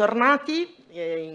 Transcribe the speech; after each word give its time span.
Ritornati 0.00 0.62
in 0.62 0.79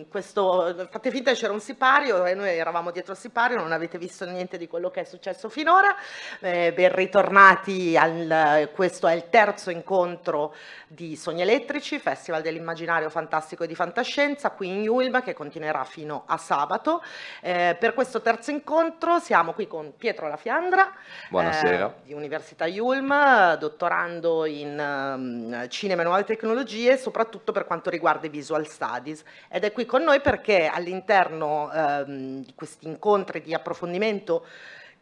questo, 0.09 0.87
fate 0.89 1.11
finta 1.11 1.31
che 1.31 1.37
c'era 1.37 1.53
un 1.53 1.59
sipario 1.59 2.25
e 2.25 2.33
noi 2.33 2.49
eravamo 2.49 2.91
dietro 2.91 3.13
il 3.13 3.17
sipario, 3.17 3.57
non 3.57 3.71
avete 3.71 3.97
visto 3.97 4.25
niente 4.25 4.57
di 4.57 4.67
quello 4.67 4.89
che 4.89 5.01
è 5.01 5.03
successo 5.03 5.49
finora. 5.49 5.95
Eh, 6.39 6.73
ben 6.73 6.93
ritornati, 6.93 7.97
al, 7.97 8.69
questo 8.73 9.07
è 9.07 9.13
il 9.13 9.29
terzo 9.29 9.69
incontro 9.69 10.55
di 10.87 11.15
Sogni 11.15 11.41
Elettrici, 11.41 11.99
Festival 11.99 12.41
dell'Immaginario 12.41 13.09
Fantastico 13.09 13.63
e 13.63 13.67
di 13.67 13.75
Fantascienza, 13.75 14.51
qui 14.51 14.67
in 14.67 14.81
Yulm, 14.81 15.21
che 15.23 15.33
continuerà 15.33 15.83
fino 15.83 16.23
a 16.25 16.37
sabato. 16.37 17.01
Eh, 17.41 17.75
per 17.79 17.93
questo 17.93 18.21
terzo 18.21 18.51
incontro 18.51 19.19
siamo 19.19 19.53
qui 19.53 19.67
con 19.67 19.95
Pietro 19.97 20.27
La 20.27 20.37
Fiandra, 20.37 20.93
eh, 21.31 21.91
di 22.03 22.13
Università 22.13 22.65
Yulm, 22.65 23.55
dottorando 23.57 24.45
in 24.45 24.77
um, 24.77 25.67
cinema 25.69 26.01
e 26.01 26.05
nuove 26.05 26.23
tecnologie, 26.23 26.97
soprattutto 26.97 27.51
per 27.51 27.65
quanto 27.65 27.89
riguarda 27.89 28.27
i 28.27 28.29
visual 28.29 28.67
studies 28.67 29.23
ed 29.49 29.63
è 29.63 29.71
qui 29.71 29.85
con 29.85 30.03
noi 30.03 30.21
perché 30.21 30.67
all'interno 30.67 31.71
ehm, 31.71 32.43
di 32.43 32.53
questi 32.55 32.87
incontri 32.87 33.41
di 33.41 33.53
approfondimento 33.53 34.45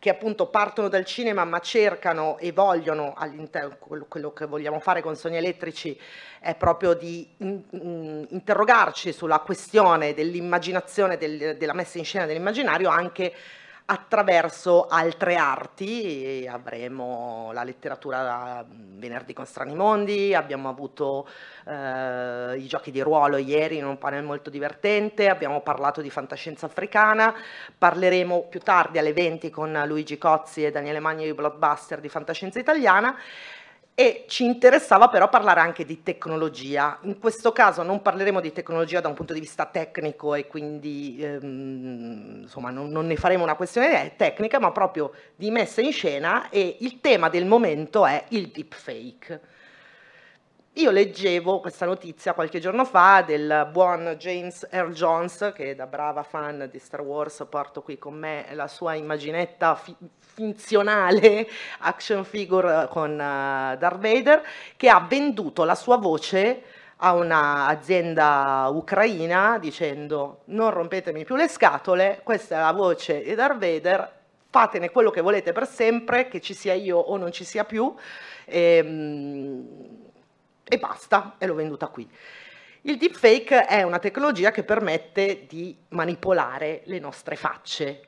che 0.03 0.09
appunto 0.09 0.47
partono 0.47 0.89
dal 0.89 1.05
cinema 1.05 1.45
ma 1.45 1.59
cercano 1.59 2.37
e 2.37 2.51
vogliono 2.51 3.13
all'interno, 3.15 3.77
quello, 3.79 4.33
che 4.33 4.45
vogliamo 4.45 4.81
fare 4.81 5.01
con 5.01 5.15
Sogni 5.15 5.37
Elettrici 5.37 5.97
è 6.41 6.55
proprio 6.55 6.93
di 6.93 7.25
in, 7.37 7.61
in, 7.69 8.27
interrogarci 8.27 9.13
sulla 9.13 9.39
questione 9.39 10.13
dell'immaginazione, 10.13 11.15
del, 11.15 11.55
della 11.55 11.71
messa 11.71 11.99
in 11.99 12.03
scena 12.03 12.25
dell'immaginario 12.25 12.89
anche 12.89 13.33
attraverso 13.85 14.87
altre 14.87 15.35
arti, 15.35 16.47
avremo 16.49 17.51
la 17.53 17.63
letteratura 17.63 18.65
venerdì 18.67 19.33
con 19.33 19.45
Strani 19.45 19.75
Mondi, 19.75 20.33
abbiamo 20.33 20.69
avuto 20.69 21.27
eh, 21.67 22.57
i 22.57 22.67
giochi 22.67 22.91
di 22.91 23.01
ruolo 23.01 23.37
ieri 23.37 23.77
in 23.77 23.85
un 23.85 23.97
panel 23.97 24.23
molto 24.23 24.49
divertente, 24.49 25.27
abbiamo 25.27 25.61
parlato 25.61 26.01
di 26.01 26.09
fantascienza 26.09 26.65
africana, 26.65 27.35
parleremo 27.77 28.47
più 28.49 28.61
tardi 28.61 28.99
alle 28.99 29.11
20 29.11 29.49
con 29.49 29.83
Luigi 29.85 30.17
Cozzi 30.17 30.63
e 30.63 30.71
Daniele 30.71 30.99
Magni 30.99 31.25
di 31.25 31.33
Blockbuster 31.33 31.99
di 31.99 32.09
fantascienza 32.09 32.59
italiana 32.59 33.17
e 33.95 34.25
ci 34.27 34.43
interessava 34.43 35.07
però 35.07 35.29
parlare 35.29 35.59
anche 35.59 35.85
di 35.85 36.01
tecnologia. 36.01 36.97
In 37.03 37.19
questo 37.19 37.51
caso 37.51 37.83
non 37.83 38.01
parleremo 38.01 38.39
di 38.39 38.51
tecnologia 38.51 38.99
da 39.01 39.07
un 39.07 39.13
punto 39.13 39.33
di 39.33 39.39
vista 39.39 39.65
tecnico 39.65 40.33
e 40.33 40.47
quindi 40.47 41.19
ehm, 41.21 42.39
insomma 42.41 42.71
non, 42.71 42.89
non, 42.89 43.05
ne 43.05 43.15
faremo 43.15 43.43
una 43.43 43.55
questione 43.55 44.13
tecnica, 44.15 44.59
ma 44.59 44.71
proprio 44.71 45.11
di 45.35 45.51
messa 45.51 45.81
in 45.81 45.91
scena 45.91 46.49
e 46.49 46.77
il 46.79 47.01
tema 47.01 47.29
del 47.29 47.45
momento 47.45 48.05
è 48.05 48.25
il 48.29 48.47
deepfake. 48.47 49.52
Io 50.77 50.89
leggevo 50.89 51.59
questa 51.59 51.85
notizia 51.85 52.33
qualche 52.33 52.59
giorno 52.59 52.83
fa 52.83 53.21
del 53.21 53.69
buon 53.71 54.15
James 54.17 54.67
Earl 54.71 54.91
Jones, 54.91 55.51
che 55.53 55.75
da 55.75 55.85
brava 55.85 56.23
fan 56.23 56.67
di 56.71 56.79
Star 56.79 57.01
Wars 57.01 57.45
porto 57.47 57.83
qui 57.83 57.99
con 57.99 58.15
me 58.15 58.47
la 58.53 58.67
sua 58.67 58.95
immaginetta 58.95 59.75
fi- 59.75 59.95
finzionale 60.17 61.47
action 61.81 62.25
figure 62.25 62.87
con 62.89 63.11
uh, 63.11 63.77
Darth 63.77 63.99
Vader, 63.99 64.41
che 64.75 64.89
ha 64.89 64.99
venduto 65.07 65.63
la 65.63 65.75
sua 65.75 65.97
voce 65.97 66.63
a 66.97 67.13
un'azienda 67.13 68.67
ucraina 68.71 69.59
dicendo 69.59 70.41
non 70.45 70.71
rompetemi 70.71 71.23
più 71.23 71.35
le 71.35 71.49
scatole, 71.49 72.21
questa 72.23 72.55
è 72.55 72.59
la 72.59 72.71
voce 72.71 73.21
di 73.21 73.35
Darth 73.35 73.59
Vader, 73.59 74.11
fatene 74.49 74.89
quello 74.89 75.11
che 75.11 75.21
volete 75.21 75.51
per 75.51 75.67
sempre, 75.67 76.27
che 76.27 76.41
ci 76.41 76.55
sia 76.55 76.73
io 76.73 76.97
o 76.97 77.15
non 77.17 77.31
ci 77.31 77.43
sia 77.43 77.63
più, 77.63 77.93
e, 78.45 78.77
ehm, 78.77 80.11
e 80.63 80.77
basta, 80.77 81.35
e 81.37 81.45
l'ho 81.45 81.55
venduta 81.55 81.87
qui. 81.87 82.09
Il 82.85 82.97
deepfake 82.97 83.65
è 83.65 83.83
una 83.83 83.99
tecnologia 83.99 84.51
che 84.51 84.63
permette 84.63 85.45
di 85.47 85.75
manipolare 85.89 86.81
le 86.85 86.99
nostre 86.99 87.35
facce. 87.35 88.07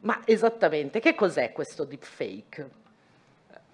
Ma 0.00 0.20
esattamente, 0.24 1.00
che 1.00 1.14
cos'è 1.14 1.52
questo 1.52 1.84
deepfake? 1.84 2.70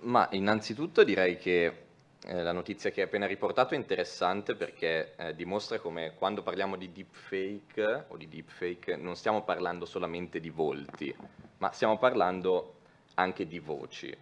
Ma 0.01 0.29
innanzitutto 0.33 1.03
direi 1.03 1.39
che 1.39 1.87
eh, 2.25 2.43
la 2.43 2.53
notizia 2.53 2.91
che 2.91 3.01
hai 3.01 3.07
appena 3.07 3.27
riportato 3.27 3.75
è 3.75 3.77
interessante 3.77 4.55
perché 4.55 5.15
eh, 5.17 5.35
dimostra 5.35 5.79
come 5.79 6.15
quando 6.17 6.43
parliamo 6.43 6.77
di 6.77 6.93
deepfake 6.93 8.05
o 8.09 8.17
di 8.17 8.29
deepfake 8.29 8.97
non 8.97 9.17
stiamo 9.17 9.43
parlando 9.43 9.85
solamente 9.85 10.41
di 10.41 10.51
volti, 10.51 11.15
ma 11.59 11.71
stiamo 11.73 11.99
parlando 11.99 12.75
anche 13.15 13.47
di 13.47 13.59
voci. 13.59 14.17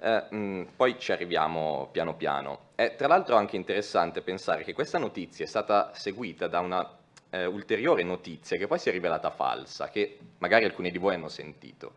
Eh, 0.00 0.24
mh, 0.30 0.36
mm, 0.36 0.62
poi 0.76 0.98
ci 0.98 1.12
arriviamo 1.12 1.88
piano 1.90 2.14
piano. 2.14 2.70
È 2.74 2.94
tra 2.96 3.08
l'altro 3.08 3.36
anche 3.36 3.56
interessante 3.56 4.22
pensare 4.22 4.62
che 4.62 4.72
questa 4.72 4.98
notizia 4.98 5.44
è 5.44 5.48
stata 5.48 5.90
seguita 5.94 6.46
da 6.46 6.60
una 6.60 6.98
eh, 7.30 7.44
ulteriore 7.46 8.02
notizia 8.02 8.56
che 8.56 8.66
poi 8.66 8.78
si 8.78 8.88
è 8.88 8.92
rivelata 8.92 9.30
falsa, 9.30 9.88
che 9.88 10.18
magari 10.38 10.64
alcuni 10.64 10.90
di 10.90 10.98
voi 10.98 11.14
hanno 11.14 11.28
sentito, 11.28 11.94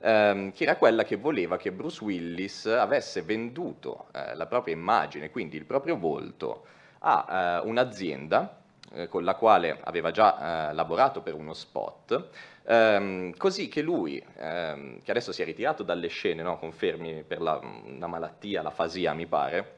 ehm, 0.00 0.52
che 0.52 0.64
era 0.64 0.76
quella 0.76 1.04
che 1.04 1.16
voleva 1.16 1.56
che 1.56 1.72
Bruce 1.72 2.02
Willis 2.02 2.66
avesse 2.66 3.22
venduto 3.22 4.06
eh, 4.12 4.34
la 4.34 4.46
propria 4.46 4.74
immagine, 4.74 5.30
quindi 5.30 5.56
il 5.56 5.64
proprio 5.64 5.96
volto, 5.96 6.66
a 7.00 7.60
eh, 7.62 7.68
un'azienda 7.68 8.61
eh, 8.94 9.08
con 9.08 9.24
la 9.24 9.34
quale 9.34 9.78
aveva 9.84 10.10
già 10.10 10.70
eh, 10.70 10.74
lavorato 10.74 11.20
per 11.20 11.34
uno 11.34 11.54
spot, 11.54 12.28
ehm, 12.64 13.36
così 13.36 13.68
che 13.68 13.82
lui, 13.82 14.22
ehm, 14.36 15.02
che 15.02 15.10
adesso 15.10 15.32
si 15.32 15.42
è 15.42 15.44
ritirato 15.44 15.82
dalle 15.82 16.08
scene, 16.08 16.42
no, 16.42 16.58
confermi 16.58 17.22
per 17.22 17.40
la, 17.40 17.60
una 17.62 18.06
malattia, 18.06 18.62
la 18.62 18.70
fasia 18.70 19.12
mi 19.12 19.26
pare, 19.26 19.76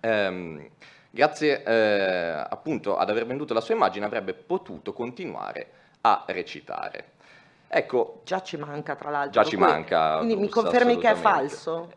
ehm, 0.00 0.68
grazie 1.10 1.62
eh, 1.62 2.46
appunto 2.48 2.96
ad 2.96 3.10
aver 3.10 3.26
venduto 3.26 3.54
la 3.54 3.60
sua 3.60 3.74
immagine 3.74 4.04
avrebbe 4.04 4.34
potuto 4.34 4.92
continuare 4.92 5.70
a 6.02 6.24
recitare. 6.26 7.18
Ecco, 7.68 8.22
già 8.24 8.42
ci 8.42 8.56
manca 8.56 8.96
tra 8.96 9.10
l'altro. 9.10 9.42
Già 9.42 9.48
ci 9.48 9.56
manca. 9.56 10.16
Quindi 10.16 10.36
mi 10.36 10.48
confermi 10.48 10.98
che 10.98 11.10
è 11.10 11.14
falso? 11.14 11.92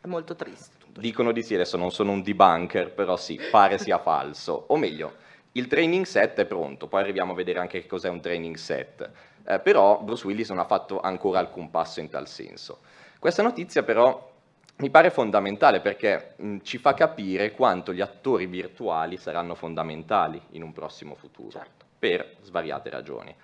È 0.00 0.06
molto 0.06 0.36
triste. 0.36 0.78
Dicono 0.92 1.32
di 1.32 1.42
sì, 1.42 1.54
adesso 1.54 1.76
non 1.76 1.90
sono 1.90 2.12
un 2.12 2.22
debunker, 2.22 2.92
però 2.92 3.16
sì, 3.16 3.38
pare 3.50 3.78
sia 3.78 3.98
falso. 3.98 4.64
O 4.68 4.76
meglio, 4.76 5.14
il 5.52 5.66
training 5.66 6.04
set 6.04 6.38
è 6.38 6.44
pronto, 6.44 6.86
poi 6.86 7.02
arriviamo 7.02 7.32
a 7.32 7.34
vedere 7.34 7.58
anche 7.58 7.80
che 7.80 7.88
cos'è 7.88 8.08
un 8.08 8.20
training 8.20 8.56
set. 8.56 9.10
Eh, 9.46 9.58
però 9.58 10.00
Bruce 10.00 10.26
Willis 10.26 10.48
non 10.50 10.58
ha 10.58 10.64
fatto 10.64 11.00
ancora 11.00 11.38
alcun 11.38 11.70
passo 11.70 12.00
in 12.00 12.08
tal 12.08 12.28
senso. 12.28 12.80
Questa 13.18 13.42
notizia 13.42 13.82
però 13.82 14.28
mi 14.76 14.90
pare 14.90 15.10
fondamentale 15.10 15.80
perché 15.80 16.34
mh, 16.36 16.58
ci 16.62 16.78
fa 16.78 16.94
capire 16.94 17.50
quanto 17.52 17.92
gli 17.92 18.00
attori 18.00 18.46
virtuali 18.46 19.16
saranno 19.16 19.54
fondamentali 19.54 20.40
in 20.52 20.62
un 20.62 20.72
prossimo 20.72 21.14
futuro, 21.14 21.50
certo. 21.50 21.84
per 21.98 22.36
svariate 22.42 22.88
ragioni. 22.88 23.34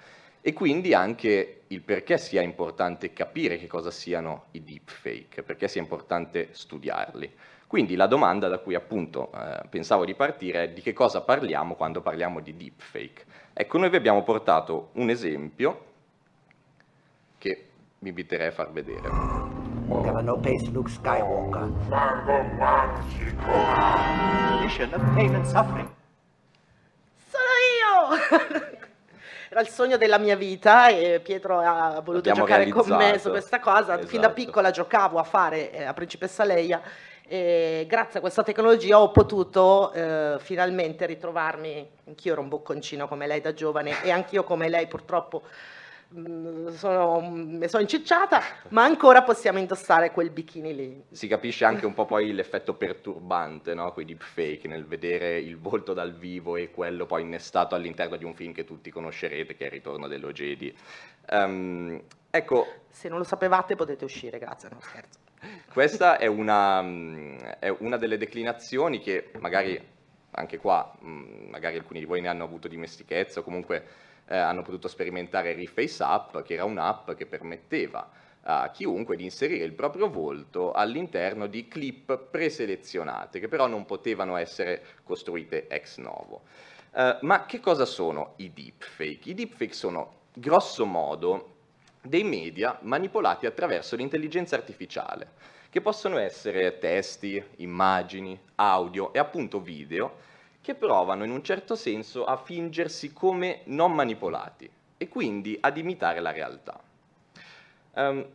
E 0.40 0.52
quindi 0.52 0.94
anche 0.94 1.62
il 1.66 1.82
perché 1.82 2.18
sia 2.18 2.40
importante 2.40 3.12
capire 3.12 3.58
che 3.58 3.66
cosa 3.66 3.90
siano 3.90 4.44
i 4.52 4.62
deepfake, 4.62 5.42
perché 5.42 5.66
sia 5.66 5.80
importante 5.80 6.50
studiarli. 6.52 7.34
Quindi 7.66 7.96
la 7.96 8.06
domanda 8.06 8.46
da 8.48 8.58
cui 8.58 8.74
appunto 8.74 9.32
eh, 9.32 9.66
pensavo 9.68 10.04
di 10.04 10.14
partire 10.14 10.64
è 10.64 10.68
di 10.70 10.80
che 10.80 10.92
cosa 10.92 11.20
parliamo 11.22 11.74
quando 11.74 12.00
parliamo 12.00 12.40
di 12.40 12.56
deepfake. 12.56 13.24
Ecco, 13.52 13.78
noi 13.78 13.90
vi 13.90 13.96
abbiamo 13.96 14.22
portato 14.22 14.90
un 14.92 15.10
esempio 15.10 15.84
che 17.38 17.68
vi 17.98 18.10
inviterei 18.10 18.48
a 18.48 18.52
far 18.52 18.70
vedere. 18.70 19.08
Have 19.88 20.40
pace, 20.40 20.70
Luke 20.70 20.90
Skywalker. 20.90 21.72
Mission 24.60 24.92
of 24.94 25.14
pain 25.14 25.34
and 25.34 25.44
suffering. 25.44 25.90
Sono 27.28 27.44
io! 27.80 28.76
Era 29.48 29.60
il 29.60 29.68
sogno 29.68 29.96
della 29.96 30.18
mia 30.18 30.36
vita 30.36 30.88
e 30.88 31.20
Pietro 31.20 31.60
ha 31.60 32.00
voluto 32.04 32.28
L'abbiamo 32.28 32.46
giocare 32.46 32.68
con 32.68 32.88
me 32.88 33.18
su 33.18 33.30
questa 33.30 33.58
cosa. 33.60 33.94
Esatto. 33.94 34.06
Fin 34.08 34.20
da 34.20 34.26
esatto. 34.26 34.44
piccola 34.44 34.70
giocavo 34.70 35.18
a 35.18 35.22
fare 35.22 35.70
eh, 35.70 35.84
a 35.84 35.94
Principessa 35.94 36.44
Leia 36.44 36.82
e 37.28 37.86
grazie 37.88 38.18
a 38.18 38.22
questa 38.22 38.44
tecnologia 38.44 39.00
ho 39.00 39.10
potuto 39.10 39.92
eh, 39.92 40.36
finalmente 40.38 41.06
ritrovarmi, 41.06 41.88
anch'io 42.06 42.32
ero 42.32 42.40
un 42.40 42.48
bocconcino 42.48 43.08
come 43.08 43.26
lei 43.26 43.40
da 43.40 43.52
giovane 43.52 44.02
e 44.04 44.10
anch'io 44.10 44.44
come 44.44 44.68
lei 44.68 44.86
purtroppo 44.86 45.42
mm, 46.14 46.68
sono, 46.68 47.20
mi 47.20 47.66
sono 47.66 47.82
incicciata, 47.82 48.40
ma 48.68 48.84
ancora 48.84 49.24
possiamo 49.24 49.58
indossare 49.58 50.12
quel 50.12 50.30
bikini 50.30 50.74
lì. 50.74 51.02
Si 51.10 51.26
capisce 51.26 51.64
anche 51.64 51.84
un 51.84 51.94
po' 51.94 52.04
poi 52.04 52.32
l'effetto 52.32 52.74
perturbante, 52.74 53.74
no? 53.74 53.92
quei 53.92 54.04
deepfake, 54.04 54.68
nel 54.68 54.86
vedere 54.86 55.40
il 55.40 55.58
volto 55.58 55.94
dal 55.94 56.14
vivo 56.14 56.54
e 56.54 56.70
quello 56.70 57.06
poi 57.06 57.22
innestato 57.22 57.74
all'interno 57.74 58.16
di 58.16 58.24
un 58.24 58.34
film 58.34 58.52
che 58.52 58.64
tutti 58.64 58.88
conoscerete, 58.90 59.56
che 59.56 59.64
è 59.64 59.66
Il 59.66 59.72
ritorno 59.72 60.06
dello 60.06 60.30
Jedi. 60.30 60.72
Um, 61.30 62.00
ecco. 62.30 62.66
Se 62.88 63.08
non 63.08 63.18
lo 63.18 63.24
sapevate 63.24 63.74
potete 63.74 64.04
uscire, 64.04 64.38
grazie, 64.38 64.68
no 64.68 64.78
scherzo. 64.80 65.25
Questa 65.72 66.18
è 66.18 66.26
una, 66.26 66.80
è 67.58 67.68
una, 67.68 67.96
delle 67.96 68.16
declinazioni 68.16 69.00
che 69.00 69.30
magari 69.38 69.94
anche 70.30 70.58
qua, 70.58 70.94
magari 71.00 71.76
alcuni 71.76 72.00
di 72.00 72.04
voi 72.04 72.20
ne 72.20 72.28
hanno 72.28 72.44
avuto 72.44 72.68
dimestichezza 72.68 73.40
o 73.40 73.42
comunque 73.42 73.84
eh, 74.28 74.36
hanno 74.36 74.62
potuto 74.62 74.88
sperimentare 74.88 75.54
Reface 75.54 76.02
App, 76.02 76.38
che 76.40 76.54
era 76.54 76.64
un'app 76.64 77.12
che 77.12 77.26
permetteva 77.26 78.10
a 78.48 78.70
chiunque 78.70 79.16
di 79.16 79.24
inserire 79.24 79.64
il 79.64 79.72
proprio 79.72 80.08
volto 80.08 80.72
all'interno 80.72 81.46
di 81.46 81.66
clip 81.66 82.16
preselezionate, 82.16 83.40
che 83.40 83.48
però 83.48 83.66
non 83.66 83.84
potevano 83.84 84.36
essere 84.36 84.82
costruite 85.02 85.66
ex 85.66 85.98
novo. 85.98 86.42
Uh, 86.92 87.18
ma 87.22 87.44
che 87.44 87.60
cosa 87.60 87.84
sono 87.84 88.34
i 88.36 88.52
deepfake? 88.52 89.30
I 89.30 89.34
deepfake 89.34 89.74
sono 89.74 90.20
grosso 90.32 90.86
modo 90.86 91.55
dei 92.08 92.24
media 92.24 92.78
manipolati 92.82 93.46
attraverso 93.46 93.96
l'intelligenza 93.96 94.56
artificiale, 94.56 95.32
che 95.70 95.80
possono 95.80 96.18
essere 96.18 96.78
testi, 96.78 97.42
immagini, 97.56 98.38
audio 98.56 99.12
e 99.12 99.18
appunto 99.18 99.60
video, 99.60 100.24
che 100.60 100.74
provano 100.74 101.24
in 101.24 101.30
un 101.30 101.44
certo 101.44 101.76
senso 101.76 102.24
a 102.24 102.36
fingersi 102.36 103.12
come 103.12 103.60
non 103.64 103.92
manipolati 103.92 104.68
e 104.96 105.08
quindi 105.08 105.56
ad 105.60 105.76
imitare 105.76 106.20
la 106.20 106.32
realtà. 106.32 106.80
Um, 107.94 108.26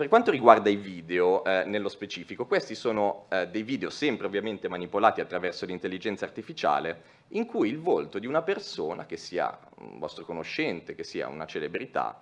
per 0.00 0.08
quanto 0.08 0.30
riguarda 0.30 0.70
i 0.70 0.76
video, 0.76 1.44
eh, 1.44 1.64
nello 1.66 1.90
specifico, 1.90 2.46
questi 2.46 2.74
sono 2.74 3.26
eh, 3.28 3.48
dei 3.48 3.62
video 3.62 3.90
sempre 3.90 4.26
ovviamente 4.26 4.66
manipolati 4.66 5.20
attraverso 5.20 5.66
l'intelligenza 5.66 6.24
artificiale, 6.24 7.02
in 7.28 7.44
cui 7.44 7.68
il 7.68 7.78
volto 7.78 8.18
di 8.18 8.26
una 8.26 8.40
persona, 8.40 9.04
che 9.04 9.18
sia 9.18 9.58
un 9.80 9.98
vostro 9.98 10.24
conoscente, 10.24 10.94
che 10.94 11.04
sia 11.04 11.28
una 11.28 11.44
celebrità, 11.44 12.18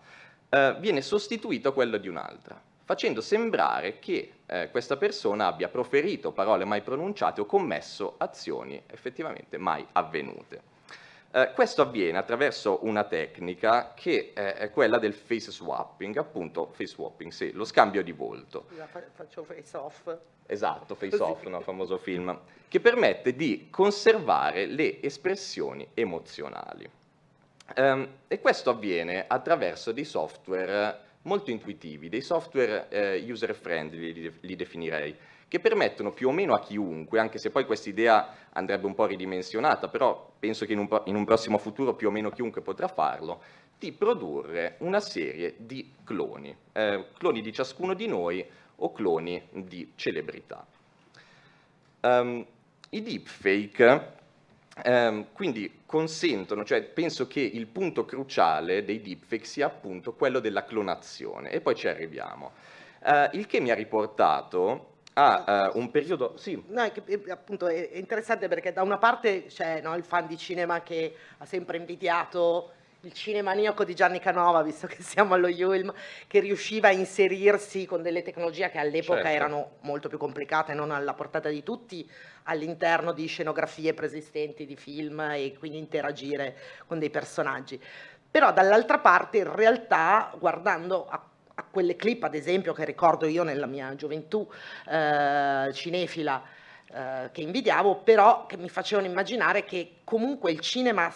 eh, 0.48 0.76
viene 0.78 1.02
sostituito 1.02 1.68
a 1.68 1.72
quello 1.72 1.96
di 1.98 2.08
un'altra, 2.08 2.60
facendo 2.84 3.20
sembrare 3.20 3.98
che 3.98 4.32
eh, 4.46 4.70
questa 4.70 4.96
persona 4.96 5.46
abbia 5.46 5.68
proferito 5.68 6.32
parole 6.32 6.64
mai 6.64 6.80
pronunciate 6.82 7.40
o 7.40 7.46
commesso 7.46 8.14
azioni 8.18 8.82
effettivamente 8.86 9.58
mai 9.58 9.86
avvenute. 9.92 10.76
Eh, 11.30 11.52
questo 11.54 11.82
avviene 11.82 12.16
attraverso 12.16 12.78
una 12.86 13.04
tecnica 13.04 13.92
che 13.94 14.32
è 14.32 14.70
quella 14.70 14.98
del 14.98 15.12
face 15.12 15.50
swapping, 15.50 16.16
appunto 16.16 16.70
face 16.72 16.94
swapping, 16.94 17.30
sì, 17.30 17.52
lo 17.52 17.66
scambio 17.66 18.02
di 18.02 18.12
volto. 18.12 18.66
Faccio 19.12 19.44
face 19.44 19.76
off. 19.76 20.16
Esatto, 20.46 20.94
face 20.94 21.20
off, 21.20 21.44
no, 21.44 21.60
famoso 21.60 21.98
film, 21.98 22.40
che 22.68 22.80
permette 22.80 23.36
di 23.36 23.68
conservare 23.68 24.64
le 24.64 25.02
espressioni 25.02 25.86
emozionali. 25.92 26.90
Um, 27.76 28.08
e 28.28 28.40
questo 28.40 28.70
avviene 28.70 29.26
attraverso 29.26 29.92
dei 29.92 30.04
software 30.04 31.06
molto 31.22 31.50
intuitivi, 31.50 32.08
dei 32.08 32.22
software 32.22 32.88
eh, 32.88 33.30
user 33.30 33.54
friendly 33.54 34.12
li, 34.12 34.32
li, 34.40 34.56
definirei, 34.56 35.14
che 35.46 35.60
permettono 35.60 36.12
più 36.12 36.28
o 36.28 36.32
meno 36.32 36.54
a 36.54 36.60
chiunque, 36.60 37.18
anche 37.18 37.38
se 37.38 37.50
poi 37.50 37.66
questa 37.66 37.88
idea 37.88 38.34
andrebbe 38.52 38.86
un 38.86 38.94
po' 38.94 39.06
ridimensionata, 39.06 39.88
però 39.88 40.32
penso 40.38 40.64
che 40.64 40.72
in 40.72 40.78
un, 40.78 41.02
in 41.04 41.14
un 41.14 41.24
prossimo 41.24 41.58
futuro 41.58 41.94
più 41.94 42.08
o 42.08 42.10
meno 42.10 42.30
chiunque 42.30 42.62
potrà 42.62 42.88
farlo, 42.88 43.42
di 43.78 43.92
produrre 43.92 44.76
una 44.78 45.00
serie 45.00 45.54
di 45.58 45.92
cloni, 46.04 46.56
eh, 46.72 47.06
cloni 47.18 47.42
di 47.42 47.52
ciascuno 47.52 47.94
di 47.94 48.06
noi 48.06 48.44
o 48.76 48.92
cloni 48.92 49.46
di 49.50 49.92
celebrità. 49.94 50.66
Um, 52.00 52.44
I 52.90 53.02
deepfake 53.02 54.16
Um, 54.84 55.26
quindi 55.32 55.80
consentono, 55.86 56.64
cioè 56.64 56.82
penso 56.82 57.26
che 57.26 57.40
il 57.40 57.66
punto 57.66 58.04
cruciale 58.04 58.84
dei 58.84 59.00
deepfake 59.00 59.44
sia 59.44 59.66
appunto 59.66 60.14
quello 60.14 60.38
della 60.38 60.64
clonazione 60.64 61.50
e 61.50 61.60
poi 61.60 61.74
ci 61.74 61.88
arriviamo. 61.88 62.52
Uh, 63.02 63.28
il 63.32 63.46
che 63.46 63.60
mi 63.60 63.70
ha 63.70 63.74
riportato 63.74 64.96
a 65.14 65.70
uh, 65.74 65.78
un 65.78 65.90
periodo... 65.90 66.36
Sì. 66.36 66.62
No, 66.68 66.82
è 66.82 66.92
che, 66.92 67.22
appunto 67.28 67.66
è 67.66 67.90
interessante 67.94 68.46
perché 68.48 68.72
da 68.72 68.82
una 68.82 68.98
parte 68.98 69.46
c'è 69.46 69.80
no, 69.80 69.94
il 69.96 70.04
fan 70.04 70.26
di 70.26 70.36
cinema 70.36 70.82
che 70.82 71.14
ha 71.38 71.44
sempre 71.44 71.76
invidiato 71.76 72.72
il 73.02 73.12
cinemaniaco 73.12 73.84
di 73.84 73.94
Gianni 73.94 74.18
Canova, 74.18 74.62
visto 74.62 74.88
che 74.88 75.02
siamo 75.02 75.34
allo 75.34 75.46
Yulm, 75.48 75.92
che 76.26 76.40
riusciva 76.40 76.88
a 76.88 76.92
inserirsi 76.92 77.86
con 77.86 78.02
delle 78.02 78.22
tecnologie 78.22 78.70
che 78.70 78.78
all'epoca 78.78 79.22
Certo. 79.22 79.36
erano 79.36 79.70
molto 79.82 80.08
più 80.08 80.18
complicate, 80.18 80.74
non 80.74 80.90
alla 80.90 81.14
portata 81.14 81.48
di 81.48 81.62
tutti, 81.62 82.08
all'interno 82.44 83.12
di 83.12 83.26
scenografie 83.26 83.94
preesistenti 83.94 84.66
di 84.66 84.74
film 84.74 85.20
e 85.20 85.54
quindi 85.58 85.78
interagire 85.78 86.56
con 86.86 86.98
dei 86.98 87.10
personaggi. 87.10 87.80
Però 88.30 88.52
dall'altra 88.52 88.98
parte, 88.98 89.38
in 89.38 89.54
realtà, 89.54 90.34
guardando 90.36 91.06
a, 91.08 91.22
a 91.54 91.64
quelle 91.70 91.94
clip, 91.94 92.24
ad 92.24 92.34
esempio, 92.34 92.72
che 92.72 92.84
ricordo 92.84 93.26
io 93.26 93.44
nella 93.44 93.66
mia 93.66 93.94
gioventù 93.94 94.46
eh, 94.90 95.70
cinefila, 95.72 96.42
eh, 96.90 97.28
che 97.30 97.42
invidiavo, 97.42 97.96
però 97.96 98.46
che 98.46 98.56
mi 98.56 98.68
facevano 98.68 99.06
immaginare 99.06 99.64
che 99.64 99.98
comunque 100.04 100.50
il 100.50 100.60
cinema 100.60 101.10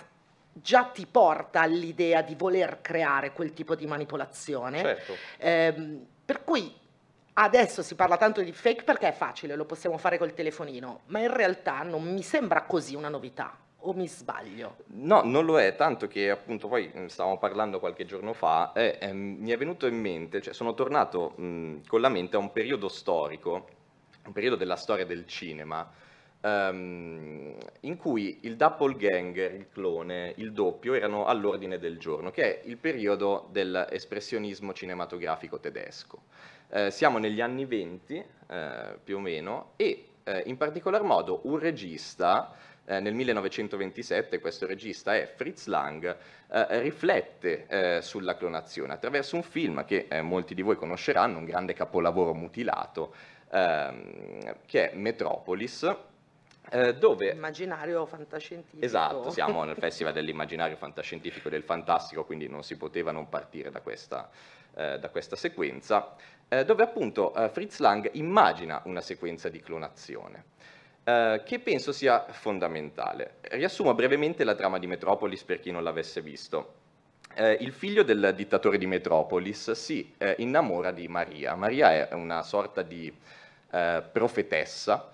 già 0.52 0.84
ti 0.84 1.06
porta 1.06 1.60
all'idea 1.60 2.22
di 2.22 2.34
voler 2.34 2.80
creare 2.80 3.32
quel 3.32 3.52
tipo 3.52 3.74
di 3.74 3.86
manipolazione. 3.86 4.80
Certo. 4.80 5.16
Ehm, 5.38 6.06
per 6.24 6.44
cui 6.44 6.72
adesso 7.34 7.82
si 7.82 7.94
parla 7.94 8.16
tanto 8.16 8.42
di 8.42 8.52
fake 8.52 8.84
perché 8.84 9.08
è 9.08 9.12
facile, 9.12 9.56
lo 9.56 9.64
possiamo 9.64 9.96
fare 9.98 10.18
col 10.18 10.34
telefonino, 10.34 11.00
ma 11.06 11.20
in 11.20 11.32
realtà 11.32 11.82
non 11.82 12.02
mi 12.02 12.22
sembra 12.22 12.62
così 12.62 12.94
una 12.94 13.08
novità, 13.08 13.56
o 13.84 13.92
mi 13.92 14.06
sbaglio? 14.06 14.76
No, 14.88 15.22
non 15.24 15.44
lo 15.44 15.58
è, 15.58 15.74
tanto 15.74 16.06
che 16.06 16.30
appunto 16.30 16.68
poi 16.68 16.90
stavamo 17.06 17.38
parlando 17.38 17.80
qualche 17.80 18.04
giorno 18.04 18.32
fa 18.32 18.72
e 18.72 18.98
ehm, 19.00 19.36
mi 19.38 19.50
è 19.50 19.56
venuto 19.56 19.86
in 19.86 19.98
mente, 19.98 20.40
cioè 20.40 20.52
sono 20.52 20.74
tornato 20.74 21.30
mh, 21.36 21.86
con 21.86 22.00
la 22.00 22.08
mente 22.08 22.36
a 22.36 22.38
un 22.38 22.52
periodo 22.52 22.88
storico, 22.88 23.68
un 24.24 24.32
periodo 24.32 24.56
della 24.56 24.76
storia 24.76 25.06
del 25.06 25.26
cinema, 25.26 25.90
ehm, 26.42 27.54
in 27.80 27.96
cui 27.96 28.40
il 28.42 28.56
doppelganger, 28.56 29.54
il 29.54 29.68
clone, 29.70 30.34
il 30.36 30.52
doppio 30.52 30.94
erano 30.94 31.24
all'ordine 31.24 31.78
del 31.78 31.98
giorno, 31.98 32.30
che 32.30 32.60
è 32.60 32.66
il 32.66 32.76
periodo 32.76 33.48
dell'espressionismo 33.50 34.72
cinematografico 34.72 35.58
tedesco. 35.58 36.22
Eh, 36.68 36.90
siamo 36.90 37.18
negli 37.18 37.40
anni 37.40 37.64
20 37.64 38.24
eh, 38.48 38.98
più 39.02 39.16
o 39.16 39.20
meno 39.20 39.72
e 39.76 40.06
eh, 40.24 40.42
in 40.46 40.56
particolar 40.56 41.02
modo 41.02 41.40
un 41.44 41.58
regista 41.58 42.54
eh, 42.84 42.98
nel 42.98 43.14
1927, 43.14 44.40
questo 44.40 44.66
regista 44.66 45.14
è 45.14 45.32
Fritz 45.36 45.66
Lang, 45.66 46.16
eh, 46.50 46.80
riflette 46.80 47.66
eh, 47.66 48.02
sulla 48.02 48.36
clonazione 48.36 48.92
attraverso 48.92 49.36
un 49.36 49.42
film 49.42 49.84
che 49.84 50.08
molti 50.22 50.54
di 50.54 50.62
voi 50.62 50.76
conosceranno, 50.76 51.38
un 51.38 51.44
grande 51.44 51.74
capolavoro 51.74 52.34
mutilato, 52.34 53.14
ehm, 53.52 54.56
che 54.66 54.90
è 54.90 54.96
Metropolis, 54.96 56.10
eh, 56.72 56.94
dove 56.94 57.32
Immaginario 57.32 58.06
fantascientifico. 58.06 58.82
Esatto, 58.82 59.30
siamo 59.30 59.62
nel 59.64 59.76
Festival 59.78 60.14
dell'immaginario 60.14 60.76
fantascientifico 60.76 61.48
e 61.48 61.50
del 61.50 61.62
fantastico, 61.62 62.24
quindi 62.24 62.48
non 62.48 62.62
si 62.62 62.76
poteva 62.76 63.12
non 63.12 63.28
partire 63.28 63.70
da 63.70 63.80
questa, 63.80 64.30
eh, 64.74 64.98
da 64.98 65.10
questa 65.10 65.36
sequenza, 65.36 66.16
eh, 66.48 66.64
dove 66.64 66.82
appunto 66.82 67.34
eh, 67.34 67.50
Fritz 67.50 67.78
Lang 67.78 68.08
immagina 68.14 68.80
una 68.86 69.02
sequenza 69.02 69.50
di 69.50 69.60
clonazione. 69.60 70.44
eh, 71.04 71.42
che 71.44 71.58
penso 71.58 71.92
sia 71.92 72.24
fondamentale. 72.30 73.34
Riassumo 73.42 73.92
brevemente 73.92 74.44
la 74.44 74.54
trama 74.54 74.78
di 74.78 74.86
Metropolis 74.86 75.42
per 75.42 75.58
chi 75.60 75.72
non 75.72 75.82
l'avesse 75.82 76.22
visto. 76.22 76.74
Eh, 77.34 77.58
il 77.60 77.72
figlio 77.72 78.02
del 78.02 78.32
dittatore 78.36 78.78
di 78.78 78.86
Metropolis 78.86 79.72
si 79.72 80.14
eh, 80.16 80.36
innamora 80.38 80.90
di 80.92 81.08
Maria. 81.08 81.54
Maria 81.54 82.08
è 82.08 82.14
una 82.14 82.42
sorta 82.42 82.82
di 82.82 83.12
profetessa 84.12 85.12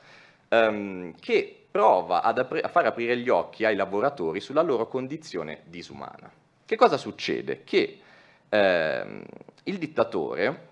ehm, 0.49 1.15
che 1.21 1.67
prova 1.71 2.23
apri- 2.23 2.61
a 2.63 2.69
far 2.69 2.87
aprire 2.87 3.17
gli 3.19 3.29
occhi 3.29 3.65
ai 3.65 3.77
lavoratori 3.77 4.41
sulla 4.41 4.63
loro 4.63 4.89
condizione 4.89 5.63
disumana. 5.67 6.31
Che 6.65 6.77
cosa 6.77 6.97
succede? 6.97 7.65
Che 7.65 8.01
ehm, 8.49 9.25
il 9.65 9.79
dittatore, 9.79 10.69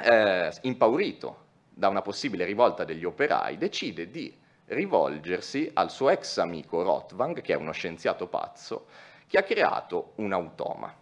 eh, 0.00 0.50
impaurito 0.62 1.40
da 1.68 1.88
una 1.88 2.02
possibile 2.02 2.44
rivolta 2.44 2.84
degli 2.84 3.04
operai, 3.04 3.56
decide 3.56 4.10
di 4.10 4.34
rivolgersi 4.66 5.70
al 5.74 5.90
suo 5.90 6.10
ex 6.10 6.38
amico 6.38 6.82
Rothwang, 6.82 7.40
che 7.40 7.52
è 7.52 7.56
uno 7.56 7.72
scienziato 7.72 8.26
pazzo, 8.26 8.86
che 9.26 9.38
ha 9.38 9.42
creato 9.42 10.12
un 10.16 10.32
automa. 10.32 10.94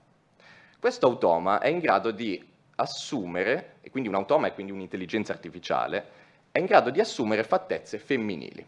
Questo 0.79 1.07
automa 1.07 1.61
è 1.61 1.69
in 1.69 1.79
grado 1.79 2.11
di 2.11 2.43
assumere, 2.77 3.77
e 3.83 3.91
quindi 3.91 4.09
un 4.09 4.15
automa 4.15 4.47
è 4.47 4.55
quindi 4.55 4.73
un'intelligenza 4.73 5.33
artificiale, 5.33 6.20
è 6.53 6.59
in 6.59 6.67
grado 6.67 6.91
di 6.91 7.01
assumere 7.01 7.45
fattezze 7.45 7.99
femminili. 7.99 8.67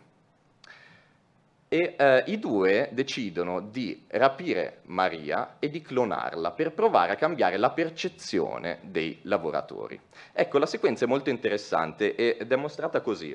E 1.69 1.95
eh, 1.97 2.25
i 2.27 2.39
due 2.39 2.91
decidono 2.93 3.61
di 3.61 4.05
rapire 4.09 4.81
Maria 4.85 5.57
e 5.59 5.71
di 5.71 5.81
clonarla 5.81 6.51
per 6.51 6.73
provare 6.73 7.13
a 7.13 7.17
cambiare 7.17 7.57
la 7.57 7.71
percezione 7.71 8.81
dei 8.83 9.21
lavoratori. 9.23 9.99
Ecco, 10.33 10.59
la 10.59 10.67
sequenza 10.67 11.07
è 11.07 11.09
molto 11.09 11.31
interessante 11.31 12.15
ed 12.15 12.53
è 12.53 12.57
mostrata 12.57 13.01
così. 13.01 13.35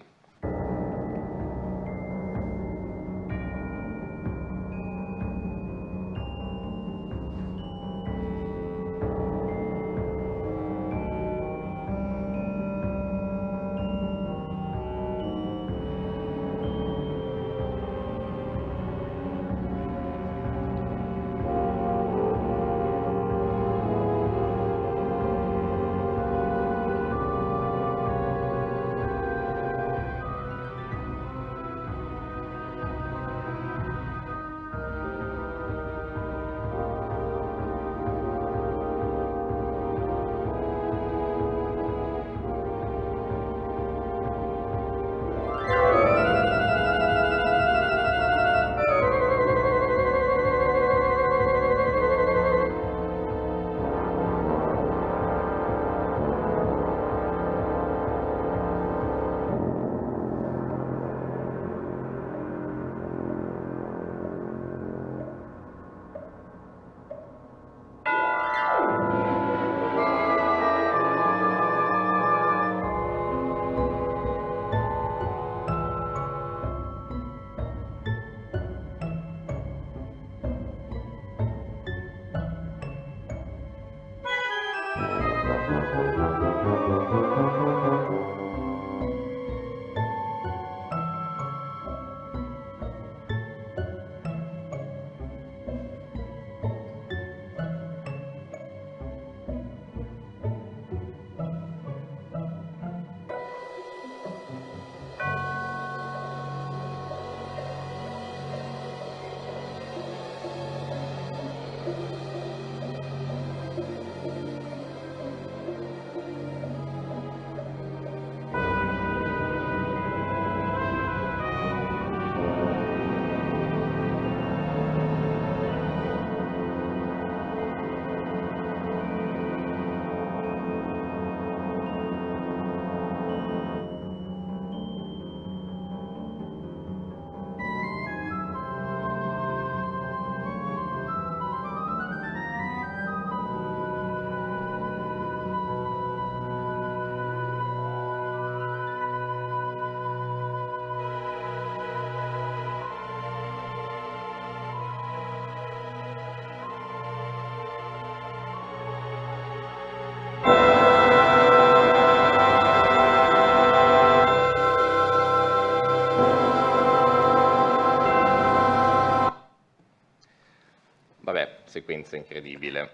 Sequenza 171.88 172.18
incredibile. 172.18 172.92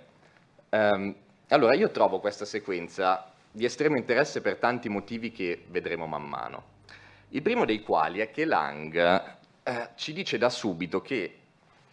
Um, 0.69 1.15
allora, 1.47 1.73
io 1.73 1.89
trovo 1.89 2.19
questa 2.19 2.45
sequenza 2.45 3.31
di 3.49 3.65
estremo 3.65 3.97
interesse 3.97 4.39
per 4.39 4.57
tanti 4.57 4.87
motivi 4.87 5.31
che 5.31 5.65
vedremo 5.69 6.05
man 6.05 6.23
mano. 6.23 6.71
Il 7.29 7.41
primo 7.41 7.65
dei 7.65 7.81
quali 7.81 8.19
è 8.19 8.29
che 8.29 8.45
Lang 8.45 8.95
eh, 9.63 9.89
ci 9.95 10.13
dice 10.13 10.37
da 10.37 10.49
subito 10.49 11.01
che 11.01 11.39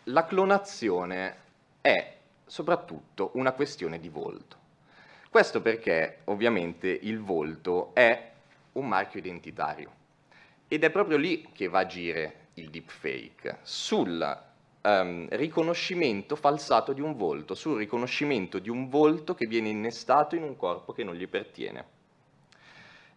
la 0.05 0.27
clonazione 0.27 1.37
è 1.81 2.17
soprattutto 2.45 3.31
una 3.35 3.53
questione 3.53 3.99
di 3.99 4.11
volto. 4.11 4.59
Questo 5.31 5.63
perché 5.63 6.19
ovviamente 6.25 6.89
il 6.89 7.21
volto 7.21 7.95
è 7.95 8.31
un 8.73 8.87
marchio 8.87 9.21
identitario 9.21 9.91
ed 10.69 10.85
è 10.85 10.91
proprio 10.91 11.17
lì 11.17 11.49
che 11.53 11.69
va 11.69 11.79
a 11.79 11.83
agire 11.83 12.49
il 12.55 12.69
deepfake, 12.69 13.59
sul 13.63 14.49
um, 14.83 15.27
riconoscimento 15.31 16.37
falsato 16.37 16.93
di 16.93 17.01
un 17.01 17.17
volto, 17.17 17.55
sul 17.55 17.79
riconoscimento 17.79 18.59
di 18.59 18.69
un 18.69 18.89
volto 18.89 19.35
che 19.35 19.47
viene 19.47 19.69
innestato 19.69 20.37
in 20.37 20.43
un 20.43 20.57
corpo 20.57 20.93
che 20.93 21.05
non 21.05 21.15
gli 21.15 21.29
pertiene. 21.29 21.99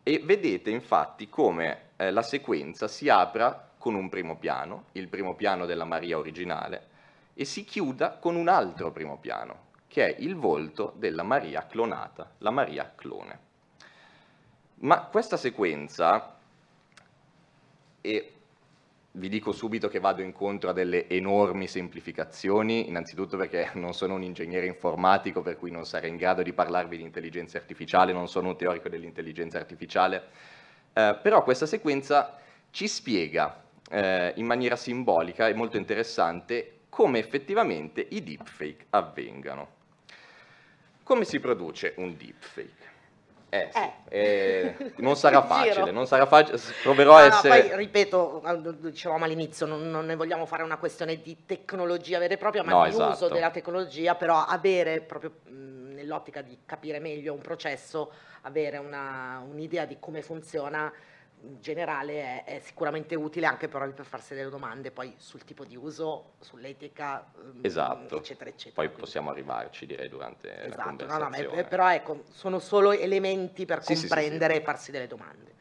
E 0.04 0.20
vedete 0.20 0.70
infatti 0.70 1.30
come 1.30 1.90
eh, 1.96 2.12
la 2.12 2.22
sequenza 2.22 2.88
si 2.88 3.08
apra 3.08 3.72
con 3.78 3.96
un 3.96 4.10
primo 4.10 4.38
piano, 4.38 4.86
il 4.94 5.08
primo 5.08 5.36
piano 5.36 5.66
della 5.66 5.86
Maria 5.86 6.18
originale, 6.18 6.88
e 7.34 7.46
si 7.46 7.64
chiuda 7.64 8.18
con 8.18 8.36
un 8.36 8.48
altro 8.48 8.92
primo 8.92 9.18
piano, 9.18 9.72
che 9.88 10.08
è 10.08 10.22
il 10.22 10.36
volto 10.36 10.94
della 10.98 11.24
Maria 11.24 11.66
clonata, 11.66 12.32
la 12.40 12.52
Maria 12.52 12.92
clone. 12.96 13.40
Ma 14.76 15.02
questa 15.04 15.38
sequenza, 15.38 16.38
e 18.02 18.33
vi 19.16 19.30
dico 19.30 19.52
subito 19.52 19.90
che 19.90 20.00
vado 20.00 20.24
incontro 20.24 20.72
a 20.72 20.74
delle 20.74 21.08
enormi 21.08 21.68
semplificazioni, 21.68 22.88
innanzitutto 22.88 23.38
perché 23.38 23.70
non 23.76 23.94
sono 23.94 24.16
un 24.16 24.24
ingegnere 24.24 24.66
informatico, 24.66 25.42
per 25.42 25.58
cui 25.58 25.70
non 25.70 25.86
sarei 25.86 26.10
in 26.10 26.18
grado 26.18 26.42
di 26.42 26.52
parlarvi 26.52 26.98
di 26.98 27.04
intelligenza 27.04 27.58
artificiale, 27.58 28.12
non 28.12 28.28
sono 28.28 28.50
un 28.50 28.58
teorico 28.58 28.90
dell'intelligenza 28.90 29.60
artificiale, 29.60 30.24
eh, 30.94 31.18
però 31.22 31.44
questa 31.44 31.68
sequenza 31.68 32.40
ci 32.72 32.88
spiega 32.88 33.64
eh, 33.92 34.34
in 34.36 34.48
maniera 34.48 34.76
simbolica 34.76 35.48
e 35.48 35.54
molto 35.54 35.78
interessante 35.78 36.80
come 36.90 37.20
effettivamente 37.20 38.06
i 38.10 38.24
deepfake 38.24 38.88
avvengano. 38.90 39.82
Come 41.04 41.24
si 41.24 41.40
produce 41.40 41.94
un 41.98 42.16
deepfake? 42.18 42.93
Eh, 43.54 43.70
sì. 43.72 43.80
eh. 43.80 44.76
Eh, 44.76 44.94
non 44.98 45.16
sarà 45.16 45.44
facile, 45.44 45.92
non 45.92 46.08
sarà 46.08 46.26
facile, 46.26 46.58
proverò 46.82 47.18
a 47.18 47.26
essere... 47.26 47.62
No, 47.62 47.68
poi, 47.68 47.78
ripeto, 47.78 48.44
dicevamo 48.80 49.26
all'inizio, 49.26 49.68
non, 49.68 49.92
non, 49.92 50.08
ne 50.08 50.16
vogliamo 50.16 50.48
fare 50.48 50.64
una 50.64 50.78
questione 50.78 51.22
di 51.22 51.46
tecnologia 51.46 52.18
vera 52.18 52.34
e 52.34 52.38
propria, 52.38 52.64
ma 52.64 52.72
no, 52.72 52.84
di 52.84 52.90
esatto. 52.90 53.12
uso 53.12 53.28
della 53.28 53.52
tecnologia, 53.52 54.16
però 54.16 54.44
avere, 54.44 55.02
proprio 55.02 55.34
mh, 55.44 55.94
nell'ottica 55.94 56.42
di 56.42 56.58
capire 56.66 57.00
meglio 57.00 57.34
un 57.34 57.42
processo, 57.42 58.12
avere 58.42 58.78
una, 58.78 59.44
un'idea 59.48 59.86
di 59.86 59.98
come 60.00 60.24
funziona 60.24 60.92
generale 61.60 62.44
è, 62.44 62.44
è, 62.46 62.60
sicuramente 62.60 63.16
utile 63.16 63.46
anche 63.46 63.68
però 63.68 63.88
per 63.92 64.06
farsi 64.06 64.34
delle 64.34 64.50
domande 64.50 64.92
poi 64.92 65.14
sul 65.18 65.44
tipo 65.44 65.66
di 65.66 65.76
uso, 65.76 66.34
sull'etica, 66.40 67.32
mm, 67.38 67.60
esatto. 67.62 68.18
eccetera, 68.18 68.50
eccetera. 68.50 68.76
Poi 68.76 68.86
quindi. 68.86 69.02
possiamo 69.02 69.30
arrivarci, 69.30 69.86
direi, 69.86 70.08
durante 70.08 70.50
esatto. 70.64 70.78
la 70.78 70.84
conversazione. 70.84 71.46
No, 71.48 71.56
no, 71.56 71.68
però 71.68 71.92
ecco, 71.92 72.24
sono 72.30 72.60
solo 72.60 72.92
elementi 72.92 73.66
per 73.66 73.84
sì, 73.84 73.94
comprendere 73.96 74.54
sì, 74.54 74.60
sì, 74.60 74.62
e 74.62 74.66
farsi 74.66 74.92
delle 74.92 75.08
domande. 75.08 75.52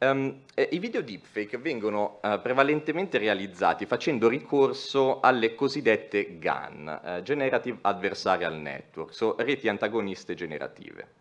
Um, 0.00 0.42
eh, 0.54 0.68
I 0.70 0.78
video 0.78 1.02
deepfake 1.02 1.58
vengono 1.58 2.20
uh, 2.22 2.40
prevalentemente 2.40 3.18
realizzati 3.18 3.84
facendo 3.84 4.28
ricorso 4.28 5.18
alle 5.18 5.56
cosiddette 5.56 6.38
GAN, 6.38 7.00
uh, 7.02 7.22
Generative 7.22 7.78
Adversarial 7.80 8.54
Network, 8.54 9.12
so 9.12 9.34
reti 9.38 9.68
antagoniste 9.68 10.34
generative. 10.34 11.14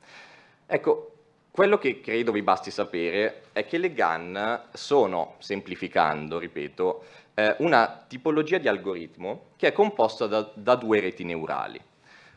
Ecco, 0.67 1.16
quello 1.58 1.80
che 1.80 2.02
credo 2.02 2.32
vi 2.32 2.43
basti 2.43 2.70
sapere 2.70 3.46
è 3.52 3.65
che 3.65 3.80
le 3.80 3.91
GAN 3.91 4.65
sono, 4.74 5.38
semplificando, 5.39 6.38
ripeto, 6.38 7.04
eh, 7.34 7.56
una 7.62 8.06
tipologia 8.08 8.60
di 8.60 8.67
algoritmo 8.67 9.46
che 9.56 9.70
è 9.70 9.72
composta 9.72 10.28
da, 10.28 10.52
da 10.54 10.76
due 10.76 11.00
reti 11.00 11.24
neurali. 11.24 11.82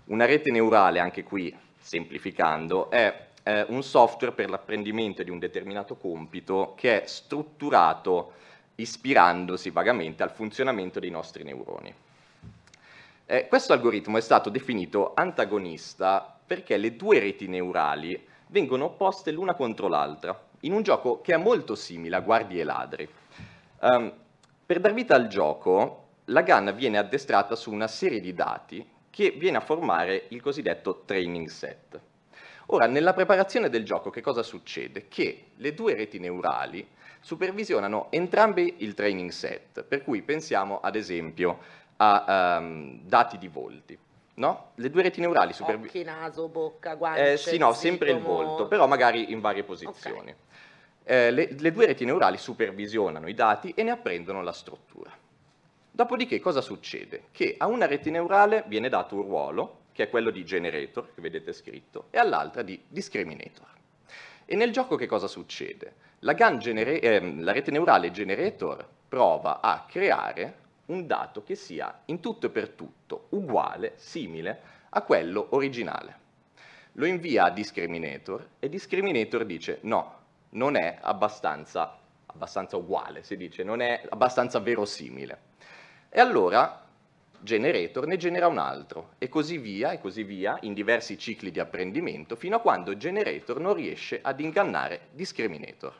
Una 0.06 0.24
rete 0.24 0.50
neurale, 0.50 1.00
anche 1.00 1.22
qui 1.22 1.54
semplificando, 1.78 2.88
è 2.88 3.26
eh, 3.42 3.66
un 3.68 3.82
software 3.82 4.32
per 4.32 4.48
l'apprendimento 4.48 5.22
di 5.22 5.28
un 5.28 5.38
determinato 5.38 5.96
compito 5.96 6.72
che 6.74 7.02
è 7.02 7.06
strutturato 7.06 8.32
ispirandosi 8.76 9.68
vagamente 9.68 10.22
al 10.22 10.30
funzionamento 10.30 10.98
dei 10.98 11.10
nostri 11.10 11.44
neuroni. 11.44 11.94
Eh, 13.26 13.48
questo 13.48 13.74
algoritmo 13.74 14.16
è 14.16 14.22
stato 14.22 14.48
definito 14.48 15.12
antagonista 15.12 16.38
perché 16.46 16.78
le 16.78 16.96
due 16.96 17.18
reti 17.18 17.48
neurali 17.48 18.28
vengono 18.50 18.90
poste 18.90 19.30
l'una 19.30 19.54
contro 19.54 19.88
l'altra, 19.88 20.48
in 20.60 20.72
un 20.72 20.82
gioco 20.82 21.20
che 21.20 21.34
è 21.34 21.36
molto 21.36 21.74
simile 21.74 22.16
a 22.16 22.20
Guardie 22.20 22.60
e 22.60 22.64
Ladri. 22.64 23.08
Um, 23.80 24.12
per 24.66 24.80
dar 24.80 24.92
vita 24.92 25.14
al 25.14 25.28
gioco, 25.28 26.08
la 26.26 26.42
GAN 26.42 26.74
viene 26.76 26.98
addestrata 26.98 27.56
su 27.56 27.72
una 27.72 27.88
serie 27.88 28.20
di 28.20 28.34
dati 28.34 28.86
che 29.08 29.30
viene 29.30 29.56
a 29.56 29.60
formare 29.60 30.26
il 30.28 30.42
cosiddetto 30.42 31.02
training 31.04 31.48
set. 31.48 32.00
Ora, 32.66 32.86
nella 32.86 33.14
preparazione 33.14 33.68
del 33.68 33.84
gioco 33.84 34.10
che 34.10 34.20
cosa 34.20 34.42
succede? 34.42 35.08
Che 35.08 35.46
le 35.56 35.74
due 35.74 35.94
reti 35.94 36.18
neurali 36.18 36.86
supervisionano 37.20 38.06
entrambi 38.10 38.76
il 38.78 38.94
training 38.94 39.30
set, 39.30 39.82
per 39.82 40.02
cui 40.02 40.22
pensiamo 40.22 40.80
ad 40.80 40.94
esempio 40.94 41.58
a 41.96 42.58
um, 42.58 43.00
dati 43.02 43.38
di 43.38 43.48
volti 43.48 43.98
no? 44.40 44.70
Le 44.76 44.88
due 44.88 45.02
reti 45.02 45.20
neurali 45.20 45.52
supervisionano. 45.52 46.16
Occhi, 46.16 46.22
naso, 46.22 46.48
bocca, 46.48 46.94
guance. 46.94 47.32
Eh, 47.32 47.36
sì, 47.36 47.58
no, 47.58 47.72
sempre 47.74 48.10
il 48.10 48.18
volto, 48.18 48.66
però 48.66 48.86
magari 48.86 49.30
in 49.30 49.40
varie 49.40 49.62
posizioni. 49.62 50.30
Okay. 50.30 50.34
Eh, 51.04 51.30
le, 51.30 51.54
le 51.58 51.72
due 51.72 51.86
reti 51.86 52.06
neurali 52.06 52.38
supervisionano 52.38 53.28
i 53.28 53.34
dati 53.34 53.72
e 53.76 53.82
ne 53.82 53.90
apprendono 53.90 54.42
la 54.42 54.52
struttura. 54.52 55.10
Dopodiché 55.90 56.40
cosa 56.40 56.62
succede? 56.62 57.24
Che 57.30 57.56
a 57.58 57.66
una 57.66 57.86
rete 57.86 58.10
neurale 58.10 58.64
viene 58.66 58.88
dato 58.88 59.14
un 59.16 59.22
ruolo, 59.22 59.78
che 59.92 60.04
è 60.04 60.08
quello 60.08 60.30
di 60.30 60.42
generator, 60.42 61.12
che 61.14 61.20
vedete 61.20 61.52
scritto, 61.52 62.06
e 62.10 62.18
all'altra 62.18 62.62
di 62.62 62.82
discriminator. 62.88 63.66
E 64.46 64.56
nel 64.56 64.72
gioco 64.72 64.96
che 64.96 65.06
cosa 65.06 65.26
succede? 65.26 66.08
La, 66.20 66.34
eh, 66.34 67.34
la 67.36 67.52
rete 67.52 67.70
neurale 67.70 68.10
generator 68.10 68.86
prova 69.06 69.60
a 69.60 69.84
creare 69.86 70.54
un 70.90 71.06
dato 71.06 71.42
che 71.42 71.54
sia 71.54 72.02
in 72.06 72.20
tutto 72.20 72.46
e 72.46 72.50
per 72.50 72.70
tutto 72.70 73.26
uguale, 73.30 73.92
simile 73.96 74.60
a 74.90 75.02
quello 75.02 75.48
originale. 75.50 76.18
Lo 76.94 77.06
invia 77.06 77.44
a 77.44 77.50
Discriminator 77.50 78.48
e 78.58 78.68
Discriminator 78.68 79.44
dice 79.44 79.78
no, 79.82 80.18
non 80.50 80.76
è 80.76 80.98
abbastanza, 81.00 81.96
abbastanza 82.26 82.76
uguale, 82.76 83.22
si 83.22 83.36
dice, 83.36 83.62
non 83.62 83.80
è 83.80 84.02
abbastanza 84.08 84.58
verosimile. 84.58 85.48
E 86.08 86.20
allora 86.20 86.84
Generator 87.42 88.06
ne 88.06 88.16
genera 88.16 88.48
un 88.48 88.58
altro 88.58 89.12
e 89.18 89.28
così 89.28 89.56
via 89.56 89.92
e 89.92 90.00
così 90.00 90.24
via 90.24 90.58
in 90.62 90.74
diversi 90.74 91.16
cicli 91.16 91.50
di 91.50 91.60
apprendimento 91.60 92.36
fino 92.36 92.56
a 92.56 92.60
quando 92.60 92.96
Generator 92.96 93.60
non 93.60 93.74
riesce 93.74 94.18
ad 94.20 94.40
ingannare 94.40 95.08
Discriminator. 95.12 95.94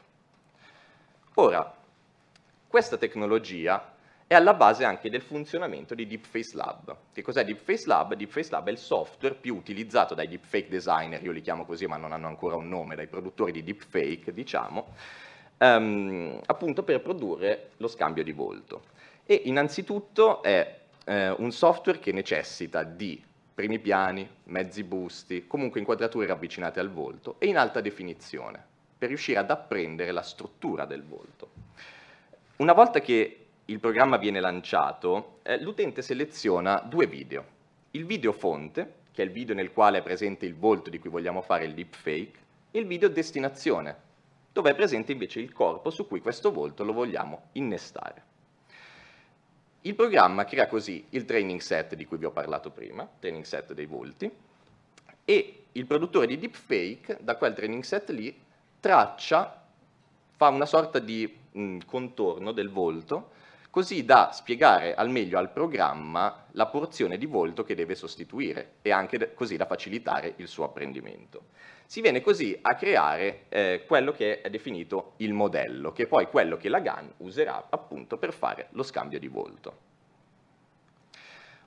Ora, 1.34 1.74
questa 2.66 2.98
tecnologia 2.98 3.94
è 4.30 4.36
alla 4.36 4.54
base 4.54 4.84
anche 4.84 5.10
del 5.10 5.22
funzionamento 5.22 5.92
di 5.96 6.06
Deepface 6.06 6.54
Lab. 6.54 6.96
Che 7.12 7.20
cos'è 7.20 7.44
Deepface 7.44 7.88
Lab? 7.88 8.14
Deepface 8.14 8.50
Lab 8.52 8.68
è 8.68 8.70
il 8.70 8.78
software 8.78 9.34
più 9.34 9.56
utilizzato 9.56 10.14
dai 10.14 10.28
deepfake 10.28 10.68
designer, 10.68 11.20
io 11.20 11.32
li 11.32 11.40
chiamo 11.40 11.66
così 11.66 11.88
ma 11.88 11.96
non 11.96 12.12
hanno 12.12 12.28
ancora 12.28 12.54
un 12.54 12.68
nome, 12.68 12.94
dai 12.94 13.08
produttori 13.08 13.50
di 13.50 13.64
deepfake, 13.64 14.32
diciamo, 14.32 14.94
um, 15.58 16.40
appunto 16.46 16.84
per 16.84 17.00
produrre 17.00 17.70
lo 17.78 17.88
scambio 17.88 18.22
di 18.22 18.30
volto. 18.30 18.84
E 19.26 19.34
innanzitutto 19.46 20.44
è 20.44 20.78
eh, 21.06 21.30
un 21.30 21.50
software 21.50 21.98
che 21.98 22.12
necessita 22.12 22.84
di 22.84 23.20
primi 23.52 23.80
piani, 23.80 24.30
mezzi 24.44 24.84
busti, 24.84 25.48
comunque 25.48 25.80
inquadrature 25.80 26.26
ravvicinate 26.26 26.78
al 26.78 26.92
volto 26.92 27.34
e 27.40 27.48
in 27.48 27.56
alta 27.56 27.80
definizione, 27.80 28.64
per 28.96 29.08
riuscire 29.08 29.40
ad 29.40 29.50
apprendere 29.50 30.12
la 30.12 30.22
struttura 30.22 30.84
del 30.84 31.02
volto. 31.02 31.50
Una 32.58 32.74
volta 32.74 33.00
che 33.00 33.39
il 33.70 33.78
programma 33.78 34.16
viene 34.16 34.40
lanciato, 34.40 35.38
eh, 35.42 35.60
l'utente 35.60 36.02
seleziona 36.02 36.80
due 36.80 37.06
video. 37.06 37.58
Il 37.92 38.04
video 38.04 38.32
fonte, 38.32 38.94
che 39.12 39.22
è 39.22 39.24
il 39.24 39.30
video 39.30 39.54
nel 39.54 39.72
quale 39.72 39.98
è 39.98 40.02
presente 40.02 40.44
il 40.44 40.56
volto 40.56 40.90
di 40.90 40.98
cui 40.98 41.08
vogliamo 41.08 41.40
fare 41.40 41.66
il 41.66 41.74
deepfake, 41.74 42.38
e 42.72 42.80
il 42.80 42.86
video 42.86 43.08
destinazione, 43.08 43.96
dove 44.52 44.70
è 44.70 44.74
presente 44.74 45.12
invece 45.12 45.38
il 45.38 45.52
corpo 45.52 45.90
su 45.90 46.08
cui 46.08 46.20
questo 46.20 46.50
volto 46.50 46.82
lo 46.82 46.92
vogliamo 46.92 47.42
innestare. 47.52 48.24
Il 49.82 49.94
programma 49.94 50.44
crea 50.44 50.66
così 50.66 51.06
il 51.10 51.24
training 51.24 51.60
set 51.60 51.94
di 51.94 52.06
cui 52.06 52.18
vi 52.18 52.24
ho 52.24 52.32
parlato 52.32 52.70
prima, 52.70 53.08
training 53.20 53.44
set 53.44 53.72
dei 53.72 53.86
volti, 53.86 54.28
e 55.24 55.62
il 55.70 55.86
produttore 55.86 56.26
di 56.26 56.38
deepfake 56.38 57.18
da 57.20 57.36
quel 57.36 57.54
training 57.54 57.84
set 57.84 58.10
lì 58.10 58.36
traccia, 58.80 59.64
fa 60.34 60.48
una 60.48 60.66
sorta 60.66 60.98
di 60.98 61.38
mh, 61.52 61.78
contorno 61.86 62.50
del 62.50 62.70
volto 62.70 63.38
così 63.70 64.04
da 64.04 64.30
spiegare 64.32 64.94
al 64.94 65.08
meglio 65.08 65.38
al 65.38 65.52
programma 65.52 66.46
la 66.52 66.66
porzione 66.66 67.16
di 67.16 67.26
volto 67.26 67.62
che 67.62 67.76
deve 67.76 67.94
sostituire 67.94 68.74
e 68.82 68.90
anche 68.90 69.32
così 69.32 69.56
da 69.56 69.64
facilitare 69.64 70.34
il 70.36 70.48
suo 70.48 70.64
apprendimento. 70.64 71.44
Si 71.86 72.00
viene 72.00 72.20
così 72.20 72.56
a 72.60 72.74
creare 72.74 73.46
eh, 73.48 73.84
quello 73.86 74.12
che 74.12 74.40
è 74.40 74.50
definito 74.50 75.14
il 75.18 75.32
modello, 75.32 75.92
che 75.92 76.04
è 76.04 76.06
poi 76.06 76.26
quello 76.26 76.56
che 76.56 76.68
la 76.68 76.80
GAN 76.80 77.12
userà 77.18 77.66
appunto 77.70 78.18
per 78.18 78.32
fare 78.32 78.68
lo 78.72 78.82
scambio 78.82 79.18
di 79.18 79.28
volto. 79.28 79.89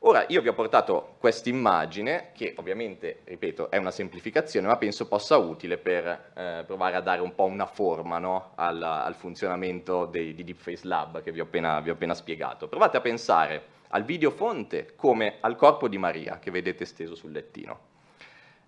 Ora 0.05 0.25
io 0.27 0.41
vi 0.41 0.49
ho 0.49 0.53
portato 0.53 1.15
questa 1.17 1.47
immagine 1.47 2.31
che 2.33 2.55
ovviamente, 2.57 3.21
ripeto, 3.23 3.71
è 3.71 3.77
una 3.77 3.89
semplificazione, 3.89 4.67
ma 4.67 4.75
penso 4.75 5.07
possa 5.07 5.37
utile 5.37 5.77
per 5.77 6.31
eh, 6.35 6.63
provare 6.67 6.97
a 6.97 6.99
dare 6.99 7.21
un 7.21 7.33
po' 7.33 7.45
una 7.45 7.65
forma 7.65 8.19
no, 8.19 8.51
al, 8.55 8.83
al, 8.83 9.15
funzionamento 9.15 10.05
dei, 10.05 10.33
di 10.33 10.43
Deepface 10.43 10.85
Lab 10.85 11.23
che 11.23 11.31
vi 11.31 11.39
ho, 11.39 11.43
appena, 11.43 11.79
vi 11.79 11.89
ho 11.89 11.93
appena 11.93 12.13
spiegato. 12.15 12.67
Provate 12.67 12.97
a 12.97 12.99
pensare 12.99 13.63
al 13.89 14.03
video 14.03 14.29
fonte 14.29 14.93
come 14.97 15.37
al 15.39 15.55
corpo 15.55 15.87
di 15.87 15.97
Maria 15.97 16.37
che 16.37 16.51
vedete 16.51 16.83
steso 16.83 17.15
sul 17.15 17.31
lettino, 17.31 17.79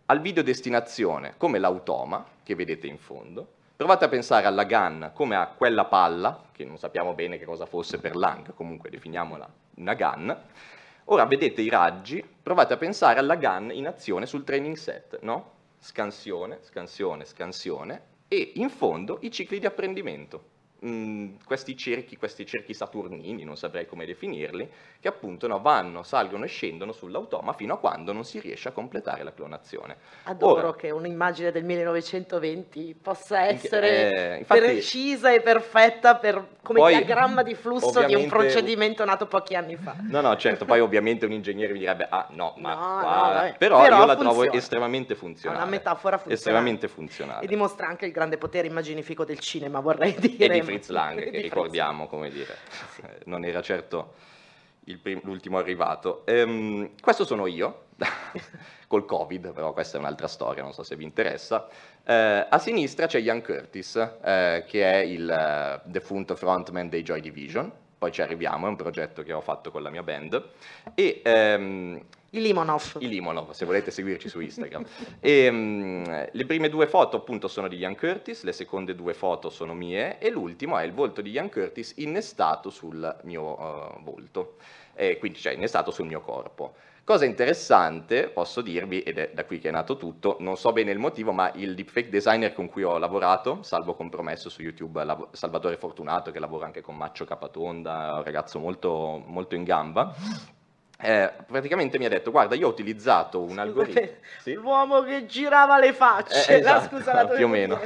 al 0.05 0.21
video 0.21 0.41
destinazione 0.41 1.33
come 1.35 1.59
l'automa 1.59 2.25
che 2.43 2.55
vedete 2.55 2.87
in 2.87 2.97
fondo, 2.97 3.45
provate 3.75 4.05
a 4.05 4.07
pensare 4.07 4.45
alla 4.47 4.63
GAN 4.63 5.11
come 5.13 5.35
a 5.35 5.47
quella 5.47 5.83
palla, 5.83 6.45
che 6.53 6.63
non 6.63 6.77
sappiamo 6.77 7.13
bene 7.13 7.37
che 7.37 7.43
cosa 7.43 7.65
fosse 7.65 7.99
per 7.99 8.15
Lang, 8.15 8.53
comunque 8.53 8.89
definiamola 8.89 9.63
una 9.77 9.93
GAN, 9.95 10.43
Ora 11.05 11.25
vedete 11.25 11.61
i 11.61 11.69
raggi, 11.69 12.23
provate 12.41 12.73
a 12.73 12.77
pensare 12.77 13.19
alla 13.19 13.35
gun 13.35 13.71
in 13.71 13.85
azione 13.85 14.25
sul 14.25 14.43
training 14.43 14.75
set, 14.75 15.19
no? 15.21 15.51
Scansione, 15.77 16.59
scansione, 16.61 17.25
scansione 17.25 18.01
e 18.27 18.53
in 18.55 18.69
fondo 18.69 19.19
i 19.21 19.29
cicli 19.29 19.59
di 19.59 19.67
apprendimento 19.67 20.53
mh, 20.85 21.37
questi 21.45 21.75
cerchi, 21.75 22.17
questi 22.17 22.45
cerchi 22.45 22.73
saturnini, 22.73 23.43
non 23.43 23.57
saprei 23.57 23.85
come 23.85 24.05
definirli, 24.05 24.69
che 24.99 25.07
appunto 25.07 25.47
no, 25.47 25.59
vanno, 25.59 26.03
salgono 26.03 26.45
e 26.45 26.47
scendono 26.47 26.91
sull'automa 26.91 27.53
fino 27.53 27.73
a 27.73 27.77
quando 27.77 28.13
non 28.13 28.23
si 28.23 28.39
riesce 28.39 28.69
a 28.69 28.71
completare 28.71 29.23
la 29.23 29.33
clonazione. 29.33 29.97
Adoro 30.23 30.67
Ora, 30.67 30.75
che 30.75 30.91
un'immagine 30.91 31.51
del 31.51 31.63
1920 31.63 32.97
possa 33.01 33.43
essere 33.43 34.11
eh, 34.11 34.37
infatti, 34.39 34.59
precisa 34.59 35.31
e 35.31 35.41
perfetta 35.41 36.15
per, 36.15 36.47
come 36.61 36.79
poi, 36.79 36.95
diagramma 36.95 37.41
di 37.43 37.55
flusso 37.55 38.03
di 38.03 38.15
un 38.15 38.27
procedimento 38.27 39.03
nato 39.05 39.25
pochi 39.27 39.55
anni 39.55 39.75
fa. 39.75 39.95
No, 40.01 40.21
no, 40.21 40.35
certo, 40.37 40.65
poi 40.65 40.79
ovviamente 40.79 41.25
un 41.25 41.31
ingegnere 41.31 41.73
mi 41.73 41.79
direbbe, 41.79 42.07
ah 42.09 42.27
no, 42.31 42.53
ma 42.57 42.73
no, 42.73 42.99
qua, 42.99 43.43
no, 43.47 43.55
però, 43.57 43.81
però, 43.81 43.97
io 43.99 44.05
la 44.05 44.15
trovo 44.15 44.51
estremamente 44.51 45.15
funzionale. 45.15 45.59
È 45.59 45.63
una 45.63 45.71
metafora 45.71 46.17
funzionale. 46.17 46.35
Estremamente 46.35 46.87
funzionale. 46.87 47.45
E 47.45 47.47
dimostra 47.47 47.87
anche 47.87 48.05
il 48.05 48.11
grande 48.11 48.37
potere 48.37 48.67
immaginifico 48.67 49.25
del 49.25 49.39
cinema, 49.39 49.79
vorrei 49.79 50.15
dire. 50.17 50.45
E 50.45 50.49
di 50.49 50.74
Fritz 50.75 50.89
Lang, 50.89 51.31
che 51.31 51.41
ricordiamo, 51.41 52.07
come 52.07 52.29
dire, 52.29 52.57
sì. 52.93 53.01
Eh, 53.01 53.19
non 53.25 53.43
era 53.43 53.61
certo 53.61 54.13
prim- 55.01 55.23
l'ultimo 55.23 55.57
arrivato. 55.57 56.25
Ehm, 56.25 56.91
questo 57.01 57.25
sono 57.25 57.47
io, 57.47 57.85
col 58.87 59.05
Covid, 59.05 59.51
però 59.51 59.73
questa 59.73 59.97
è 59.97 59.99
un'altra 59.99 60.27
storia, 60.27 60.61
non 60.61 60.73
so 60.73 60.83
se 60.83 60.95
vi 60.95 61.03
interessa. 61.03 61.67
Eh, 62.03 62.47
a 62.49 62.59
sinistra 62.59 63.07
c'è 63.07 63.19
Ian 63.19 63.41
Curtis, 63.41 63.95
eh, 63.95 64.63
che 64.67 64.91
è 64.91 64.97
il 64.97 65.81
uh, 65.83 65.89
defunto 65.89 66.35
frontman 66.35 66.89
dei 66.89 67.01
Joy 67.01 67.21
Division, 67.21 67.71
poi 68.05 68.11
ci 68.11 68.21
arriviamo, 68.21 68.67
è 68.67 68.69
un 68.69 68.75
progetto 68.75 69.23
che 69.23 69.33
ho 69.33 69.41
fatto 69.41 69.71
con 69.71 69.81
la 69.81 69.89
mia 69.89 70.03
band. 70.03 70.49
E, 70.93 71.21
ehm, 71.23 71.99
i 72.29 72.41
Limonov. 72.41 72.97
I 72.99 73.07
Limonov, 73.07 73.49
se 73.51 73.65
volete 73.65 73.89
seguirci 73.89 74.29
su 74.29 74.39
Instagram. 74.41 74.85
e, 75.19 75.47
um, 75.47 76.27
le 76.31 76.45
prime 76.45 76.69
due 76.69 76.85
foto 76.85 77.17
appunto 77.17 77.47
sono 77.47 77.67
di 77.67 77.77
Ian 77.77 77.95
Curtis, 77.95 78.43
le 78.43 78.51
seconde 78.51 78.93
due 78.93 79.15
foto 79.15 79.49
sono 79.49 79.73
mie 79.73 80.19
e 80.19 80.29
l'ultimo 80.29 80.77
è 80.77 80.83
il 80.83 80.91
volto 80.91 81.21
di 81.21 81.31
Ian 81.31 81.49
Curtis 81.49 81.93
innestato 81.97 82.69
sul 82.69 83.15
mio 83.23 83.59
uh, 83.59 84.03
volto, 84.03 84.57
e 84.93 85.17
quindi 85.17 85.39
cioè 85.39 85.53
innestato 85.53 85.89
sul 85.89 86.05
mio 86.05 86.21
corpo. 86.21 86.75
Cosa 87.05 87.25
interessante, 87.25 88.29
posso 88.29 88.61
dirvi, 88.61 89.01
ed 89.01 89.19
è 89.19 89.29
da 89.31 89.45
qui 89.45 89.59
che 89.59 89.69
è 89.69 89.71
nato 89.71 89.95
tutto, 89.95 90.37
non 90.39 90.57
so 90.57 90.71
bene 90.71 90.89
il 90.89 90.97
motivo, 90.97 91.31
ma 91.31 91.51
il 91.53 91.75
deepfake 91.75 92.09
designer 92.09 92.51
con 92.51 92.67
cui 92.67 92.81
ho 92.81 92.97
lavorato, 92.97 93.61
salvo 93.61 93.93
compromesso 93.93 94.49
su 94.49 94.63
YouTube, 94.63 95.05
Salvatore 95.29 95.77
Fortunato, 95.77 96.31
che 96.31 96.39
lavora 96.39 96.65
anche 96.65 96.81
con 96.81 96.97
Maccio 96.97 97.23
Capatonda, 97.23 98.15
un 98.15 98.23
ragazzo 98.23 98.57
molto, 98.57 99.21
molto 99.23 99.53
in 99.53 99.63
gamba, 99.63 100.15
eh, 100.99 101.31
praticamente 101.45 101.99
mi 101.99 102.05
ha 102.05 102.09
detto 102.09 102.31
guarda 102.31 102.55
io 102.55 102.65
ho 102.65 102.71
utilizzato 102.71 103.41
un 103.41 103.59
algoritmo. 103.59 104.07
sì? 104.39 104.53
l'uomo 104.53 105.01
che 105.01 105.25
girava 105.25 105.77
le 105.77 105.93
facce 105.93 106.55
eh, 106.55 106.59
esatto, 106.59 106.95
scusa, 106.95 107.13
la 107.13 107.27
più 107.35 107.45
o 107.45 107.49
meno. 107.49 107.79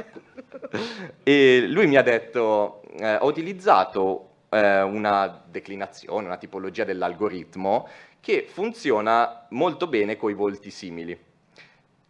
e 1.22 1.66
lui 1.68 1.88
mi 1.88 1.96
ha 1.96 2.02
detto 2.02 2.82
eh, 2.98 3.16
ho 3.16 3.26
utilizzato 3.26 4.28
eh, 4.48 4.80
una 4.80 5.42
declinazione 5.44 6.26
una 6.26 6.36
tipologia 6.36 6.84
dell'algoritmo 6.84 7.88
che 8.20 8.46
funziona 8.48 9.46
molto 9.50 9.86
bene 9.86 10.16
con 10.16 10.30
i 10.30 10.34
volti 10.34 10.70
simili 10.70 11.28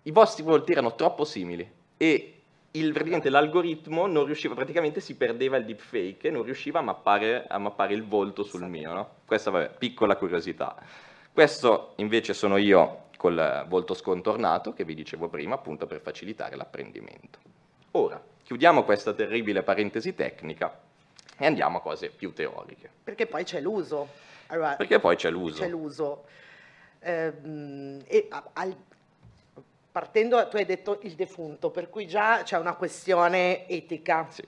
i 0.04 0.12
vostri 0.12 0.42
volti 0.42 0.72
erano 0.72 0.94
troppo 0.94 1.24
simili 1.24 1.68
e 1.96 2.34
il, 2.72 3.20
l'algoritmo 3.24 4.06
non 4.06 4.24
riusciva, 4.24 4.54
praticamente 4.54 5.00
si 5.00 5.16
perdeva 5.16 5.56
il 5.56 5.64
deepfake 5.64 6.28
e 6.28 6.30
non 6.30 6.42
riusciva 6.42 6.78
a 6.78 6.82
mappare, 6.82 7.44
a 7.46 7.58
mappare 7.58 7.94
il 7.94 8.04
volto 8.04 8.42
sul 8.42 8.66
mio, 8.66 8.92
no? 8.92 9.10
Questa, 9.26 9.50
vabbè, 9.50 9.74
piccola 9.76 10.16
curiosità. 10.16 10.76
Questo 11.32 11.92
invece 11.96 12.32
sono 12.32 12.56
io 12.56 13.08
col 13.16 13.66
volto 13.68 13.92
scontornato, 13.92 14.72
che 14.72 14.84
vi 14.84 14.94
dicevo 14.94 15.28
prima, 15.28 15.56
appunto 15.56 15.86
per 15.86 16.00
facilitare 16.00 16.56
l'apprendimento. 16.56 17.38
Ora, 17.92 18.22
chiudiamo 18.42 18.84
questa 18.84 19.12
terribile 19.12 19.62
parentesi 19.62 20.14
tecnica 20.14 20.80
e 21.36 21.44
andiamo 21.44 21.78
a 21.78 21.80
cose 21.82 22.08
più 22.08 22.32
teoriche. 22.32 22.88
Perché 23.04 23.26
poi 23.26 23.44
c'è 23.44 23.60
l'uso. 23.60 24.28
Allora, 24.50 24.74
Perché 24.76 24.98
poi 24.98 25.16
c'è 25.16 25.30
l'uso. 25.30 25.62
C'è 25.62 25.68
l'uso. 25.68 26.24
Eh, 26.98 27.32
e 28.06 28.28
al, 28.52 28.76
partendo, 29.90 30.46
tu 30.48 30.56
hai 30.56 30.64
detto 30.64 30.98
il 31.02 31.14
defunto, 31.14 31.70
per 31.70 31.88
cui 31.88 32.06
già 32.06 32.42
c'è 32.42 32.58
una 32.58 32.74
questione 32.74 33.68
etica. 33.68 34.26
Sì. 34.28 34.42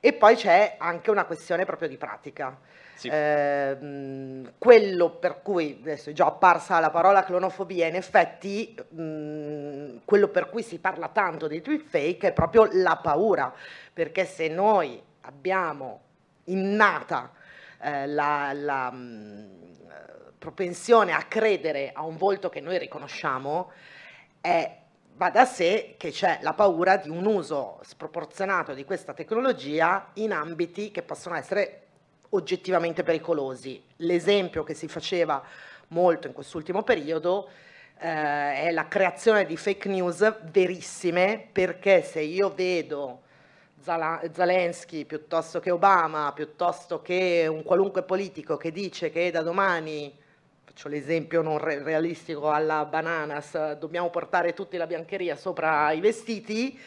E 0.00 0.12
poi 0.12 0.36
c'è 0.36 0.76
anche 0.78 1.10
una 1.10 1.24
questione 1.24 1.64
proprio 1.64 1.88
di 1.88 1.96
pratica. 1.96 2.58
Sì. 2.94 3.08
Eh, 3.08 3.76
quello 4.56 5.10
per 5.10 5.42
cui, 5.42 5.76
adesso 5.80 6.08
è 6.08 6.12
già 6.14 6.26
apparsa 6.26 6.80
la 6.80 6.90
parola 6.90 7.24
clonofobia, 7.24 7.86
in 7.86 7.94
effetti 7.94 8.74
mh, 8.74 10.00
quello 10.06 10.28
per 10.28 10.48
cui 10.48 10.62
si 10.62 10.78
parla 10.78 11.08
tanto 11.08 11.46
di 11.46 11.60
fake 11.60 12.28
è 12.28 12.32
proprio 12.32 12.68
la 12.72 12.96
paura, 12.96 13.52
perché 13.92 14.24
se 14.24 14.48
noi 14.48 14.98
abbiamo 15.22 16.00
innata 16.44 17.32
eh, 17.86 18.06
la, 18.08 18.52
la 18.52 18.90
mh, 18.90 19.48
propensione 20.38 21.12
a 21.12 21.22
credere 21.22 21.92
a 21.92 22.02
un 22.02 22.16
volto 22.16 22.48
che 22.48 22.60
noi 22.60 22.78
riconosciamo, 22.78 23.70
è, 24.40 24.76
va 25.14 25.30
da 25.30 25.44
sé 25.44 25.94
che 25.96 26.10
c'è 26.10 26.40
la 26.42 26.52
paura 26.52 26.96
di 26.96 27.08
un 27.08 27.24
uso 27.24 27.78
sproporzionato 27.82 28.74
di 28.74 28.84
questa 28.84 29.14
tecnologia 29.14 30.10
in 30.14 30.32
ambiti 30.32 30.90
che 30.90 31.02
possono 31.02 31.36
essere 31.36 31.82
oggettivamente 32.30 33.04
pericolosi. 33.04 33.80
L'esempio 33.98 34.64
che 34.64 34.74
si 34.74 34.88
faceva 34.88 35.40
molto 35.88 36.26
in 36.26 36.32
quest'ultimo 36.32 36.82
periodo 36.82 37.48
eh, 37.98 38.62
è 38.62 38.70
la 38.72 38.88
creazione 38.88 39.46
di 39.46 39.56
fake 39.56 39.88
news 39.88 40.42
verissime 40.50 41.48
perché 41.52 42.02
se 42.02 42.20
io 42.20 42.52
vedo 42.52 43.22
Zelensky 44.32 45.04
piuttosto 45.04 45.60
che 45.60 45.70
Obama, 45.70 46.32
piuttosto 46.34 47.00
che 47.00 47.46
un 47.48 47.62
qualunque 47.62 48.02
politico 48.02 48.56
che 48.56 48.72
dice 48.72 49.10
che 49.10 49.30
da 49.30 49.42
domani 49.42 50.12
faccio 50.64 50.88
l'esempio 50.88 51.40
non 51.40 51.58
re- 51.58 51.82
realistico 51.82 52.50
alla 52.50 52.84
bananas, 52.84 53.74
dobbiamo 53.74 54.10
portare 54.10 54.52
tutti 54.52 54.76
la 54.76 54.86
biancheria 54.86 55.36
sopra 55.36 55.92
i 55.92 56.00
vestiti, 56.00 56.78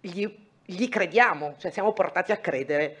gli, 0.00 0.26
gli 0.64 0.88
crediamo, 0.88 1.54
cioè 1.58 1.70
siamo 1.70 1.92
portati 1.92 2.32
a 2.32 2.38
credere. 2.38 2.96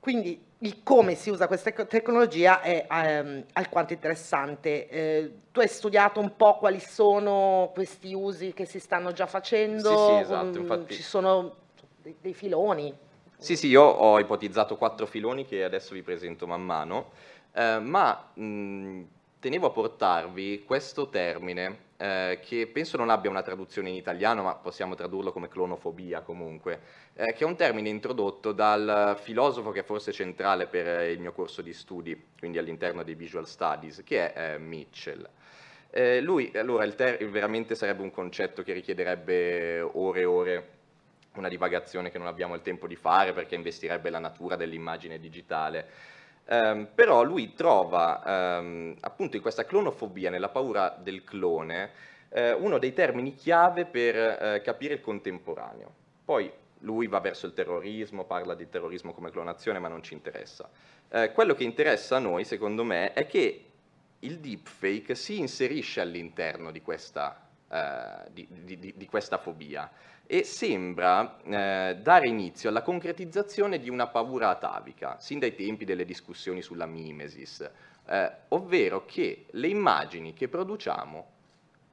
Quindi 0.00 0.42
il 0.58 0.82
come 0.82 1.14
si 1.14 1.30
usa 1.30 1.46
questa 1.46 1.70
tecnologia 1.72 2.60
è 2.60 2.86
ehm, 2.90 3.44
alquanto 3.52 3.92
interessante. 3.92 4.88
Eh, 4.88 5.32
tu 5.52 5.60
hai 5.60 5.68
studiato 5.68 6.18
un 6.18 6.34
po' 6.34 6.56
quali 6.56 6.80
sono 6.80 7.70
questi 7.74 8.14
usi 8.14 8.52
che 8.52 8.64
si 8.64 8.80
stanno 8.80 9.12
già 9.12 9.26
facendo? 9.26 9.96
Sì, 9.96 10.04
sì, 10.04 10.18
esatto. 10.18 10.58
Infatti... 10.58 10.94
Ci 10.94 11.02
sono 11.02 11.56
dei, 12.02 12.16
dei 12.20 12.34
filoni? 12.34 12.92
Sì, 13.38 13.56
sì, 13.56 13.68
io 13.68 13.82
ho 13.82 14.18
ipotizzato 14.20 14.76
quattro 14.76 15.06
filoni 15.06 15.46
che 15.46 15.64
adesso 15.64 15.94
vi 15.94 16.02
presento 16.02 16.46
man 16.46 16.62
mano. 16.62 17.10
Eh, 17.54 17.78
ma 17.78 18.30
mh, 18.34 19.02
tenevo 19.40 19.66
a 19.66 19.70
portarvi 19.70 20.64
questo 20.64 21.08
termine 21.08 21.90
eh, 21.96 22.38
che 22.42 22.66
penso 22.66 22.96
non 22.96 23.10
abbia 23.10 23.30
una 23.30 23.42
traduzione 23.42 23.88
in 23.88 23.96
italiano, 23.96 24.42
ma 24.42 24.54
possiamo 24.54 24.94
tradurlo 24.94 25.32
come 25.32 25.48
clonofobia 25.48 26.20
comunque, 26.20 26.80
eh, 27.14 27.32
che 27.32 27.44
è 27.44 27.46
un 27.46 27.56
termine 27.56 27.88
introdotto 27.88 28.52
dal 28.52 29.16
filosofo 29.20 29.70
che 29.70 29.80
è 29.80 29.84
forse 29.84 30.12
centrale 30.12 30.66
per 30.66 31.08
il 31.10 31.20
mio 31.20 31.32
corso 31.32 31.62
di 31.62 31.72
studi, 31.72 32.30
quindi 32.38 32.58
all'interno 32.58 33.02
dei 33.02 33.14
Visual 33.14 33.46
Studies, 33.46 34.02
che 34.04 34.32
è 34.32 34.54
eh, 34.54 34.58
Mitchell. 34.58 35.28
Eh, 35.90 36.20
lui, 36.20 36.50
allora, 36.54 36.84
il 36.84 36.94
ter- 36.94 37.22
veramente 37.28 37.74
sarebbe 37.74 38.02
un 38.02 38.10
concetto 38.10 38.62
che 38.62 38.72
richiederebbe 38.72 39.80
ore 39.80 40.20
e 40.20 40.24
ore 40.24 40.68
una 41.34 41.48
divagazione 41.48 42.10
che 42.10 42.18
non 42.18 42.26
abbiamo 42.26 42.54
il 42.54 42.62
tempo 42.62 42.86
di 42.86 42.96
fare 42.96 43.32
perché 43.32 43.54
investirebbe 43.54 44.10
la 44.10 44.18
natura 44.18 44.56
dell'immagine 44.56 45.18
digitale. 45.18 45.88
Um, 46.44 46.88
però 46.92 47.22
lui 47.22 47.54
trova 47.54 48.58
um, 48.60 48.96
appunto 49.00 49.36
in 49.36 49.42
questa 49.42 49.64
clonofobia, 49.64 50.28
nella 50.28 50.48
paura 50.48 50.88
del 51.00 51.22
clone, 51.22 51.90
uh, 52.30 52.62
uno 52.62 52.78
dei 52.78 52.92
termini 52.92 53.34
chiave 53.34 53.84
per 53.84 54.16
uh, 54.16 54.62
capire 54.62 54.94
il 54.94 55.00
contemporaneo. 55.00 55.94
Poi 56.24 56.52
lui 56.80 57.06
va 57.06 57.20
verso 57.20 57.46
il 57.46 57.54
terrorismo, 57.54 58.24
parla 58.24 58.54
di 58.54 58.68
terrorismo 58.68 59.14
come 59.14 59.30
clonazione, 59.30 59.78
ma 59.78 59.88
non 59.88 60.02
ci 60.02 60.14
interessa. 60.14 60.68
Uh, 61.08 61.32
quello 61.32 61.54
che 61.54 61.62
interessa 61.62 62.16
a 62.16 62.20
noi, 62.20 62.44
secondo 62.44 62.82
me, 62.82 63.12
è 63.12 63.26
che 63.26 63.64
il 64.18 64.38
deepfake 64.38 65.14
si 65.14 65.38
inserisce 65.38 66.00
all'interno 66.00 66.70
di 66.70 66.80
questa, 66.80 67.48
di, 68.30 68.46
di, 68.48 68.92
di 68.94 69.06
questa 69.06 69.38
fobia 69.38 69.90
e 70.26 70.44
sembra 70.44 71.40
eh, 71.42 71.98
dare 72.00 72.28
inizio 72.28 72.68
alla 72.68 72.82
concretizzazione 72.82 73.78
di 73.78 73.90
una 73.90 74.06
paura 74.06 74.48
atavica, 74.48 75.18
sin 75.18 75.38
dai 75.38 75.54
tempi 75.54 75.84
delle 75.84 76.04
discussioni 76.04 76.62
sulla 76.62 76.86
mimesis, 76.86 77.68
eh, 78.06 78.32
ovvero 78.48 79.04
che 79.04 79.46
le 79.50 79.68
immagini 79.68 80.32
che 80.32 80.48
produciamo 80.48 81.26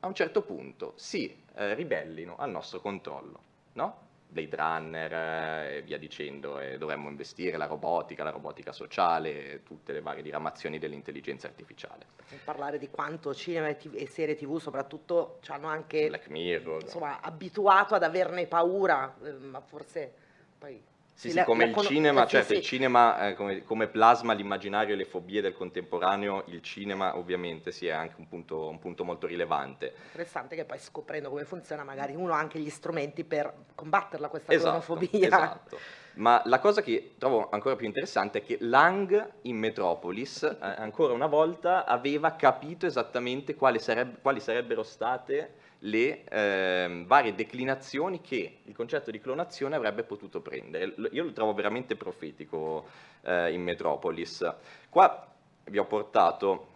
a 0.01 0.07
un 0.07 0.13
certo 0.13 0.41
punto 0.41 0.93
si 0.95 1.43
eh, 1.55 1.73
ribellino 1.73 2.35
al 2.37 2.51
nostro 2.51 2.79
controllo, 2.79 3.39
no? 3.73 4.07
Blade 4.31 4.55
Runner 4.55 5.13
eh, 5.13 5.77
e 5.77 5.81
via 5.81 5.97
dicendo, 5.97 6.59
e 6.59 6.77
dovremmo 6.77 7.09
investire 7.09 7.57
la 7.57 7.65
robotica, 7.65 8.23
la 8.23 8.29
robotica 8.29 8.71
sociale, 8.71 9.63
tutte 9.63 9.91
le 9.91 10.01
varie 10.01 10.21
diramazioni 10.21 10.77
dell'intelligenza 10.77 11.47
artificiale. 11.47 12.05
Per 12.29 12.39
parlare 12.43 12.77
di 12.77 12.89
quanto 12.89 13.33
cinema 13.33 13.67
e, 13.67 13.77
TV, 13.77 13.95
e 13.95 14.07
serie 14.07 14.35
tv 14.35 14.59
soprattutto 14.59 15.39
ci 15.41 15.51
hanno 15.51 15.67
anche 15.67 16.07
Black 16.07 16.29
Mirror. 16.29 16.83
Insomma, 16.83 17.21
abituato 17.21 17.95
ad 17.95 18.03
averne 18.03 18.45
paura, 18.45 19.15
eh, 19.23 19.31
ma 19.31 19.61
forse 19.61 20.13
poi 20.59 20.79
sì, 21.19 21.32
sì, 21.32 21.43
come 21.43 21.65
il 21.65 21.75
cinema, 21.75 22.25
certo, 22.25 22.53
sì, 22.53 22.60
il 22.60 22.63
cinema 22.63 23.27
eh, 23.27 23.34
come, 23.34 23.62
come, 23.63 23.88
plasma 23.88 24.32
l'immaginario 24.32 24.93
e 24.93 24.97
le 24.97 25.03
fobie 25.03 25.41
del 25.41 25.53
contemporaneo, 25.53 26.43
il 26.47 26.62
cinema 26.62 27.17
ovviamente 27.17 27.73
sì, 27.73 27.88
è 27.88 27.91
anche 27.91 28.15
un 28.19 28.29
punto, 28.29 28.69
un 28.69 28.79
punto, 28.79 29.03
molto 29.03 29.27
rilevante. 29.27 29.93
Interessante 30.05 30.55
che 30.55 30.63
poi 30.63 30.79
scoprendo 30.79 31.27
come 31.27 31.43
funziona 31.43 31.84
magari 31.84 32.15
uno 32.15 32.32
ha 32.32 32.38
anche 32.38 32.58
gli 32.58 32.69
strumenti 32.69 33.25
per 33.25 33.53
combatterla 33.75 34.29
questa 34.29 34.53
esatto. 34.53 34.97
Esatto. 35.12 35.79
Ma 36.13 36.41
la 36.45 36.60
cosa 36.60 36.82
che 36.82 37.15
trovo 37.17 37.49
ancora 37.49 37.75
più 37.75 37.86
interessante 37.86 38.39
è 38.39 38.43
che 38.43 38.58
Lang 38.62 39.34
in 39.41 39.58
Metropolis, 39.58 40.43
eh, 40.43 40.58
ancora 40.62 41.12
una 41.12 41.27
volta, 41.27 41.84
aveva 41.84 42.32
capito 42.32 42.86
esattamente 42.86 43.55
quali, 43.55 43.79
sareb- 43.79 44.21
quali 44.21 44.39
sarebbero 44.39 44.84
state 44.84 45.67
le 45.79 46.23
eh, 46.25 47.03
varie 47.05 47.33
declinazioni 47.33 48.19
che 48.21 48.59
il 48.63 48.75
concetto 48.75 49.11
di 49.11 49.19
clonazione 49.19 49.75
avrebbe 49.75 50.03
potuto 50.03 50.41
prendere. 50.41 50.93
Io 51.11 51.23
lo 51.23 51.31
trovo 51.31 51.53
veramente 51.53 51.95
profetico 51.95 52.87
eh, 53.21 53.53
in 53.53 53.61
Metropolis. 53.61 54.51
Qua 54.89 55.27
vi 55.65 55.77
ho 55.77 55.85
portato 55.85 56.67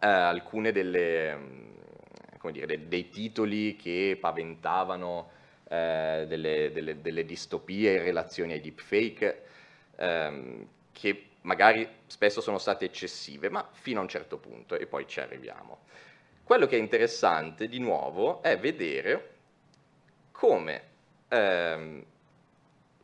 eh, 0.00 0.06
alcune 0.06 0.72
delle, 0.72 1.36
mm, 1.36 2.48
dire, 2.50 2.66
dei, 2.66 2.88
dei, 2.88 3.08
titoli 3.10 3.76
che 3.76 4.16
paventavano 4.18 5.30
eh, 5.68 6.24
delle, 6.26 6.70
delle, 6.72 7.00
delle, 7.00 7.24
distopie 7.26 7.96
in 7.96 8.02
relazione 8.02 8.54
ai 8.54 8.60
deepfake, 8.60 9.42
ehm, 9.96 10.66
che 10.92 11.24
magari 11.42 11.86
spesso 12.06 12.40
sono 12.40 12.58
state 12.58 12.86
eccessive, 12.86 13.50
ma 13.50 13.68
fino 13.72 13.98
a 14.00 14.02
un 14.02 14.08
certo 14.08 14.38
punto, 14.38 14.76
e 14.76 14.86
poi 14.86 15.06
ci 15.06 15.20
arriviamo. 15.20 15.80
Quello 16.50 16.66
che 16.66 16.76
è 16.76 16.80
interessante, 16.80 17.68
di 17.68 17.78
nuovo, 17.78 18.42
è 18.42 18.58
vedere 18.58 19.34
come 20.32 20.82
ehm, 21.28 22.04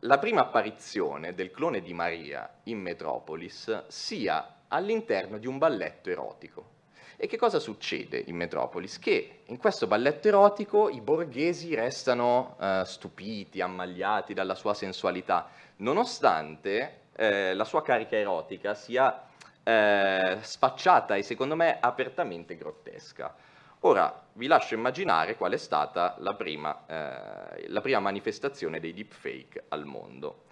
la 0.01 0.19
prima 0.19 0.41
apparizione 0.41 1.33
del 1.33 1.53
clone 1.53 1.81
di 1.81 1.95
Maria 1.95 2.59
in 2.65 2.81
Metropolis 2.81 3.87
sia 3.87 4.63
all'interno 4.67 5.39
di 5.39 5.47
un 5.47 5.59
balletto 5.59 6.11
erotico. 6.11 6.71
E 7.17 7.29
che 7.29 7.37
cosa 7.37 7.61
succede 7.61 8.21
in 8.27 8.35
Metropolis? 8.35 8.99
Che 8.99 9.43
in 9.45 9.59
questo 9.59 9.87
balletto 9.87 10.27
erotico 10.27 10.89
i 10.89 11.01
borghesi 11.01 11.73
restano 11.77 12.57
eh, 12.61 12.83
stupiti, 12.85 13.61
ammagliati 13.61 14.35
dalla 14.35 14.57
sua 14.57 14.75
sensualità, 14.75 15.49
nonostante 15.77 17.03
eh, 17.15 17.55
la 17.55 17.65
sua 17.65 17.83
carica 17.83 18.17
erotica 18.17 18.75
sia 18.75 19.23
eh, 19.67 20.39
sfacciata 20.43 21.17
e 21.17 21.23
secondo 21.23 21.57
me 21.57 21.79
apertamente 21.81 22.57
grottesca. 22.57 23.35
Ora 23.81 24.25
vi 24.35 24.47
lascio 24.47 24.75
immaginare 24.75 25.35
qual 25.35 25.53
è 25.53 25.57
stata 25.57 26.15
la 26.21 26.35
prima, 26.35 26.85
eh, 26.87 27.69
la 27.69 27.81
prima 27.81 27.99
manifestazione 27.99 28.79
dei 28.79 28.95
deepfake 28.95 29.65
al 29.69 29.85
mondo. 29.85 30.45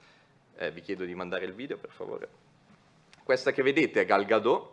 Eh, 0.57 0.73
vi 0.73 0.81
chiedo 0.81 1.05
di 1.05 1.15
mandare 1.15 1.45
il 1.45 1.53
video 1.53 1.79
per 1.79 1.91
favore. 1.91 2.29
Questa 3.23 3.53
che 3.53 3.63
vedete 3.63 4.01
è 4.01 4.05
Gal 4.05 4.25
Gadot, 4.25 4.73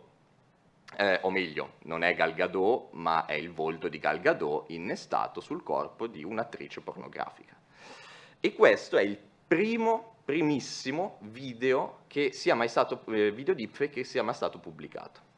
eh, 0.96 1.20
o 1.22 1.30
meglio, 1.30 1.74
non 1.82 2.02
è 2.02 2.12
Gal 2.14 2.34
Gadot, 2.34 2.92
ma 2.92 3.26
è 3.26 3.34
il 3.34 3.52
volto 3.52 3.88
di 3.88 3.98
Gal 3.98 4.20
Gadot 4.20 4.70
innestato 4.70 5.40
sul 5.40 5.62
corpo 5.62 6.08
di 6.08 6.24
un'attrice 6.24 6.80
pornografica. 6.80 7.54
E 8.40 8.54
questo 8.54 8.96
è 8.96 9.02
il 9.02 9.18
primo 9.46 10.11
primissimo 10.24 11.18
video 11.20 12.00
che 12.06 12.32
sia 12.32 12.54
mai 12.54 12.68
stato, 12.68 13.02
eh, 13.12 13.30
video 13.32 13.54
deepfake 13.54 13.92
che 13.92 14.04
sia 14.04 14.22
mai 14.22 14.34
stato 14.34 14.58
pubblicato. 14.58 15.30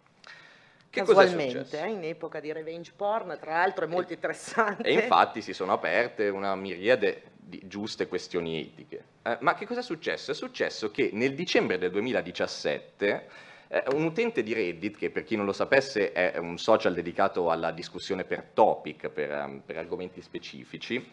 Che 0.91 1.01
Casualmente, 1.03 1.81
eh, 1.81 1.89
in 1.89 2.05
epoca 2.05 2.39
di 2.39 2.53
revenge 2.53 2.93
porn, 2.95 3.37
tra 3.41 3.55
l'altro 3.55 3.85
è 3.85 3.89
molto 3.89 4.13
interessante. 4.13 4.83
E 4.85 4.93
infatti 4.93 5.43
si 5.43 5.53
sono 5.53 5.73
aperte 5.73 6.29
una 6.29 6.55
miriade 6.55 7.33
di 7.35 7.63
giuste 7.67 8.07
questioni 8.07 8.61
etiche. 8.61 9.05
Eh, 9.23 9.39
ma 9.41 9.55
che 9.55 9.67
cosa 9.67 9.81
è 9.81 9.83
successo? 9.83 10.31
È 10.31 10.35
successo 10.35 10.91
che 10.91 11.11
nel 11.13 11.35
dicembre 11.35 11.79
del 11.79 11.91
2017 11.91 13.29
eh, 13.69 13.83
un 13.93 14.05
utente 14.05 14.45
di 14.45 14.53
Reddit, 14.53 14.97
che 14.97 15.11
per 15.11 15.25
chi 15.25 15.35
non 15.35 15.47
lo 15.47 15.53
sapesse 15.53 16.13
è 16.13 16.39
un 16.39 16.59
social 16.59 16.95
dedicato 16.95 17.51
alla 17.51 17.73
discussione 17.73 18.25
per 18.25 18.51
topic, 18.55 19.09
per, 19.09 19.31
um, 19.31 19.63
per 19.65 19.79
argomenti 19.79 20.23
specifici, 20.23 21.11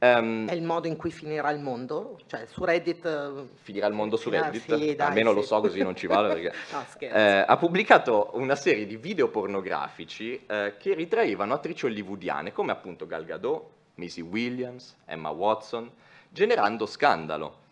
Um, 0.00 0.48
è 0.48 0.52
il 0.52 0.62
modo 0.62 0.86
in 0.86 0.96
cui 0.96 1.10
finirà 1.10 1.50
il 1.50 1.58
mondo? 1.58 2.20
Cioè 2.26 2.46
su 2.46 2.64
Reddit... 2.64 3.04
Eh, 3.04 3.48
finirà 3.62 3.88
il 3.88 3.94
mondo 3.94 4.16
su 4.16 4.30
Reddit? 4.30 4.76
Sì, 4.76 4.94
dai, 4.94 5.08
Almeno 5.08 5.30
sì. 5.30 5.36
lo 5.36 5.42
so 5.42 5.60
così 5.60 5.82
non 5.82 5.96
ci 5.96 6.06
vale 6.06 6.28
perché... 6.28 6.52
no, 6.72 6.84
eh, 6.98 7.44
ha 7.46 7.56
pubblicato 7.56 8.30
una 8.34 8.54
serie 8.54 8.86
di 8.86 8.96
video 8.96 9.28
pornografici 9.28 10.44
eh, 10.46 10.74
che 10.78 10.94
ritraevano 10.94 11.52
attrici 11.54 11.86
hollywoodiane 11.86 12.52
come 12.52 12.70
appunto 12.70 13.06
Gal 13.08 13.24
Gadot, 13.24 13.64
Missy 13.94 14.20
Williams, 14.20 14.96
Emma 15.04 15.30
Watson, 15.30 15.90
generando 16.28 16.86
scandalo. 16.86 17.66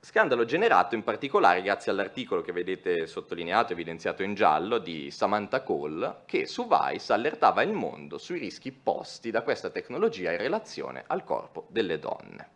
Scandalo 0.00 0.44
generato 0.44 0.94
in 0.94 1.02
particolare 1.02 1.62
grazie 1.62 1.90
all'articolo 1.90 2.40
che 2.40 2.52
vedete 2.52 3.06
sottolineato, 3.06 3.72
evidenziato 3.72 4.22
in 4.22 4.34
giallo, 4.34 4.78
di 4.78 5.10
Samantha 5.10 5.62
Cole, 5.62 6.22
che 6.26 6.46
su 6.46 6.68
Vice 6.68 7.12
allertava 7.12 7.62
il 7.62 7.72
mondo 7.72 8.16
sui 8.18 8.38
rischi 8.38 8.70
posti 8.70 9.30
da 9.30 9.42
questa 9.42 9.70
tecnologia 9.70 10.30
in 10.30 10.38
relazione 10.38 11.02
al 11.06 11.24
corpo 11.24 11.66
delle 11.70 11.98
donne. 11.98 12.48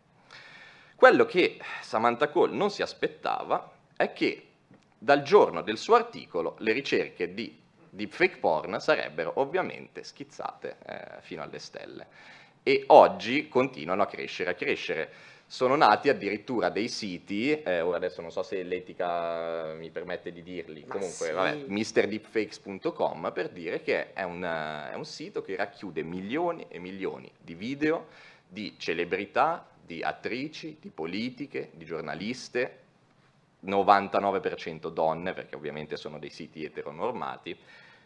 Quello 0.94 1.24
che 1.24 1.58
Samantha 1.80 2.28
Cole 2.28 2.54
non 2.54 2.70
si 2.70 2.82
aspettava 2.82 3.72
è 3.96 4.12
che 4.12 4.46
dal 4.96 5.22
giorno 5.22 5.62
del 5.62 5.78
suo 5.78 5.94
articolo 5.94 6.56
le 6.58 6.72
ricerche 6.72 7.32
di 7.34 7.58
deepfake 7.88 8.36
porn 8.36 8.78
sarebbero 8.78 9.32
ovviamente 9.36 10.04
schizzate 10.04 10.76
eh, 10.86 11.22
fino 11.22 11.42
alle 11.42 11.58
stelle 11.58 12.06
e 12.62 12.84
oggi 12.88 13.48
continuano 13.48 14.02
a 14.02 14.06
crescere, 14.06 14.50
a 14.50 14.54
crescere 14.54 15.10
sono 15.50 15.74
nati 15.74 16.08
addirittura 16.08 16.68
dei 16.68 16.86
siti, 16.86 17.50
eh, 17.50 17.80
ora 17.80 17.96
adesso 17.96 18.20
non 18.20 18.30
so 18.30 18.44
se 18.44 18.62
l'etica 18.62 19.72
mi 19.74 19.90
permette 19.90 20.30
di 20.30 20.44
dirli, 20.44 20.84
Ma 20.86 20.92
comunque 20.94 21.26
sì. 21.26 21.32
vabbè, 21.32 21.64
mrdeepfakes.com 21.66 23.32
per 23.34 23.48
dire 23.48 23.82
che 23.82 24.12
è 24.12 24.22
un, 24.22 24.44
è 24.44 24.94
un 24.94 25.04
sito 25.04 25.42
che 25.42 25.56
racchiude 25.56 26.04
milioni 26.04 26.66
e 26.68 26.78
milioni 26.78 27.28
di 27.36 27.54
video 27.54 28.06
di 28.46 28.76
celebrità, 28.78 29.66
di 29.84 30.02
attrici, 30.02 30.76
di 30.80 30.90
politiche, 30.90 31.70
di 31.72 31.84
giornaliste, 31.84 32.78
99% 33.66 34.88
donne, 34.88 35.32
perché 35.32 35.56
ovviamente 35.56 35.96
sono 35.96 36.20
dei 36.20 36.30
siti 36.30 36.62
eteronormati, 36.62 37.58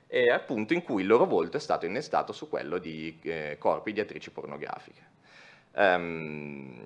e 0.07 0.30
appunto 0.30 0.72
in 0.72 0.83
cui 0.83 1.02
il 1.02 1.09
loro 1.09 1.26
volto 1.26 1.59
è 1.59 1.61
stato 1.61 1.85
innestato 1.85 2.33
su 2.33 2.48
quello 2.48 2.78
di 2.78 3.18
eh, 3.20 3.57
corpi 3.59 3.92
di 3.92 4.00
attrici 4.00 4.30
pornografiche. 4.30 5.12
Um, 5.76 6.82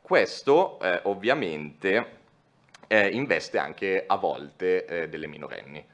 questo 0.00 0.78
eh, 0.80 1.00
ovviamente 1.04 2.20
eh, 2.86 3.08
investe 3.08 3.58
anche 3.58 4.04
a 4.06 4.16
volte 4.16 4.84
eh, 4.84 5.08
delle 5.08 5.26
minorenni 5.26 5.84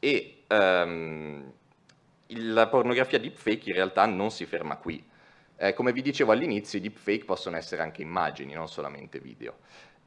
e 0.00 0.42
um, 0.48 1.52
la 2.26 2.66
pornografia 2.68 3.18
deepfake 3.18 3.68
in 3.68 3.74
realtà 3.74 4.06
non 4.06 4.30
si 4.30 4.46
ferma 4.46 4.76
qui. 4.76 5.04
Eh, 5.56 5.74
come 5.74 5.92
vi 5.92 6.02
dicevo 6.02 6.32
all'inizio, 6.32 6.78
i 6.78 6.82
deepfake 6.82 7.24
possono 7.24 7.56
essere 7.56 7.82
anche 7.82 8.02
immagini, 8.02 8.54
non 8.54 8.68
solamente 8.68 9.18
video. 9.18 9.58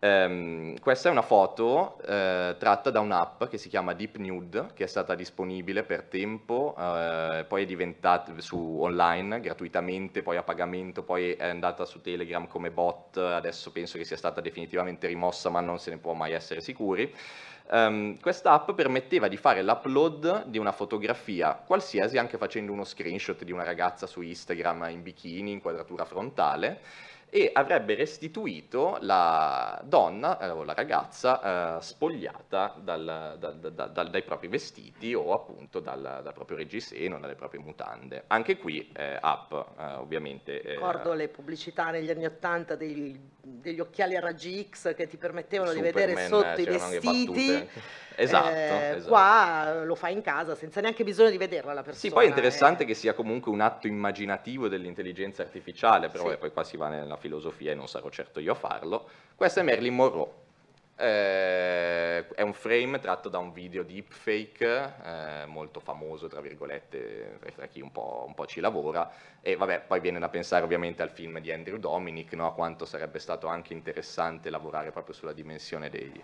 Um, 0.04 0.80
questa 0.80 1.10
è 1.10 1.12
una 1.12 1.22
foto 1.22 1.98
uh, 2.00 2.58
tratta 2.58 2.90
da 2.90 3.02
un'app 3.02 3.44
che 3.44 3.60
si 3.60 3.70
chiama 3.70 3.94
Deep 3.94 4.16
Nude, 4.18 4.70
che 4.74 4.86
è 4.86 4.88
stata 4.88 5.14
disponibile 5.14 5.84
per 5.84 6.06
tempo, 6.06 6.74
uh, 6.76 7.46
poi 7.46 7.62
è 7.62 7.66
diventata 7.68 8.34
su 8.40 8.80
online 8.82 9.40
gratuitamente, 9.42 10.24
poi 10.24 10.38
a 10.38 10.42
pagamento, 10.42 11.04
poi 11.04 11.34
è 11.34 11.46
andata 11.46 11.86
su 11.86 12.02
Telegram 12.02 12.48
come 12.48 12.72
bot, 12.72 13.18
adesso 13.18 13.72
penso 13.72 14.00
che 14.00 14.04
sia 14.04 14.18
stata 14.18 14.42
definitivamente 14.42 15.06
rimossa, 15.06 15.52
ma 15.52 15.60
non 15.60 15.78
se 15.78 15.92
ne 15.92 15.98
può 15.98 16.14
mai 16.14 16.32
essere 16.32 16.62
sicuri. 16.62 17.14
Um, 17.70 18.20
questa 18.20 18.54
app 18.54 18.72
permetteva 18.72 19.28
di 19.28 19.38
fare 19.38 19.62
l'upload 19.62 20.46
di 20.48 20.58
una 20.58 20.72
fotografia 20.72 21.54
qualsiasi, 21.54 22.18
anche 22.18 22.40
facendo 22.40 22.72
uno 22.72 22.86
screenshot 22.86 23.44
di 23.44 23.52
una 23.52 23.64
ragazza 23.64 24.08
su 24.08 24.22
Instagram 24.22 24.88
in 24.90 25.04
bikini, 25.04 25.52
inquadratura 25.52 26.06
frontale, 26.06 26.80
e 27.34 27.50
avrebbe 27.54 27.96
restituito 27.96 28.98
la 29.00 29.80
donna 29.86 30.38
eh, 30.38 30.50
o 30.50 30.65
la 30.65 30.74
ragazza 30.74 31.78
eh, 31.78 31.82
spogliata 31.82 32.76
dal, 32.78 33.38
dal, 33.39 33.89
dal, 33.94 34.10
dai 34.10 34.22
propri 34.22 34.50
vestiti 34.50 35.13
o 35.13 35.32
appunto 35.32 35.80
dal, 35.80 36.30
proprio 36.34 36.58
reggiseno, 36.58 37.20
dalle 37.20 37.36
proprie 37.36 37.62
mutande. 37.62 38.26
Anche 38.28 38.58
qui 38.58 38.91
eh, 38.94 39.17
app 39.20 39.54
eh, 39.54 39.94
ovviamente. 39.94 40.62
Eh, 40.62 40.74
Ricordo 40.74 41.13
le 41.13 41.30
pubblicità 41.30 41.89
negli 41.89 42.10
anni 42.10 42.26
Ottanta 42.26 42.76
degli, 42.76 43.17
degli, 43.39 43.80
occhiali 43.80 44.17
a 44.17 44.20
raggi 44.20 44.67
X 44.70 44.94
che 44.94 45.08
ti 45.08 45.15
permettevano 45.15 45.72
Superman, 45.72 45.94
di 45.94 46.00
vedere 46.00 46.28
sotto 46.28 46.60
i 46.60 46.65
vestiti. 46.65 47.70
Esatto, 48.15 48.50
eh, 48.50 48.96
esatto, 48.96 49.08
Qua 49.08 49.84
lo 49.84 49.96
fai 49.96 50.13
in 50.13 50.22
casa 50.22 50.54
senza 50.56 50.82
neanche 50.82 51.04
bisogno 51.04 51.30
di 51.30 51.38
vederla 51.38 51.74
la 51.74 51.82
persona. 51.82 52.00
Sì, 52.00 52.12
poi 52.12 52.26
è 52.26 52.28
interessante 52.28 52.84
eh. 52.84 52.86
che 52.86 52.94
sia 52.94 53.13
comunque 53.13 53.52
un 53.52 53.62
atto 53.62 53.88
immaginativo 53.88 54.67
dell'intelligenza 54.67 55.41
artificiale, 55.41 56.10
però 56.10 56.30
sì. 56.30 56.38
poi 56.38 56.52
qua 56.52 56.63
si 56.63 56.78
va 56.78 56.89
nella 56.89 57.17
filosofia 57.21 57.71
e 57.71 57.75
non 57.75 57.88
sarò 57.88 58.10
certo 58.10 58.41
io 58.41 58.51
a 58.51 58.55
farlo. 58.55 59.07
Questa 59.36 59.62
è 59.62 59.63
Marilyn 59.63 59.95
Monroe. 59.95 60.39
Eh, 60.97 62.27
è 62.27 62.41
un 62.41 62.53
frame 62.53 62.99
tratto 62.99 63.29
da 63.29 63.39
un 63.39 63.53
video 63.53 63.84
deepfake 63.84 64.93
eh, 65.03 65.45
molto 65.47 65.79
famoso, 65.79 66.27
tra 66.27 66.41
virgolette, 66.41 67.39
tra 67.55 67.65
chi 67.67 67.81
un 67.81 67.91
po', 67.91 68.25
un 68.27 68.34
po', 68.34 68.45
ci 68.45 68.60
lavora. 68.60 69.12
E 69.41 69.55
vabbè, 69.55 69.84
poi 69.88 69.99
viene 69.99 70.19
da 70.19 70.29
pensare 70.29 70.63
ovviamente 70.63 71.01
al 71.01 71.10
film 71.10 71.39
di 71.39 71.51
Andrew 71.51 71.77
Dominic, 71.77 72.34
no? 72.34 72.47
a 72.47 72.53
quanto 72.53 72.86
sarebbe 72.86 73.19
stato 73.19 73.47
anche 73.47 73.73
interessante 73.73 74.49
lavorare 74.49 74.91
proprio 74.91 75.15
sulla 75.15 75.34
dimensione 75.34 75.89
dei, 75.89 76.23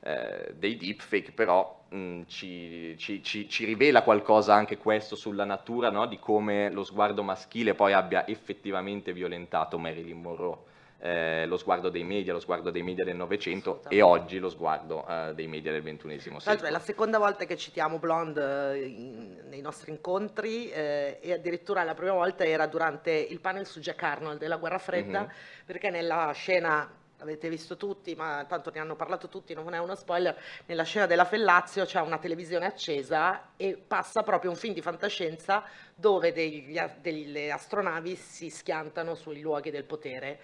eh, 0.00 0.54
dei 0.54 0.76
deepfake, 0.76 1.32
però 1.32 1.84
mh, 1.88 1.96
mm, 1.96 2.22
ci, 2.26 2.94
ci, 2.98 3.22
ci, 3.22 3.48
ci, 3.48 3.64
rivela 3.64 4.02
qualcosa 4.02 4.54
anche 4.54 4.76
questo 4.76 5.16
sulla 5.16 5.44
natura 5.44 5.90
no? 5.90 6.06
di 6.06 6.18
come 6.18 6.70
lo 6.70 6.84
sguardo 6.84 7.22
maschile 7.22 7.74
poi 7.74 7.92
abbia 7.92 8.26
effettivamente 8.26 9.12
violentato 9.12 9.78
Marilyn 9.78 10.20
Monroe. 10.20 10.74
Eh, 10.98 11.44
lo 11.46 11.58
sguardo 11.58 11.90
dei 11.90 12.04
media, 12.04 12.32
lo 12.32 12.40
sguardo 12.40 12.70
dei 12.70 12.82
media 12.82 13.04
del 13.04 13.16
Novecento 13.16 13.82
e 13.88 14.00
oggi 14.00 14.38
lo 14.38 14.48
sguardo 14.48 15.06
eh, 15.06 15.34
dei 15.34 15.46
media 15.46 15.70
del 15.70 15.82
XXI 15.82 16.18
secolo. 16.18 16.40
L'altro 16.44 16.66
è 16.66 16.70
la 16.70 16.78
seconda 16.78 17.18
volta 17.18 17.44
che 17.44 17.56
citiamo 17.56 17.98
Blonde 17.98 18.72
eh, 18.72 18.86
in, 18.86 19.42
nei 19.48 19.60
nostri 19.60 19.90
incontri 19.90 20.70
eh, 20.70 21.18
e 21.20 21.32
addirittura 21.34 21.82
la 21.84 21.94
prima 21.94 22.12
volta 22.12 22.44
era 22.44 22.66
durante 22.66 23.10
il 23.10 23.40
panel 23.40 23.66
su 23.66 23.80
Jack 23.80 24.02
Arnold 24.02 24.38
della 24.38 24.56
Guerra 24.56 24.78
Fredda 24.78 25.20
mm-hmm. 25.20 25.30
perché 25.66 25.90
nella 25.90 26.30
scena 26.32 26.90
avete 27.18 27.48
visto 27.48 27.76
tutti, 27.76 28.14
ma 28.14 28.44
tanto 28.48 28.70
ne 28.72 28.80
hanno 28.80 28.96
parlato 28.96 29.28
tutti, 29.28 29.54
non 29.54 29.74
è 29.74 29.78
uno 29.78 29.94
spoiler, 29.94 30.38
nella 30.66 30.84
scena 30.84 31.06
della 31.06 31.24
Fellazio 31.24 31.84
c'è 31.84 32.00
una 32.00 32.18
televisione 32.18 32.66
accesa 32.66 33.50
e 33.56 33.76
passa 33.76 34.22
proprio 34.22 34.50
un 34.50 34.56
film 34.56 34.74
di 34.74 34.82
fantascienza 34.82 35.64
dove 35.94 36.32
degli, 36.32 36.78
delle 37.00 37.50
astronavi 37.50 38.16
si 38.16 38.50
schiantano 38.50 39.14
sui 39.14 39.40
luoghi 39.40 39.70
del 39.70 39.84
potere 39.84 40.40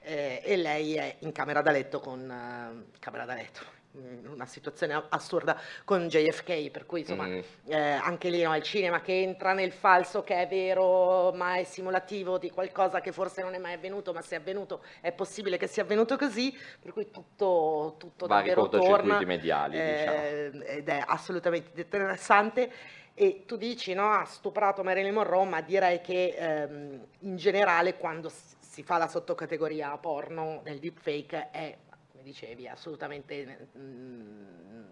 eh, 0.00 0.40
e 0.44 0.56
lei 0.56 0.94
è 0.96 1.16
in 1.20 1.32
camera 1.32 1.62
da 1.62 1.70
letto 1.70 2.00
con... 2.00 2.20
Uh, 2.20 2.98
camera 2.98 3.24
da 3.24 3.34
letto, 3.34 3.83
una 4.26 4.46
situazione 4.46 5.04
assurda 5.08 5.58
con 5.84 6.08
JFK, 6.08 6.70
per 6.70 6.86
cui 6.86 7.00
insomma 7.00 7.26
mm. 7.26 7.40
eh, 7.66 7.92
anche 7.92 8.28
lì 8.28 8.42
no, 8.42 8.54
il 8.56 8.62
cinema 8.62 9.00
che 9.00 9.22
entra 9.22 9.52
nel 9.52 9.72
falso 9.72 10.22
che 10.22 10.42
è 10.42 10.48
vero 10.48 11.32
ma 11.32 11.56
è 11.56 11.64
simulativo 11.64 12.38
di 12.38 12.50
qualcosa 12.50 13.00
che 13.00 13.12
forse 13.12 13.42
non 13.42 13.54
è 13.54 13.58
mai 13.58 13.74
avvenuto, 13.74 14.12
ma 14.12 14.20
se 14.20 14.36
è 14.36 14.38
avvenuto 14.38 14.82
è 15.00 15.12
possibile 15.12 15.56
che 15.56 15.66
sia 15.66 15.82
avvenuto 15.82 16.16
così, 16.16 16.56
per 16.80 16.92
cui 16.92 17.10
tutto, 17.10 17.94
tutto 17.98 18.26
Vari 18.26 18.48
davvero 18.48 18.68
torna 18.68 19.20
mediali, 19.24 19.78
eh, 19.78 20.50
diciamo. 20.50 20.64
ed 20.64 20.88
è 20.88 21.02
assolutamente 21.06 21.80
interessante. 21.80 22.70
E 23.16 23.44
tu 23.46 23.56
dici, 23.56 23.94
no, 23.94 24.10
ha 24.10 24.24
stuprato 24.24 24.82
Marilyn 24.82 25.14
Monroe, 25.14 25.46
ma 25.46 25.60
direi 25.60 26.00
che 26.00 26.34
ehm, 26.36 27.06
in 27.20 27.36
generale 27.36 27.96
quando 27.96 28.28
si 28.28 28.82
fa 28.82 28.98
la 28.98 29.06
sottocategoria 29.06 29.96
porno 29.98 30.62
nel 30.64 30.80
deepfake 30.80 31.50
è 31.52 31.76
dicevi, 32.24 32.66
assolutamente 32.66 33.68
mh, 33.72 33.78
mm, 33.78 34.84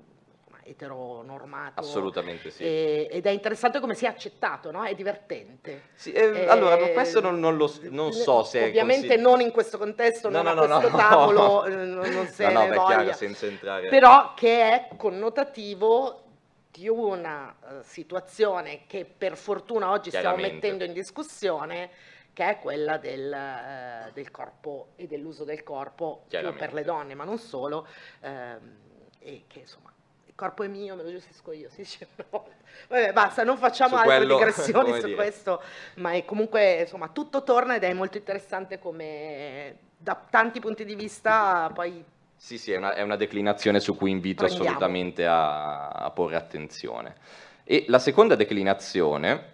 eteronormato. 0.65 1.81
Assolutamente 1.81 2.51
sì. 2.51 2.63
E, 2.63 3.09
ed 3.11 3.27
è 3.27 3.31
interessante 3.31 3.81
come 3.81 3.95
sia 3.95 4.11
accettato, 4.11 4.71
no? 4.71 4.85
È 4.85 4.95
divertente. 4.95 5.89
Sì, 5.95 6.13
eh, 6.13 6.47
allora, 6.47 6.77
questo 6.89 7.21
non, 7.21 7.39
non, 7.41 7.57
lo, 7.57 7.73
non 7.91 8.13
so 8.13 8.45
se 8.45 8.65
Ovviamente 8.65 9.17
non 9.17 9.41
in 9.41 9.51
questo 9.51 9.79
contesto, 9.79 10.29
no, 10.29 10.43
non 10.43 10.55
no, 10.55 10.63
a 10.63 10.67
questo 10.69 10.89
no, 10.91 10.97
tavolo, 10.97 11.69
non 11.69 12.27
se 12.29 12.45
no, 12.47 12.53
no, 12.53 12.61
ne 12.61 12.69
beh, 12.69 12.85
chiaro, 12.85 13.13
senza 13.13 13.47
entrare... 13.47 13.89
Però 13.89 14.35
che 14.35 14.63
è 14.63 14.89
connotativo 14.97 16.23
di 16.71 16.89
una 16.89 17.55
uh, 17.61 17.67
situazione 17.83 18.83
che 18.87 19.05
per 19.05 19.37
fortuna 19.37 19.91
oggi 19.91 20.09
stiamo 20.09 20.37
mettendo 20.37 20.85
in 20.85 20.93
discussione 20.95 21.91
che 22.33 22.49
è 22.49 22.59
quella 22.59 22.97
del, 22.97 23.33
eh, 23.33 24.11
del 24.13 24.31
corpo 24.31 24.89
e 24.97 25.07
dell'uso 25.07 25.45
del 25.45 25.63
corpo 25.63 26.25
più 26.29 26.55
per 26.55 26.73
le 26.73 26.83
donne, 26.83 27.15
ma 27.15 27.25
non 27.25 27.39
solo, 27.39 27.87
ehm, 28.21 28.77
e 29.19 29.45
che 29.47 29.61
insomma 29.61 29.93
il 30.25 30.35
corpo 30.35 30.63
è 30.63 30.69
mio, 30.69 30.97
me 30.97 31.03
lo 31.03 31.11
gestisco 31.11 31.53
io, 31.53 31.69
si 31.69 31.83
dice 31.83 32.09
Vabbè, 32.89 33.13
basta, 33.13 33.45
non 33.45 33.59
facciamo 33.59 33.97
altre 33.97 34.17
quello, 34.17 34.37
digressioni 34.39 34.95
su 34.95 35.05
dire. 35.07 35.15
questo, 35.15 35.63
ma 35.97 36.13
è 36.13 36.25
comunque 36.25 36.81
insomma 36.81 37.09
tutto 37.09 37.43
torna 37.43 37.75
ed 37.75 37.85
è 37.85 37.93
molto 37.93 38.17
interessante 38.17 38.79
come 38.79 39.91
da 39.97 40.21
tanti 40.29 40.59
punti 40.59 40.85
di 40.85 40.95
vista 40.95 41.71
poi 41.73 42.05
sì, 42.35 42.59
sì, 42.59 42.73
è 42.73 42.77
una, 42.77 42.95
è 42.95 43.03
una 43.03 43.15
declinazione 43.15 43.79
su 43.79 43.95
cui 43.95 44.11
invito 44.11 44.43
prendiamo. 44.43 44.65
assolutamente 44.65 45.25
a, 45.27 45.91
a 45.91 46.11
porre 46.11 46.35
attenzione. 46.35 47.15
E 47.63 47.85
la 47.87 48.01
seconda 48.01 48.35
declinazione 48.35 49.52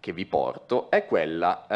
che 0.00 0.12
vi 0.12 0.26
porto 0.26 0.90
è 0.90 1.06
quella 1.06 1.66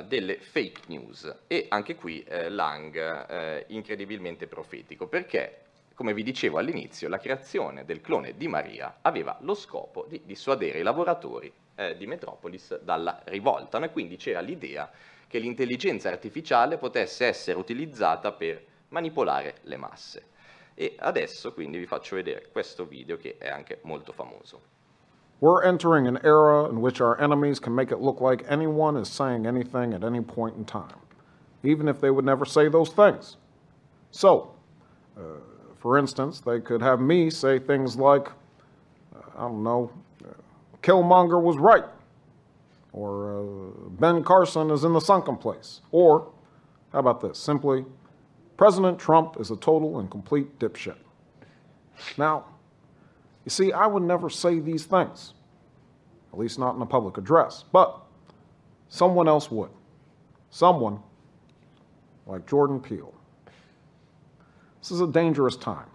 eh, 0.00 0.04
delle 0.04 0.38
fake 0.38 0.82
news. 0.86 1.34
E 1.46 1.66
anche 1.68 1.94
qui 1.94 2.22
eh, 2.24 2.48
Lang 2.48 2.96
eh, 2.96 3.64
incredibilmente 3.68 4.46
profetico 4.46 5.06
perché 5.06 5.62
come 5.94 6.14
vi 6.14 6.22
dicevo 6.22 6.58
all'inizio 6.58 7.08
la 7.08 7.18
creazione 7.18 7.84
del 7.84 8.00
clone 8.00 8.36
di 8.36 8.46
Maria 8.46 8.98
aveva 9.02 9.36
lo 9.40 9.54
scopo 9.54 10.06
di 10.08 10.22
dissuadere 10.24 10.78
i 10.78 10.82
lavoratori 10.82 11.52
eh, 11.74 11.96
di 11.96 12.06
Metropolis 12.06 12.78
dalla 12.80 13.20
rivolta. 13.24 13.82
E 13.82 13.90
quindi 13.90 14.16
c'era 14.16 14.40
l'idea 14.40 14.90
che 15.26 15.38
l'intelligenza 15.38 16.08
artificiale 16.08 16.78
potesse 16.78 17.26
essere 17.26 17.58
utilizzata 17.58 18.32
per 18.32 18.64
manipolare 18.88 19.56
le 19.62 19.76
masse. 19.76 20.26
E 20.74 20.94
adesso 20.98 21.52
quindi 21.52 21.78
vi 21.78 21.86
faccio 21.86 22.14
vedere 22.14 22.48
questo 22.52 22.86
video 22.86 23.16
che 23.16 23.36
è 23.36 23.48
anche 23.48 23.80
molto 23.82 24.12
famoso 24.12 24.76
We're 25.40 25.62
entering 25.62 26.06
an 26.08 26.18
era 26.24 26.68
in 26.68 26.80
which 26.80 27.00
our 27.00 27.20
enemies 27.20 27.60
can 27.60 27.74
make 27.74 27.92
it 27.92 28.00
look 28.00 28.20
like 28.20 28.44
anyone 28.48 28.96
is 28.96 29.08
saying 29.08 29.46
anything 29.46 29.94
at 29.94 30.02
any 30.02 30.20
point 30.20 30.56
in 30.56 30.64
time, 30.64 30.96
even 31.62 31.86
if 31.86 32.00
they 32.00 32.10
would 32.10 32.24
never 32.24 32.44
say 32.44 32.68
those 32.68 32.90
things. 32.90 33.36
So, 34.10 34.52
uh, 35.16 35.20
for 35.78 35.96
instance, 35.96 36.40
they 36.40 36.60
could 36.60 36.82
have 36.82 37.00
me 37.00 37.30
say 37.30 37.58
things 37.60 37.96
like, 37.96 38.28
uh, 39.14 39.20
I 39.36 39.42
don't 39.42 39.62
know, 39.62 39.92
uh, 40.24 40.32
Killmonger 40.82 41.40
was 41.40 41.56
right, 41.56 41.84
or 42.92 43.38
uh, 43.38 43.88
Ben 43.90 44.24
Carson 44.24 44.72
is 44.72 44.82
in 44.82 44.92
the 44.92 45.00
sunken 45.00 45.36
place, 45.36 45.82
or, 45.92 46.32
how 46.92 46.98
about 46.98 47.20
this, 47.20 47.38
simply, 47.38 47.84
President 48.56 48.98
Trump 48.98 49.36
is 49.38 49.52
a 49.52 49.56
total 49.56 50.00
and 50.00 50.10
complete 50.10 50.58
dipshit. 50.58 50.96
Now, 52.16 52.44
you 53.48 53.50
see, 53.50 53.72
I 53.72 53.86
would 53.86 54.02
never 54.02 54.28
say 54.28 54.60
these 54.60 54.84
things, 54.84 55.32
at 56.34 56.38
least 56.38 56.58
not 56.58 56.76
in 56.76 56.82
a 56.82 56.86
public 56.86 57.16
address, 57.16 57.64
but 57.72 57.98
someone 58.90 59.26
else 59.26 59.50
would. 59.50 59.70
Someone 60.50 61.00
like 62.26 62.46
Jordan 62.46 62.78
Peele. 62.78 63.14
This 64.82 64.90
is 64.90 65.00
a 65.00 65.06
dangerous 65.06 65.56
time. 65.56 65.86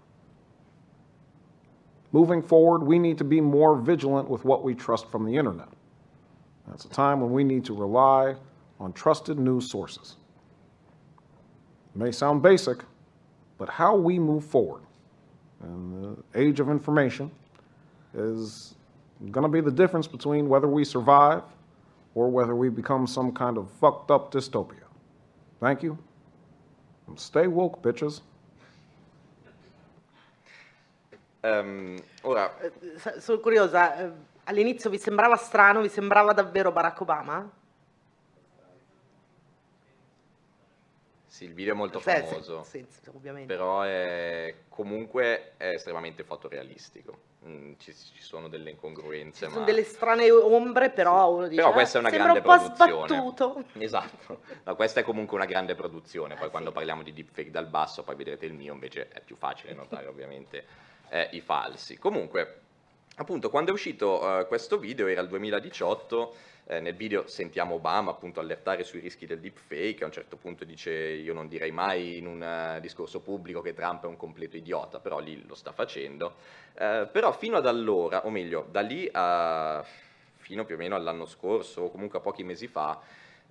Moving 2.11 2.41
forward, 2.41 2.81
we 2.81 2.97
need 2.97 3.19
to 3.19 3.23
be 3.23 3.39
more 3.39 3.75
vigilant 3.75 4.27
with 4.27 4.43
what 4.43 4.63
we 4.63 4.73
trust 4.73 5.11
from 5.11 5.23
the 5.23 5.37
internet. 5.37 5.69
That's 6.67 6.85
a 6.85 6.89
time 6.89 7.21
when 7.21 7.31
we 7.33 7.43
need 7.43 7.65
to 7.65 7.75
rely 7.75 8.33
on 8.79 8.93
trusted 8.93 9.37
news 9.37 9.69
sources. 9.69 10.15
It 11.93 11.99
may 11.99 12.11
sound 12.11 12.41
basic, 12.41 12.79
but 13.59 13.69
how 13.69 13.95
we 13.95 14.17
move 14.17 14.43
forward 14.43 14.81
in 15.63 16.01
the 16.01 16.39
age 16.39 16.59
of 16.59 16.71
information 16.71 17.29
is 18.13 18.75
going 19.31 19.43
to 19.43 19.49
be 19.49 19.61
the 19.61 19.71
difference 19.71 20.07
between 20.07 20.47
whether 20.49 20.67
we 20.67 20.83
survive 20.83 21.43
or 22.15 22.29
whether 22.29 22.55
we 22.55 22.69
become 22.69 23.07
some 23.07 23.31
kind 23.31 23.57
of 23.57 23.69
fucked 23.79 24.11
up 24.11 24.31
dystopia. 24.31 24.85
Thank 25.59 25.83
you. 25.83 25.97
And 27.07 27.19
stay 27.19 27.47
woke, 27.47 27.81
bitches. 27.81 28.21
Um, 31.43 31.97
ora... 32.23 32.51
Eh, 32.61 32.71
eh, 33.03 33.19
sono 33.19 33.39
curiosa, 33.39 33.97
ehm, 33.97 34.13
all'inizio 34.45 34.89
vi 34.89 34.97
sembrava 34.97 35.35
strano, 35.35 35.81
vi 35.81 35.89
sembrava 35.89 36.31
davvero 36.31 36.71
Barack 36.71 37.01
Obama? 37.01 37.49
Sì, 41.33 41.45
il 41.45 41.55
video 41.55 41.73
è 41.73 41.75
molto 41.75 41.99
famoso, 41.99 42.61
sì, 42.61 42.85
sì, 42.87 43.45
però 43.47 43.81
è, 43.81 44.53
comunque 44.69 45.53
è 45.57 45.69
estremamente 45.69 46.23
fotorealistico. 46.23 47.17
Mm, 47.47 47.73
ci, 47.79 47.91
ci, 47.91 48.21
sono 48.21 48.47
delle 48.47 48.69
incongruenze. 48.69 49.47
Ci 49.47 49.51
sono 49.51 49.65
delle 49.65 49.83
strane 49.83 50.29
ombre, 50.29 50.91
però 50.91 51.25
sì. 51.29 51.33
uno 51.33 51.47
dice, 51.47 51.61
Però 51.61 51.73
questa 51.73 51.97
è 51.97 52.01
una 52.01 52.11
grande 52.11 52.37
un 52.37 52.43
produzione. 52.43 53.07
Sbattuto. 53.07 53.63
Esatto, 53.81 54.41
no, 54.63 54.75
questa 54.75 54.99
è 54.99 55.03
comunque 55.03 55.35
una 55.35 55.47
grande 55.47 55.73
produzione. 55.73 56.35
Poi 56.35 56.49
eh, 56.49 56.51
quando 56.51 56.71
parliamo 56.71 57.01
di 57.01 57.11
deepfake 57.11 57.49
dal 57.49 57.65
basso, 57.65 58.03
poi 58.03 58.15
vedrete 58.15 58.45
il 58.45 58.53
mio, 58.53 58.71
invece 58.73 59.07
è 59.07 59.19
più 59.19 59.35
facile 59.35 59.73
notare 59.73 60.05
ovviamente 60.05 60.63
eh, 61.09 61.29
i 61.31 61.41
falsi. 61.41 61.97
Comunque, 61.97 62.59
appunto, 63.15 63.49
quando 63.49 63.71
è 63.71 63.73
uscito 63.73 64.39
eh, 64.39 64.47
questo 64.47 64.77
video, 64.77 65.07
era 65.07 65.21
il 65.21 65.27
2018, 65.27 66.35
eh, 66.65 66.79
nel 66.79 66.95
video 66.95 67.27
sentiamo 67.27 67.75
Obama 67.75 68.11
appunto 68.11 68.39
allertare 68.39 68.83
sui 68.83 68.99
rischi 68.99 69.25
del 69.25 69.39
deepfake, 69.39 70.03
a 70.03 70.05
un 70.05 70.13
certo 70.13 70.37
punto 70.37 70.63
dice 70.63 70.91
io 70.91 71.33
non 71.33 71.47
direi 71.47 71.71
mai 71.71 72.17
in 72.17 72.25
un 72.25 72.75
uh, 72.77 72.79
discorso 72.79 73.19
pubblico 73.19 73.61
che 73.61 73.73
Trump 73.73 74.05
è 74.05 74.07
un 74.07 74.15
completo 74.15 74.55
idiota, 74.55 74.99
però 74.99 75.19
lì 75.19 75.45
lo 75.45 75.55
sta 75.55 75.73
facendo. 75.73 76.35
Eh, 76.75 77.07
però 77.11 77.31
fino 77.33 77.57
ad 77.57 77.67
allora, 77.67 78.25
o 78.25 78.29
meglio, 78.29 78.67
da 78.71 78.81
lì 78.81 79.09
a 79.11 79.83
fino 80.37 80.65
più 80.65 80.75
o 80.75 80.77
meno 80.77 80.95
all'anno 80.95 81.25
scorso, 81.25 81.81
o 81.83 81.91
comunque 81.91 82.19
a 82.19 82.21
pochi 82.21 82.43
mesi 82.43 82.67
fa, 82.67 82.99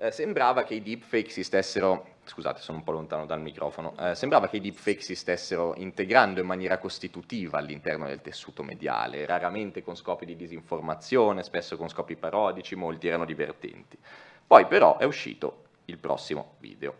eh, 0.01 0.11
sembrava 0.11 0.63
che 0.63 0.75
i 0.75 0.81
deepfake 0.81 1.29
si 1.29 1.43
stessero, 1.43 2.15
scusate 2.25 2.61
sono 2.61 2.77
un 2.77 2.83
po' 2.83 2.91
lontano 2.91 3.25
dal 3.25 3.41
microfono, 3.41 3.95
eh, 3.99 4.15
sembrava 4.15 4.47
che 4.47 4.57
i 4.57 4.61
deepfake 4.61 5.01
si 5.01 5.15
stessero 5.15 5.73
integrando 5.75 6.39
in 6.39 6.45
maniera 6.45 6.77
costitutiva 6.77 7.57
all'interno 7.57 8.05
del 8.05 8.21
tessuto 8.21 8.63
mediale, 8.63 9.25
raramente 9.25 9.83
con 9.83 9.95
scopi 9.95 10.25
di 10.25 10.35
disinformazione, 10.35 11.43
spesso 11.43 11.77
con 11.77 11.89
scopi 11.89 12.15
parodici, 12.15 12.75
molti 12.75 13.07
erano 13.07 13.25
divertenti. 13.25 13.97
Poi 14.45 14.65
però 14.67 14.97
è 14.97 15.03
uscito 15.03 15.63
il 15.85 15.97
prossimo 15.97 16.55
video. 16.59 16.93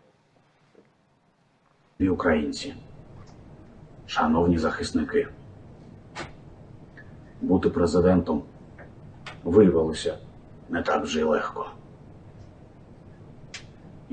Gli 2.00 2.08
українці, 2.08 2.74
шановні 4.06 4.58
захисники, 4.58 5.28
бути 7.40 7.68
президентом 7.68 8.42
виявилося 9.44 10.18
не 10.68 10.82
так 10.82 11.02
вже 11.02 11.20
й 11.20 11.24
легко. 11.24 11.66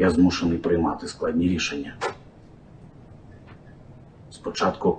Я 0.00 0.10
змушений 0.10 0.58
приймати 0.58 1.08
складні 1.08 1.48
рішення. 1.48 1.94
Спочатку 4.30 4.98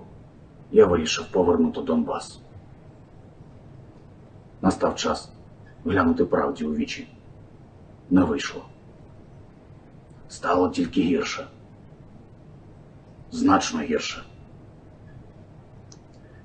я 0.72 0.86
вирішив 0.86 1.32
повернути 1.32 1.82
Донбас. 1.82 2.40
Настав 4.62 4.96
час 4.96 5.30
глянути 5.86 6.26
правді 6.26 6.66
у 6.66 6.76
вічі. 6.76 7.08
Не 8.10 8.24
вийшло. 8.24 8.66
Стало 10.30 10.70
тільки 10.70 11.02
гірше. 11.02 11.48
Значно 13.32 13.82
гірше. 13.82 14.24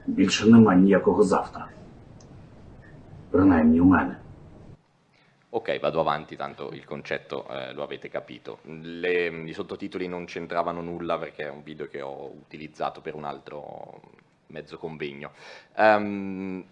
Більше 0.06 0.46
нема 0.46 0.74
ніякого 0.74 1.22
завтра. 1.22 1.68
Принаймні 3.30 3.80
у 3.80 3.84
мене. 3.84 4.16
Ok, 5.56 5.80
vado 5.80 6.00
avanti, 6.00 6.36
tanto 6.36 6.70
il 6.72 6.84
concetto 6.84 7.48
eh, 7.48 7.72
lo 7.72 7.82
avete 7.82 8.10
capito. 8.10 8.58
Le, 8.64 9.28
I 9.28 9.54
sottotitoli 9.54 10.06
non 10.06 10.26
c'entravano 10.26 10.82
nulla 10.82 11.16
perché 11.18 11.44
è 11.44 11.48
un 11.48 11.62
video 11.62 11.88
che 11.88 12.02
ho 12.02 12.26
utilizzato 12.26 13.00
per 13.00 13.14
un 13.14 13.24
altro 13.24 14.02
mezzo 14.48 14.76
convegno. 14.76 15.32
Um, 15.78 16.62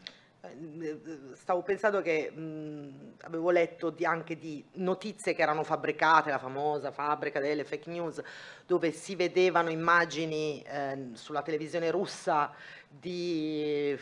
Stavo 1.32 1.62
pensando 1.62 2.02
che 2.02 2.30
mh, 2.30 3.14
avevo 3.22 3.50
letto 3.50 3.88
di, 3.88 4.04
anche 4.04 4.36
di 4.36 4.62
notizie 4.72 5.34
che 5.34 5.40
erano 5.40 5.62
fabbricate, 5.62 6.28
la 6.28 6.38
famosa 6.38 6.90
fabbrica 6.90 7.40
delle 7.40 7.64
fake 7.64 7.88
news, 7.88 8.22
dove 8.66 8.92
si 8.92 9.16
vedevano 9.16 9.70
immagini 9.70 10.62
eh, 10.62 11.08
sulla 11.14 11.40
televisione 11.40 11.90
russa 11.90 12.52
di 12.86 13.98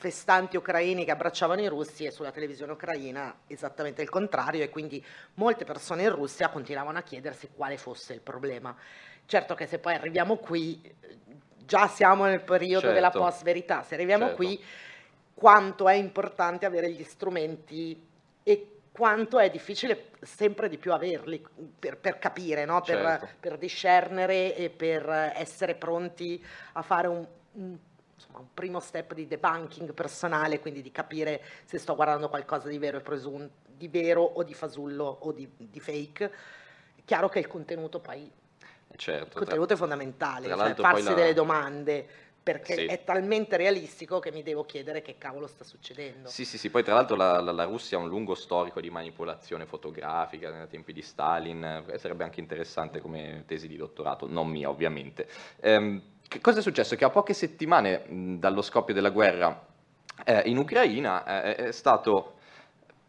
festanti 0.00 0.56
ucraini 0.56 1.04
che 1.04 1.10
abbracciavano 1.10 1.60
i 1.60 1.68
russi 1.68 2.06
e 2.06 2.10
sulla 2.10 2.30
televisione 2.30 2.72
ucraina 2.72 3.40
esattamente 3.46 4.00
il 4.00 4.08
contrario 4.08 4.62
e 4.62 4.70
quindi 4.70 5.04
molte 5.34 5.66
persone 5.66 6.04
in 6.04 6.10
Russia 6.10 6.48
continuavano 6.48 6.96
a 6.96 7.02
chiedersi 7.02 7.50
quale 7.54 7.76
fosse 7.76 8.14
il 8.14 8.20
problema. 8.20 8.74
Certo 9.26 9.54
che 9.54 9.66
se 9.66 9.78
poi 9.78 9.92
arriviamo 9.92 10.36
qui, 10.36 10.80
già 11.58 11.86
siamo 11.86 12.24
nel 12.24 12.40
periodo 12.40 12.86
certo. 12.86 12.94
della 12.94 13.10
post-verità, 13.10 13.82
se 13.82 13.94
arriviamo 13.94 14.28
certo. 14.28 14.42
qui 14.42 14.64
quanto 15.34 15.86
è 15.86 15.94
importante 15.94 16.64
avere 16.64 16.90
gli 16.90 17.04
strumenti 17.04 18.02
e 18.42 18.78
quanto 18.90 19.38
è 19.38 19.50
difficile 19.50 20.12
sempre 20.22 20.70
di 20.70 20.78
più 20.78 20.94
averli 20.94 21.46
per, 21.78 21.98
per 21.98 22.18
capire, 22.18 22.64
no? 22.64 22.80
per, 22.80 22.96
certo. 22.96 23.28
per, 23.38 23.58
discernere 23.58 24.56
e 24.56 24.70
per 24.70 25.32
essere 25.34 25.74
pronti 25.74 26.42
a 26.72 26.80
fare 26.80 27.06
un, 27.06 27.24
un 27.52 27.76
insomma, 28.20 28.38
un 28.38 28.52
primo 28.52 28.80
step 28.80 29.14
di 29.14 29.26
debunking 29.26 29.92
personale, 29.94 30.60
quindi 30.60 30.82
di 30.82 30.92
capire 30.92 31.42
se 31.64 31.78
sto 31.78 31.94
guardando 31.94 32.28
qualcosa 32.28 32.68
di 32.68 32.78
vero, 32.78 32.98
e 32.98 33.00
presun- 33.00 33.50
di 33.64 33.88
vero 33.88 34.22
o 34.22 34.42
di 34.42 34.54
fasullo 34.54 35.04
o 35.04 35.32
di, 35.32 35.48
di 35.56 35.80
fake. 35.80 36.32
È 36.96 37.00
chiaro 37.04 37.28
che 37.28 37.38
il 37.38 37.46
contenuto 37.46 37.98
poi 37.98 38.30
eh, 38.88 38.96
Certo, 38.96 39.26
il 39.26 39.32
contenuto 39.32 39.66
tra, 39.66 39.74
è 39.74 39.78
fondamentale, 39.78 40.48
cioè 40.48 40.74
farsi 40.74 41.04
la... 41.04 41.14
delle 41.14 41.32
domande, 41.32 42.06
perché 42.42 42.74
sì. 42.74 42.84
è 42.86 43.04
talmente 43.04 43.56
realistico 43.56 44.18
che 44.18 44.32
mi 44.32 44.42
devo 44.42 44.64
chiedere 44.64 45.02
che 45.02 45.16
cavolo 45.16 45.46
sta 45.46 45.64
succedendo. 45.64 46.28
Sì, 46.28 46.44
sì, 46.44 46.58
sì, 46.58 46.70
poi 46.70 46.82
tra 46.82 46.94
l'altro 46.94 47.16
la, 47.16 47.40
la, 47.40 47.52
la 47.52 47.64
Russia 47.64 47.98
ha 47.98 48.00
un 48.00 48.08
lungo 48.08 48.34
storico 48.34 48.80
di 48.80 48.90
manipolazione 48.90 49.66
fotografica 49.66 50.50
nei 50.50 50.68
tempi 50.68 50.92
di 50.92 51.02
Stalin, 51.02 51.84
eh, 51.88 51.98
sarebbe 51.98 52.24
anche 52.24 52.40
interessante 52.40 53.00
come 53.00 53.44
tesi 53.46 53.66
di 53.66 53.76
dottorato, 53.76 54.26
non 54.26 54.48
mia 54.48 54.68
ovviamente. 54.68 55.28
Ehm, 55.60 56.02
che 56.30 56.40
cosa 56.40 56.60
è 56.60 56.62
successo? 56.62 56.94
Che 56.94 57.04
a 57.04 57.10
poche 57.10 57.34
settimane 57.34 58.04
mh, 58.06 58.38
dallo 58.38 58.62
scoppio 58.62 58.94
della 58.94 59.10
guerra 59.10 59.66
eh, 60.24 60.42
in 60.44 60.58
Ucraina 60.58 61.42
eh, 61.42 61.56
è 61.56 61.72
stato, 61.72 62.36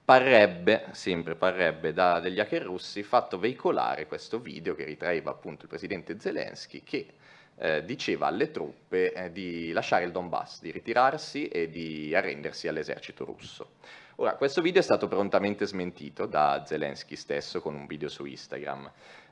parrebbe, 0.03 0.87
sempre 0.89 1.35
parrebbe, 1.35 1.93
da 1.93 2.19
degli 2.19 2.39
hacker 2.39 2.63
russi, 2.63 3.03
fatto 3.03 3.37
veicolare 3.37 4.07
questo 4.07 4.39
video 4.39 4.73
che 4.73 4.85
ritraeva 4.85 5.29
appunto 5.29 5.65
il 5.65 5.69
presidente 5.69 6.19
Zelensky 6.19 6.81
che 6.81 7.13
eh, 7.57 7.85
diceva 7.85 8.25
alle 8.25 8.49
truppe 8.49 9.13
eh, 9.13 9.31
di 9.31 9.71
lasciare 9.71 10.05
il 10.05 10.11
Donbass, 10.11 10.59
di 10.59 10.71
ritirarsi 10.71 11.47
e 11.47 11.69
di 11.69 12.15
arrendersi 12.15 12.67
all'esercito 12.67 13.23
russo. 13.23 13.73
Ora, 14.15 14.33
questo 14.33 14.63
video 14.63 14.81
è 14.81 14.83
stato 14.83 15.07
prontamente 15.07 15.67
smentito 15.67 16.25
da 16.25 16.63
Zelensky 16.65 17.15
stesso 17.15 17.61
con 17.61 17.75
un 17.75 17.85
video 17.85 18.09
su 18.09 18.25
Instagram 18.25 18.91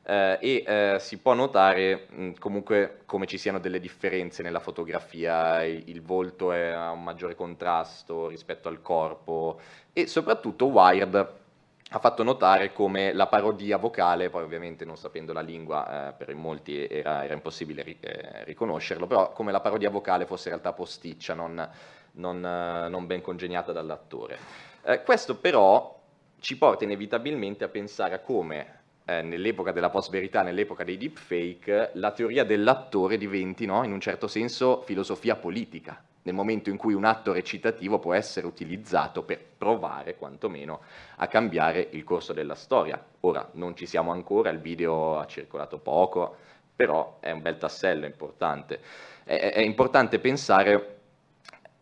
eh, 0.09 0.37
e 0.41 0.63
eh, 0.65 0.99
si 0.99 1.17
può 1.19 1.35
notare 1.35 2.07
mh, 2.09 2.31
comunque 2.39 3.01
come 3.05 3.27
ci 3.27 3.37
siano 3.37 3.59
delle 3.59 3.79
differenze 3.79 4.41
nella 4.41 4.59
fotografia, 4.59 5.63
il, 5.63 5.83
il 5.85 6.01
volto 6.01 6.51
è, 6.51 6.69
ha 6.69 6.89
un 6.89 7.03
maggiore 7.03 7.35
contrasto 7.35 8.27
rispetto 8.27 8.67
al 8.69 8.81
corpo 8.81 9.59
e 9.93 10.07
soprattutto 10.07 10.65
Wired 10.65 11.37
ha 11.91 11.99
fatto 11.99 12.23
notare 12.23 12.73
come 12.73 13.13
la 13.13 13.27
parodia 13.27 13.77
vocale, 13.77 14.29
poi 14.29 14.43
ovviamente 14.43 14.83
non 14.83 14.97
sapendo 14.97 15.31
la 15.31 15.41
lingua 15.41 16.09
eh, 16.09 16.13
per 16.13 16.33
molti 16.33 16.87
era, 16.87 17.23
era 17.23 17.33
impossibile 17.35 17.83
ri, 17.83 17.97
eh, 17.99 18.43
riconoscerlo, 18.45 19.05
però 19.05 19.31
come 19.31 19.51
la 19.51 19.59
parodia 19.59 19.91
vocale 19.91 20.25
fosse 20.25 20.49
in 20.49 20.55
realtà 20.55 20.73
posticcia, 20.73 21.35
non, 21.35 21.69
non, 22.13 22.43
eh, 22.43 22.89
non 22.89 23.05
ben 23.05 23.21
congegnata 23.21 23.71
dall'attore. 23.71 24.37
Eh, 24.83 25.03
questo 25.03 25.35
però 25.35 25.97
ci 26.39 26.57
porta 26.57 26.83
inevitabilmente 26.83 27.63
a 27.63 27.67
pensare 27.67 28.15
a 28.15 28.19
come 28.19 28.78
eh, 29.09 29.21
nell'epoca 29.23 29.71
della 29.71 29.89
post-verità, 29.89 30.43
nell'epoca 30.43 30.83
dei 30.83 30.97
deepfake, 30.97 31.91
la 31.93 32.11
teoria 32.11 32.43
dell'attore 32.43 33.17
diventi, 33.17 33.65
no, 33.65 33.83
in 33.83 33.91
un 33.91 33.99
certo 33.99 34.27
senso, 34.27 34.83
filosofia 34.83 35.35
politica, 35.35 35.99
nel 36.21 36.35
momento 36.35 36.69
in 36.69 36.77
cui 36.77 36.93
un 36.93 37.05
atto 37.05 37.33
recitativo 37.33 37.97
può 37.97 38.13
essere 38.13 38.45
utilizzato 38.45 39.23
per 39.23 39.39
provare, 39.57 40.15
quantomeno, 40.15 40.81
a 41.15 41.27
cambiare 41.27 41.87
il 41.91 42.03
corso 42.03 42.33
della 42.33 42.53
storia. 42.53 43.03
Ora, 43.21 43.49
non 43.53 43.75
ci 43.75 43.87
siamo 43.87 44.11
ancora, 44.11 44.51
il 44.51 44.59
video 44.59 45.17
ha 45.17 45.25
circolato 45.25 45.79
poco, 45.79 46.35
però 46.75 47.17
è 47.19 47.31
un 47.31 47.41
bel 47.41 47.57
tassello 47.57 48.05
importante. 48.05 48.79
È, 49.23 49.53
è 49.53 49.61
importante 49.61 50.19
pensare 50.19 50.97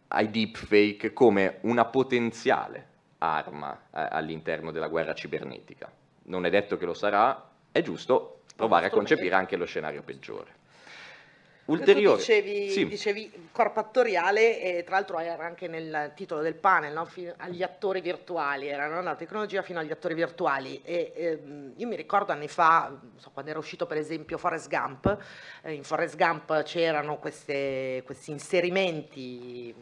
ai 0.10 0.30
deepfake 0.32 1.12
come 1.12 1.58
una 1.62 1.84
potenziale 1.84 2.86
arma 3.18 3.74
eh, 3.74 4.08
all'interno 4.12 4.72
della 4.72 4.88
guerra 4.88 5.14
cibernetica 5.14 5.92
non 6.28 6.46
è 6.46 6.50
detto 6.50 6.78
che 6.78 6.86
lo 6.86 6.94
sarà, 6.94 7.50
è 7.72 7.82
giusto 7.82 8.42
provare 8.56 8.88
a 8.88 8.90
concepire 8.90 9.36
anche 9.36 9.56
lo 9.56 9.66
scenario 9.66 10.02
peggiore. 10.02 10.56
Ulteriore. 11.66 12.14
Tu 12.16 12.20
dicevi, 12.20 12.70
Sì. 12.70 12.88
dicevi 12.88 13.50
corpo 13.52 13.80
attoriale 13.82 14.62
e 14.62 14.84
tra 14.84 14.96
l'altro 14.96 15.20
era 15.20 15.44
anche 15.44 15.68
nel 15.68 16.14
titolo 16.16 16.42
del 16.42 16.56
panel, 16.56 16.94
no? 16.94 17.10
Agli 17.38 17.62
attori 17.62 18.00
virtuali, 18.00 18.68
era 18.70 18.88
no? 18.88 19.02
la 19.02 19.16
tecnologia 19.16 19.62
fino 19.62 19.80
agli 19.80 19.92
attori 19.92 20.14
virtuali 20.14 20.82
e 20.82 21.12
ehm, 21.14 21.74
io 21.76 21.88
mi 21.88 21.98
ricordo 21.98 22.32
anni 22.32 22.48
fa, 22.48 22.98
so, 23.18 23.32
quando 23.32 23.52
era 23.52 23.60
uscito 23.60 23.86
per 23.86 23.98
esempio 23.98 24.38
Forrest 24.38 24.70
Gump, 24.70 25.18
eh, 25.64 25.74
in 25.74 25.84
Forrest 25.84 26.16
Gump 26.16 26.64
c'erano 26.64 27.18
queste- 27.18 28.02
questi 28.06 28.32
inserimenti 28.32 29.76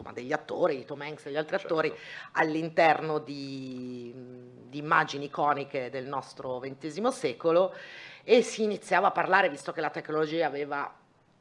insomma, 0.00 0.12
degli 0.12 0.32
attori, 0.32 0.76
di 0.76 0.84
Tom 0.84 1.00
Hanks 1.02 1.26
e 1.26 1.28
degli 1.28 1.36
altri 1.36 1.58
Certo. 1.58 1.74
attori 1.74 1.94
all'interno 2.32 3.18
di, 3.18 4.12
di 4.14 4.78
immagini 4.78 5.26
iconiche 5.26 5.90
del 5.90 6.06
nostro 6.06 6.58
XX 6.58 7.06
secolo 7.08 7.74
e 8.24 8.42
si 8.42 8.62
iniziava 8.62 9.08
a 9.08 9.12
parlare, 9.12 9.48
visto 9.48 9.72
che 9.72 9.80
la 9.80 9.90
tecnologia 9.90 10.46
aveva 10.46 10.92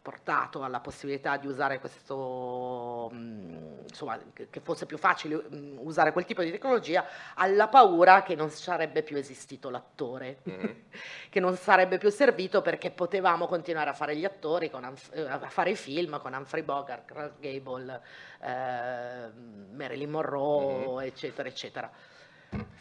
portato 0.01 0.63
alla 0.63 0.79
possibilità 0.79 1.37
di 1.37 1.47
usare 1.47 1.79
questo, 1.79 3.09
mh, 3.11 3.83
insomma, 3.87 4.17
che 4.33 4.59
fosse 4.61 4.85
più 4.85 4.97
facile 4.97 5.35
mh, 5.35 5.77
usare 5.79 6.11
quel 6.13 6.25
tipo 6.25 6.41
di 6.41 6.51
tecnologia, 6.51 7.05
alla 7.35 7.67
paura 7.67 8.23
che 8.23 8.35
non 8.35 8.49
sarebbe 8.49 9.03
più 9.03 9.17
esistito 9.17 9.69
l'attore, 9.69 10.39
Mhm. 10.43 10.75
che 11.29 11.39
non 11.39 11.55
sarebbe 11.55 11.97
più 11.97 12.09
servito 12.09 12.61
perché 12.61 12.91
potevamo 12.91 13.45
continuare 13.47 13.89
a 13.89 13.93
fare 13.93 14.15
gli 14.15 14.25
attori, 14.25 14.69
con 14.69 14.83
eh, 15.11 15.21
a 15.21 15.39
fare 15.49 15.71
i 15.71 15.75
film 15.75 16.19
con 16.19 16.33
Humphrey 16.33 16.63
Bogart, 16.63 17.05
Clark 17.05 17.39
Gable, 17.39 18.01
eh, 18.41 19.29
Marilyn 19.73 20.09
Monroe, 20.09 21.05
eccetera, 21.05 21.47
eccetera. 21.47 21.91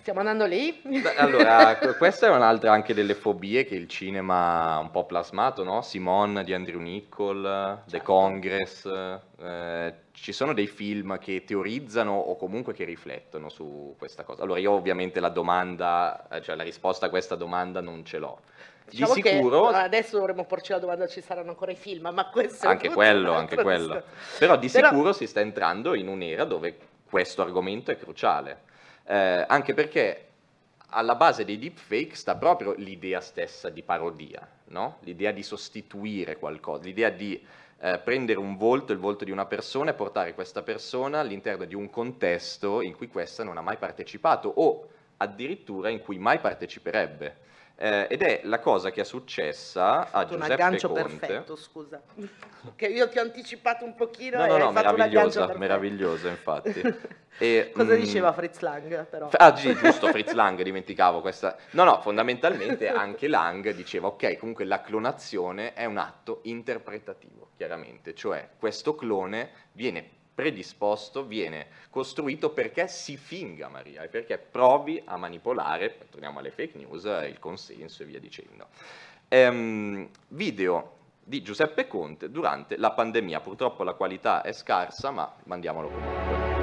Stiamo 0.01 0.21
andando 0.21 0.47
lì? 0.47 0.81
Allora, 1.17 1.77
que- 1.81 1.95
questa 1.97 2.29
è 2.29 2.31
un'altra 2.31 2.73
anche 2.73 2.95
delle 2.95 3.15
fobie 3.15 3.65
che 3.67 3.75
il 3.75 3.89
cinema 3.89 4.73
ha 4.75 4.79
un 4.79 4.91
po' 4.91 5.05
plasmato, 5.05 5.63
no? 5.65 5.83
Simone 5.83 6.45
di 6.45 6.55
Andrew 6.55 6.81
Niccol, 6.81 7.81
The 7.85 7.91
Certo. 7.91 8.07
Congress, 8.07 8.87
eh, 9.43 9.95
ci 10.13 10.33
sono 10.33 10.55
dei 10.55 10.67
film 10.67 11.19
che 11.19 11.45
teorizzano 11.45 12.13
o 12.17 12.37
comunque 12.37 12.73
che 12.73 12.85
riflettono 12.85 13.51
su 13.51 13.95
questa 13.99 14.23
cosa. 14.23 14.43
Allora, 14.43 14.59
io 14.61 14.73
ovviamente 14.73 15.21
la 15.21 15.29
domanda, 15.29 16.27
eh, 16.31 16.41
cioè 16.41 16.57
la 16.57 16.63
risposta 16.63 17.07
a 17.07 17.11
questa 17.11 17.35
domanda 17.35 17.83
non 17.83 18.03
ce 18.07 18.17
l'ho. 18.19 18.41
Diciamo 18.89 19.13
di 19.13 19.21
che 19.21 19.33
sicuro, 19.33 19.67
adesso 19.67 20.17
dovremmo 20.17 20.47
porci 20.47 20.73
la 20.73 20.79
domanda 20.79 21.07
ci 21.07 21.21
saranno 21.21 21.51
ancora 21.51 21.73
i 21.73 21.77
film, 21.77 22.09
ma 22.11 22.31
questo 22.31 22.65
è 22.65 22.71
anche 22.71 22.89
quello, 22.89 23.35
anche 23.35 23.57
quello. 23.57 24.03
Però 24.39 24.57
di 24.57 24.71
Però- 24.71 24.89
sicuro 24.89 25.13
si 25.13 25.27
sta 25.27 25.41
entrando 25.41 25.95
in 25.95 26.09
un'era 26.09 26.45
dove 26.45 26.79
questo 27.05 27.43
argomento 27.43 27.91
è 27.91 27.99
cruciale. 27.99 28.63
Eh, 29.11 29.45
anche 29.49 29.73
perché 29.73 30.27
alla 30.91 31.15
base 31.15 31.47
dei 31.47 31.59
deepfake 31.59 32.15
sta 32.15 32.37
proprio 32.37 32.75
l'idea 32.77 33.23
stessa 33.23 33.71
di 33.71 33.83
parodia, 33.83 34.47
no? 34.67 34.99
l'idea 35.01 35.33
di 35.33 35.43
sostituire 35.43 36.37
qualcosa, 36.37 36.85
l'idea 36.85 37.09
di 37.09 37.43
eh, 37.81 37.99
prendere 38.05 38.39
un 38.39 38.59
volto, 38.59 38.93
il 38.93 38.99
volto 38.99 39.25
di 39.25 39.31
una 39.31 39.47
persona 39.47 39.93
e 39.93 39.95
portare 39.95 40.35
questa 40.35 40.61
persona 40.61 41.21
all'interno 41.21 41.65
di 41.65 41.75
un 41.75 41.89
contesto 41.89 42.83
in 42.83 42.95
cui 42.95 43.09
questa 43.09 43.45
non 43.45 43.57
ha 43.57 43.63
mai 43.63 43.79
partecipato 43.79 44.53
o 44.57 44.89
addirittura 45.17 45.89
in 45.89 46.01
cui 46.01 46.19
mai 46.19 46.39
parteciperebbe. 46.39 47.37
Eh, 47.81 48.09
ed 48.11 48.23
è 48.23 48.41
la 48.43 48.59
cosa 48.59 48.91
che 48.91 49.03
è 49.03 49.05
successa 49.05 50.01
a 50.01 50.05
fatto 50.07 50.35
un 50.35 50.41
Giuseppe 50.41 50.53
aggancio 50.53 50.89
Conte. 50.89 51.19
perfetto, 51.19 51.57
scusa. 51.57 52.03
Che 52.75 52.87
io 52.87 53.09
ti 53.09 53.19
ho 53.19 53.23
anticipato 53.23 53.85
un 53.85 53.95
pochino 53.95 54.39
No, 54.39 54.47
no, 54.47 54.57
no, 54.57 54.69
un 54.69 54.75
meravigliosa, 54.75 55.57
meravigliosa 55.57 56.29
infatti. 56.29 56.83
E, 57.41 57.71
Cosa 57.73 57.95
mm, 57.95 58.01
diceva 58.01 58.33
Fritz 58.33 58.59
Lang 58.59 59.07
però? 59.07 59.29
Ah, 59.31 59.55
sì, 59.55 59.73
giusto, 59.77 60.09
Fritz 60.09 60.33
Lang, 60.33 60.61
dimenticavo 60.61 61.21
questa. 61.21 61.57
No, 61.71 61.85
no, 61.85 62.01
fondamentalmente 62.01 62.89
anche 62.89 63.29
Lang 63.29 63.73
diceva, 63.75 64.09
ok, 64.09 64.39
comunque 64.39 64.65
la 64.65 64.81
clonazione 64.81 65.73
è 65.73 65.85
un 65.85 65.99
atto 65.99 66.41
interpretativo, 66.45 67.51
chiaramente, 67.57 68.13
cioè 68.13 68.49
questo 68.59 68.97
clone 68.97 69.51
viene 69.71 70.18
predisposto, 70.39 71.25
viene 71.25 71.67
costruito 71.91 72.51
perché 72.51 72.87
si 72.87 73.17
finga 73.17 73.67
Maria 73.67 74.05
e 74.05 74.09
perché 74.09 74.39
provi 74.39 75.03
a 75.05 75.17
manipolare, 75.17 75.99
torniamo 76.09 76.39
alle 76.39 76.53
fake 76.53 76.79
news, 76.79 77.03
il 77.27 77.41
consenso 77.41 78.05
e 78.05 78.07
via 78.07 78.21
dicendo. 78.21 78.69
Ehm, 79.27 80.09
video 80.29 80.93
di 81.25 81.43
Giuseppe 81.43 81.89
Conte 81.89 82.31
durante 82.31 82.77
la 82.77 82.93
pandemia, 82.93 83.41
purtroppo 83.41 83.83
la 83.83 83.95
qualità 83.95 84.43
è 84.43 84.53
scarsa, 84.53 85.11
ma 85.11 85.35
mandiamolo 85.43 85.89
comunque. 85.89 86.58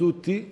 Tutti. 0.00 0.50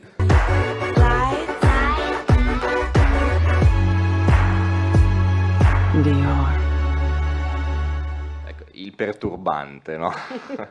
Ecco, 8.44 8.64
il 8.72 8.94
perturbante, 8.94 9.96
no? 9.96 10.12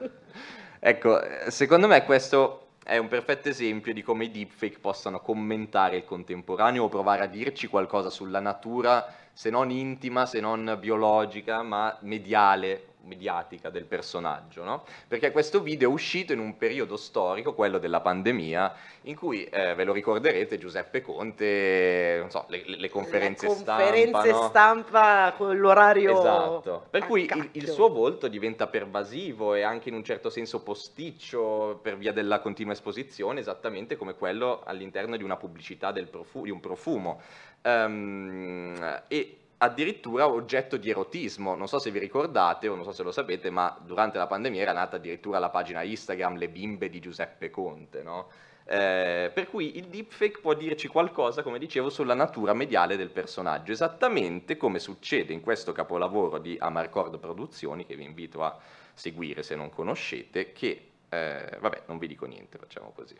ecco, 0.79 1.19
secondo 1.47 1.87
me 1.87 2.05
questo 2.05 2.67
è 2.83 2.97
un 2.97 3.07
perfetto 3.07 3.49
esempio 3.49 3.93
di 3.95 4.03
come 4.03 4.25
i 4.25 4.31
deepfake 4.31 4.77
possano 4.77 5.21
commentare 5.21 5.97
il 5.97 6.05
contemporaneo 6.05 6.83
o 6.83 6.87
provare 6.87 7.23
a 7.23 7.27
dirci 7.27 7.65
qualcosa 7.65 8.11
sulla 8.11 8.39
natura, 8.39 9.11
se 9.33 9.49
non 9.49 9.71
intima, 9.71 10.27
se 10.27 10.39
non 10.39 10.77
biologica, 10.79 11.63
ma 11.63 11.97
mediale, 12.01 12.86
mediatica 13.07 13.69
del 13.69 13.85
personaggio, 13.85 14.63
no? 14.63 14.83
Perché 15.07 15.31
questo 15.31 15.61
video 15.61 15.89
è 15.89 15.93
uscito 15.93 16.33
in 16.33 16.39
un 16.39 16.57
periodo 16.57 16.97
storico, 16.97 17.53
quello 17.53 17.79
della 17.79 18.01
pandemia, 18.01 18.75
in 19.03 19.15
cui, 19.15 19.45
eh, 19.45 19.73
ve 19.73 19.83
lo 19.83 19.93
ricorderete, 19.93 20.57
Giuseppe 20.57 21.01
Conte, 21.01 22.17
non 22.19 22.29
so, 22.29 22.45
le, 22.49 22.63
le- 22.65 22.89
conferenze 22.89 23.47
Le 23.47 23.53
stampa, 23.53 23.83
conferenze 23.83 24.31
no? 24.31 24.41
stampa 24.43 25.33
con 25.35 25.57
l'orario 25.57 26.19
Esatto, 26.19 26.85
per 26.89 27.05
cui 27.05 27.23
il, 27.23 27.49
il 27.53 27.69
suo 27.69 27.89
volto 27.89 28.27
diventa 28.27 28.67
pervasivo 28.67 29.53
e 29.53 29.61
anche 29.61 29.89
in 29.89 29.95
un 29.95 30.03
certo 30.03 30.29
senso 30.29 30.61
posticcio 30.61 31.79
per 31.81 31.97
via 31.97 32.11
della 32.11 32.39
continua 32.39 32.73
esposizione, 32.73 33.39
esattamente 33.39 33.95
come 33.95 34.15
quello 34.15 34.61
all'interno 34.65 35.15
di 35.15 35.23
una 35.23 35.37
pubblicità 35.37 35.91
profu- 36.09 36.43
di 36.43 36.51
un 36.51 36.59
profumo. 36.59 37.21
Ehm, 37.61 39.01
e 39.07 39.37
addirittura 39.57 40.27
oggetto 40.27 40.77
di 40.77 40.89
erotismo, 40.89 41.55
non 41.55 41.67
so 41.67 41.79
se 41.79 41.89
vi 41.91 41.99
ricordate 41.99 42.67
o 42.67 42.75
non 42.75 42.83
so 42.83 42.91
se 42.91 43.03
lo 43.03 43.11
sapete, 43.11 43.49
ma 43.49 43.75
durante 43.83 44.17
la 44.17 44.27
pandemia 44.27 44.61
era 44.61 44.73
nata 44.73 44.97
addirittura 44.97 45.39
la 45.39 45.49
pagina 45.49 45.81
Instagram 45.81 46.37
Le 46.37 46.49
bimbe 46.49 46.89
di 46.89 46.99
Giuseppe 46.99 47.49
Conte, 47.49 48.03
no? 48.03 48.29
Eh, 48.69 49.31
per 49.33 49.49
cui 49.49 49.77
il 49.77 49.85
deepfake 49.85 50.41
può 50.41 50.53
dirci 50.53 50.89
qualcosa, 50.89 51.41
come 51.41 51.57
dicevo, 51.57 51.89
sulla 51.89 52.13
natura 52.13 52.53
mediale 52.53 52.97
del 52.97 53.09
personaggio, 53.09 53.71
esattamente 53.71 54.57
come 54.57 54.77
succede 54.77 55.31
in 55.31 55.39
questo 55.39 55.71
capolavoro 55.71 56.37
di 56.37 56.57
Amarcord 56.59 57.17
Produzioni, 57.17 57.85
che 57.85 57.95
vi 57.95 58.03
invito 58.03 58.43
a 58.43 58.59
seguire 58.93 59.41
se 59.41 59.55
non 59.55 59.69
conoscete, 59.69 60.51
che, 60.51 60.89
eh, 61.07 61.57
vabbè, 61.59 61.83
non 61.85 61.97
vi 61.97 62.07
dico 62.07 62.25
niente, 62.25 62.57
facciamo 62.57 62.91
così. 62.93 63.15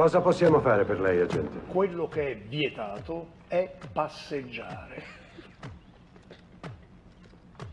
Cosa 0.00 0.22
possiamo 0.22 0.60
fare 0.60 0.86
per 0.86 0.98
lei, 0.98 1.20
agente? 1.20 1.60
Quello 1.66 2.08
che 2.08 2.30
è 2.30 2.34
vietato 2.34 3.32
è 3.48 3.70
passeggiare. 3.92 5.02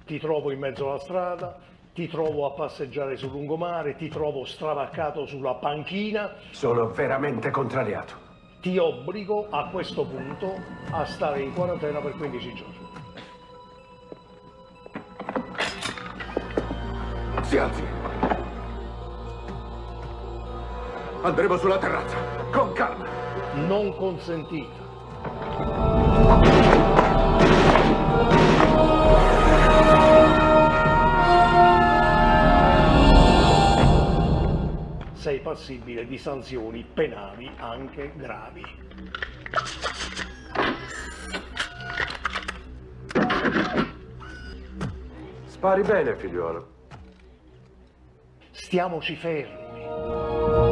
Ti 0.05 0.19
trovo 0.19 0.51
in 0.51 0.59
mezzo 0.59 0.89
alla 0.89 0.99
strada, 0.99 1.57
ti 1.93 2.05
trovo 2.09 2.45
a 2.45 2.51
passeggiare 2.51 3.15
sul 3.15 3.31
lungomare, 3.31 3.95
ti 3.95 4.09
trovo 4.09 4.43
stravaccato 4.43 5.25
sulla 5.25 5.53
panchina, 5.53 6.33
Sono 6.49 6.89
veramente 6.89 7.49
contrariato. 7.49 8.15
ti 8.59 8.77
obbligo 8.77 9.47
a 9.49 9.69
questo 9.69 10.05
punto 10.05 10.53
a 10.91 11.05
stare 11.05 11.39
in 11.39 11.53
quarantena 11.53 12.01
per 12.01 12.11
15 12.11 12.53
giorni. 12.53 12.87
Si 17.43 17.57
alzi. 17.57 17.96
Andremo 21.21 21.57
sulla 21.57 21.77
terrazza. 21.77 22.15
Con 22.51 22.73
calma. 22.73 23.05
Non 23.55 23.95
consentita. 23.95 24.85
Sei 35.13 35.39
passibile 35.39 36.05
di 36.05 36.17
sanzioni 36.17 36.85
penali 36.93 37.51
anche 37.57 38.13
gravi. 38.15 38.63
Spari 45.45 45.81
bene, 45.81 46.15
figliuolo. 46.15 46.67
Stiamoci 48.51 49.15
fermi. 49.15 50.66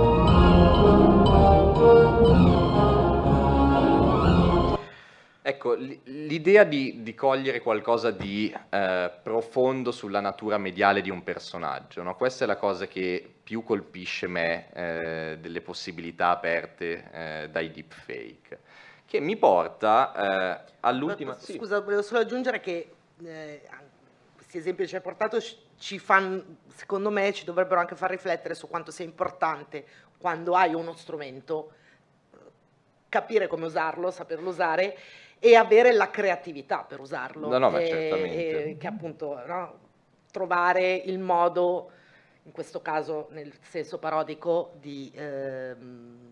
Ecco, 5.48 5.76
l'idea 5.76 6.64
di, 6.64 7.04
di 7.04 7.14
cogliere 7.14 7.62
qualcosa 7.62 8.10
di 8.10 8.52
eh, 8.70 9.12
profondo 9.22 9.92
sulla 9.92 10.20
natura 10.20 10.58
mediale 10.58 11.02
di 11.02 11.12
un 11.12 11.24
personaggio, 11.24 12.02
no? 12.02 12.16
questa 12.16 12.46
è 12.46 12.48
la 12.48 12.56
cosa 12.56 12.88
che 12.88 13.36
più 13.44 13.64
colpisce 13.64 14.26
me 14.26 14.74
eh, 14.74 15.38
delle 15.40 15.62
possibilità 15.62 16.30
aperte 16.30 17.12
eh, 17.12 17.50
dai 17.52 17.70
deepfake, 17.70 18.60
che 19.06 19.20
mi 19.20 19.38
porta 19.38 20.64
eh, 20.66 20.74
all'ultima... 20.80 21.38
sì. 21.38 21.58
Scusa, 21.58 21.80
volevo 21.80 22.02
solo 22.02 22.22
aggiungere 22.22 22.60
che 22.60 22.92
eh, 23.24 23.62
questi 24.36 24.58
esempi 24.58 24.82
che 24.82 24.88
ci 24.88 24.96
hai 24.96 25.02
portato 25.02 25.38
ci 25.78 26.00
fanno, 26.00 26.44
secondo 26.74 27.10
me, 27.10 27.34
ci 27.34 27.46
dovrebbero 27.46 27.80
anche 27.80 27.96
far 27.96 28.10
riflettere 28.10 28.56
su 28.56 28.68
quanto 28.68 28.92
sia 28.92 29.06
importante 29.06 29.86
quando 30.26 30.56
hai 30.56 30.74
uno 30.74 30.94
strumento 30.94 31.72
capire 33.10 33.46
come 33.46 33.68
usarlo, 33.68 34.10
saperlo 34.10 34.50
usare 34.50 34.98
e 35.38 35.54
avere 35.54 35.94
la 35.94 36.10
creatività 36.10 36.80
per 36.80 37.00
usarlo. 37.00 37.48
No, 37.48 37.60
no, 37.60 37.70
ma 37.70 37.80
E- 37.80 37.86
certamente. 37.86 38.70
e 38.72 38.78
che 38.78 38.88
appunto 38.88 39.40
no, 39.46 39.80
trovare 40.32 40.96
il 40.96 41.20
modo, 41.20 41.92
in 42.42 42.52
questo 42.52 42.82
caso 42.82 43.28
nel 43.34 43.54
senso 43.62 44.00
parodico, 44.00 44.72
di, 44.80 45.12
ehm, 45.14 46.25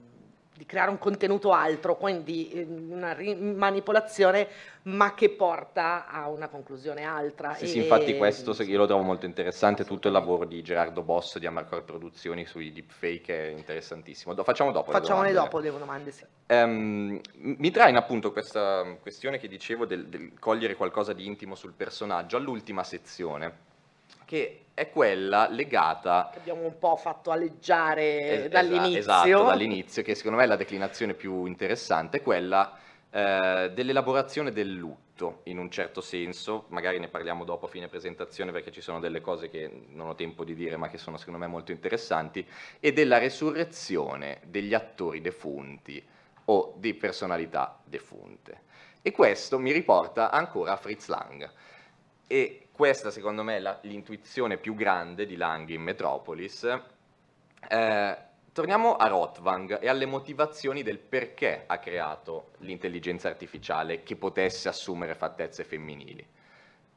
di 0.55 0.65
creare 0.65 0.91
un 0.91 0.97
contenuto 0.97 1.51
altro, 1.51 1.95
quindi 1.95 2.51
eh, 2.51 2.63
una 2.63 3.15
manipolazione, 3.55 4.47
ma 4.83 5.13
che 5.13 5.29
porta 5.29 6.07
a 6.07 6.29
una 6.29 6.47
conclusione 6.47 7.03
altra. 7.03 7.53
Sì, 7.55 7.63
E- 7.63 7.67
sì, 7.67 7.77
infatti 7.79 8.15
questo 8.15 8.53
se- 8.53 8.63
io 8.63 8.77
lo 8.77 8.85
trovo 8.85 9.01
molto 9.03 9.25
interessante, 9.25 9.83
tutto 9.83 10.07
il 10.07 10.13
lavoro 10.13 10.45
di 10.45 10.61
Gerardo 10.61 11.01
Bosso 11.01 11.39
di 11.39 11.45
Amarcord 11.47 11.83
Produzioni 11.83 12.45
sui 12.45 12.71
deepfake 12.71 13.49
è 13.49 13.51
interessantissimo. 13.51 14.33
Do- 14.33 14.43
facciamo 14.43 14.71
dopo 14.71 14.91
le 14.91 14.99
domande. 14.99 15.33
dopo 15.33 15.59
le 15.59 15.71
domande, 15.71 16.11
sì. 16.11 16.25
Ehm, 16.47 17.19
mi 17.37 17.71
trae 17.71 17.95
appunto 17.95 18.31
questa 18.31 18.83
questione 19.01 19.39
che 19.39 19.47
dicevo 19.47 19.85
del, 19.85 20.07
del 20.07 20.33
cogliere 20.39 20.75
qualcosa 20.75 21.13
di 21.13 21.25
intimo 21.25 21.55
sul 21.55 21.73
personaggio 21.73 22.37
all'ultima 22.37 22.83
sezione, 22.83 23.71
che 24.25 24.65
è 24.73 24.89
quella 24.89 25.47
legata 25.49 26.29
Che 26.33 26.39
abbiamo 26.39 26.63
un 26.63 26.77
po' 26.79 26.95
fatto 26.95 27.31
aleggiare 27.31 28.45
Es- 28.45 28.47
dall'inizio. 28.47 28.99
Esatto, 28.99 29.43
dall'inizio, 29.45 30.01
che 30.01 30.15
secondo 30.15 30.37
me 30.37 30.43
è 30.43 30.47
la 30.47 30.55
declinazione 30.55 31.13
più 31.13 31.45
interessante, 31.45 32.21
quella 32.21 32.77
eh, 33.11 33.71
dell'elaborazione 33.73 34.51
del 34.51 34.73
lutto, 34.73 35.41
in 35.43 35.59
un 35.59 35.69
certo 35.69 36.01
senso, 36.01 36.65
magari 36.69 36.97
ne 36.97 37.07
parliamo 37.07 37.43
dopo 37.43 37.67
a 37.67 37.69
fine 37.69 37.87
presentazione 37.87 38.51
perché 38.51 38.71
ci 38.71 38.81
sono 38.81 38.99
delle 38.99 39.21
cose 39.21 39.49
che 39.49 39.85
non 39.89 40.07
ho 40.07 40.15
tempo 40.15 40.43
di 40.43 40.55
dire 40.55 40.75
ma 40.75 40.89
che 40.89 40.97
sono 40.97 41.17
secondo 41.17 41.39
me 41.39 41.45
molto 41.45 41.71
interessanti, 41.71 42.45
e 42.79 42.91
della 42.93 43.19
resurrezione 43.19 44.41
degli 44.45 44.73
attori 44.73 45.21
defunti 45.21 46.03
o 46.45 46.73
di 46.77 46.95
personalità 46.95 47.79
defunte. 47.83 48.61
E 49.03 49.11
questo 49.11 49.59
mi 49.59 49.71
riporta 49.71 50.31
ancora 50.31 50.71
a 50.71 50.77
Fritz 50.77 51.07
Lang. 51.07 51.47
E 52.25 52.62
questa 52.73 53.11
secondo 53.11 53.43
me 53.43 53.57
è 53.57 53.59
la- 53.59 53.77
l'intuizione 53.83 54.57
più 54.57 54.73
grande 54.73 55.27
di 55.27 55.35
Lang 55.37 55.69
in 55.69 55.83
Metropolis. 55.83 56.63
Eh, 57.69 58.17
torniamo 58.51 58.95
a 58.95 59.07
Rothwang 59.07 59.79
e 59.79 59.87
alle 59.87 60.07
motivazioni 60.07 60.81
del 60.81 60.97
perché 60.97 61.63
ha 61.67 61.77
creato 61.77 62.53
l'intelligenza 62.59 63.29
artificiale 63.29 64.01
che 64.01 64.15
potesse 64.15 64.67
assumere 64.69 65.13
fattezze 65.13 65.63
femminili. 65.63 66.25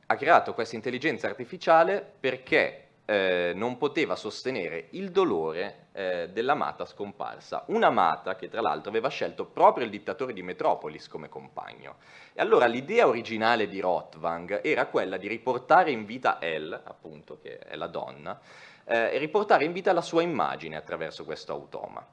Ha 0.07 0.17
creato 0.17 0.55
questa 0.55 0.77
intelligenza 0.77 1.27
artificiale 1.27 2.05
perché 2.21 2.86
eh, 3.07 3.53
non 3.55 3.79
poteva 3.79 4.17
sostenere 4.17 4.89
il 4.91 5.11
dolore 5.11 5.87
eh, 5.93 6.29
dell'amata 6.33 6.85
scomparsa. 6.85 7.65
Un'amata 7.69 8.35
che 8.37 8.49
tra 8.49 8.61
l'altro 8.61 8.91
aveva 8.91 9.09
scelto 9.09 9.47
proprio 9.47 9.85
il 9.85 9.91
dittatore 9.91 10.33
di 10.33 10.43
Metropolis 10.43 11.09
come 11.09 11.29
compagno. 11.29 11.97
E 12.35 12.43
allora 12.43 12.67
l'idea 12.67 13.07
originale 13.07 13.69
di 13.69 13.81
Rothwang 13.81 14.61
era 14.63 14.87
quella 14.87 15.17
di 15.17 15.29
riportare 15.29 15.93
in 15.93 16.05
vita 16.05 16.39
Elle, 16.41 16.81
appunto, 16.83 17.39
che 17.41 17.59
è 17.59 17.77
la 17.77 17.87
donna, 17.87 18.39
eh, 18.85 19.15
e 19.15 19.19
riportare 19.19 19.65
in 19.65 19.73
vita 19.73 19.93
la 19.93 20.03
sua 20.03 20.23
immagine 20.23 20.77
attraverso 20.77 21.25
questo 21.25 21.53
automa. 21.53 22.05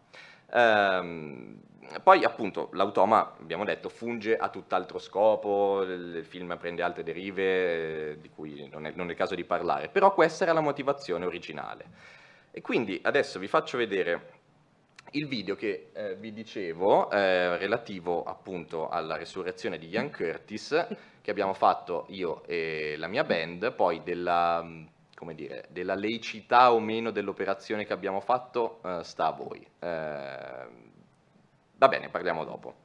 Ehm, 0.53 1.59
poi 2.01 2.23
appunto 2.23 2.69
l'automa, 2.73 3.35
abbiamo 3.39 3.65
detto, 3.65 3.89
funge 3.89 4.37
a 4.37 4.49
tutt'altro 4.49 4.99
scopo, 4.99 5.81
il 5.83 6.13
il 6.23 6.25
film 6.25 6.57
prende 6.57 6.81
altre 6.81 7.03
derive 7.03 8.11
eh, 8.11 8.17
di 8.19 8.29
cui 8.29 8.67
non 8.71 8.85
è, 8.85 8.93
non 8.95 9.07
è 9.07 9.11
il 9.11 9.17
caso 9.17 9.35
di 9.35 9.43
parlare, 9.43 9.89
però 9.89 10.13
questa 10.13 10.43
era 10.43 10.53
la 10.53 10.61
motivazione 10.61 11.25
originale. 11.25 11.85
E 12.51 12.61
quindi 12.61 12.99
adesso 13.03 13.39
vi 13.39 13.47
faccio 13.47 13.77
vedere 13.77 14.41
il 15.11 15.27
video 15.27 15.55
che 15.55 15.89
eh, 15.93 16.15
vi 16.15 16.33
dicevo, 16.33 17.11
eh, 17.11 17.57
relativo 17.57 18.23
appunto 18.23 18.89
alla 18.89 19.17
resurrezione 19.17 19.77
di 19.77 19.87
Ian 19.87 20.11
Curtis, 20.11 20.87
che 21.21 21.31
abbiamo 21.31 21.53
fatto 21.53 22.05
io 22.09 22.43
e 22.45 22.95
la 22.97 23.07
mia 23.07 23.23
band, 23.23 23.73
poi 23.73 24.01
della, 24.03 24.65
come 25.15 25.35
dire, 25.35 25.65
della 25.69 25.95
laicità 25.95 26.71
o 26.73 26.79
meno 26.79 27.11
dell'operazione 27.11 27.85
che 27.85 27.93
abbiamo 27.93 28.19
fatto 28.21 28.79
eh, 28.83 29.03
sta 29.03 29.27
a 29.27 29.31
voi. 29.31 29.67
Va 31.83 31.89
bene, 31.89 32.07
parliamo 32.07 32.45
dopo. 32.45 32.82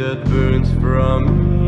That 0.00 0.24
burns 0.30 0.72
from 0.80 1.59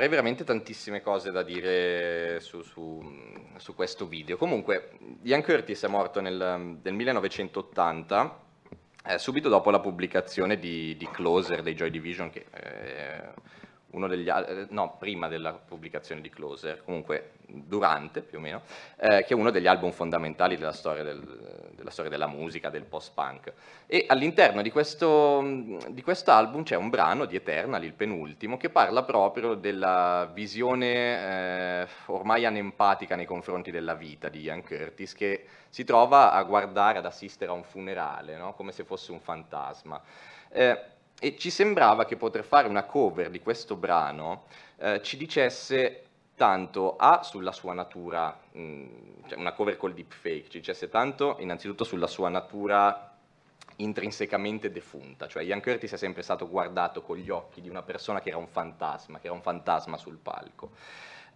avrei 0.00 0.08
veramente 0.08 0.44
tantissime 0.44 1.02
cose 1.02 1.30
da 1.30 1.42
dire 1.42 2.40
su, 2.40 2.62
su- 2.62 3.02
su 3.58 3.74
questo 3.74 4.06
video. 4.06 4.38
Comunque, 4.38 4.92
Ian 5.24 5.42
Curtis 5.42 5.82
è 5.82 5.88
morto 5.88 6.22
nel, 6.22 6.78
nel 6.82 6.94
1980, 6.94 8.40
eh, 9.08 9.18
subito 9.18 9.50
dopo 9.50 9.70
la 9.70 9.78
pubblicazione 9.80 10.58
di, 10.58 10.96
di 10.96 11.06
Closer 11.10 11.60
dei 11.60 11.74
Joy 11.74 11.90
Division, 11.90 12.30
che 12.30 12.46
è 12.48 13.30
uno 13.92 14.06
degli 14.06 14.28
al- 14.28 14.48
eh, 14.48 14.66
no, 14.70 14.96
prima 14.98 15.28
della 15.28 15.52
pubblicazione 15.52 16.20
di 16.20 16.30
Closer, 16.30 16.84
comunque 16.84 17.32
durante 17.46 18.20
più 18.20 18.38
o 18.38 18.40
meno, 18.40 18.62
eh, 18.96 19.24
che 19.24 19.28
è 19.28 19.34
uno 19.34 19.50
degli 19.50 19.66
album 19.66 19.90
fondamentali 19.90 20.56
della 20.56 20.72
storia, 20.72 21.02
del- 21.02 21.68
della 21.72 21.90
storia 21.90 22.10
della 22.10 22.26
musica, 22.26 22.68
del 22.70 22.84
post-punk. 22.84 23.52
E 23.86 24.04
all'interno 24.08 24.62
di 24.62 24.70
questo, 24.70 25.44
quest'album 26.04 26.62
c'è 26.62 26.76
un 26.76 26.90
brano 26.90 27.24
di 27.24 27.36
Eternal, 27.36 27.82
il 27.82 27.94
penultimo, 27.94 28.56
che 28.56 28.70
parla 28.70 29.02
proprio 29.02 29.54
della 29.54 30.30
visione 30.32 31.82
eh, 31.82 31.88
ormai 32.06 32.44
anempatica 32.44 33.16
nei 33.16 33.26
confronti 33.26 33.70
della 33.70 33.94
vita 33.94 34.28
di 34.28 34.42
Ian 34.42 34.62
Curtis, 34.62 35.14
che 35.14 35.46
si 35.68 35.84
trova 35.84 36.32
a 36.32 36.42
guardare, 36.42 36.98
ad 36.98 37.06
assistere 37.06 37.50
a 37.50 37.54
un 37.54 37.64
funerale, 37.64 38.36
no? 38.36 38.54
come 38.54 38.72
se 38.72 38.84
fosse 38.84 39.12
un 39.12 39.20
fantasma. 39.20 40.00
Eh, 40.50 40.78
e 41.20 41.36
ci 41.36 41.50
sembrava 41.50 42.06
che 42.06 42.16
poter 42.16 42.42
fare 42.42 42.66
una 42.66 42.84
cover 42.84 43.30
di 43.30 43.40
questo 43.40 43.76
brano 43.76 44.44
eh, 44.78 45.00
ci 45.02 45.16
dicesse 45.16 46.04
tanto 46.34 46.96
A 46.96 47.22
sulla 47.22 47.52
sua 47.52 47.74
natura, 47.74 48.36
mh, 48.52 48.84
cioè 49.28 49.38
una 49.38 49.52
cover 49.52 49.76
col 49.76 49.92
deepfake, 49.92 50.48
ci 50.48 50.58
dicesse 50.58 50.88
tanto 50.88 51.36
innanzitutto 51.40 51.84
sulla 51.84 52.06
sua 52.06 52.30
natura 52.30 53.14
intrinsecamente 53.76 54.70
defunta, 54.70 55.26
cioè 55.26 55.42
Ian 55.42 55.60
Curtis 55.60 55.92
è 55.92 55.96
sempre 55.96 56.22
stato 56.22 56.48
guardato 56.48 57.02
con 57.02 57.16
gli 57.16 57.30
occhi 57.30 57.60
di 57.60 57.68
una 57.68 57.82
persona 57.82 58.20
che 58.20 58.30
era 58.30 58.38
un 58.38 58.48
fantasma, 58.48 59.18
che 59.18 59.26
era 59.26 59.34
un 59.34 59.42
fantasma 59.42 59.98
sul 59.98 60.16
palco. 60.16 60.70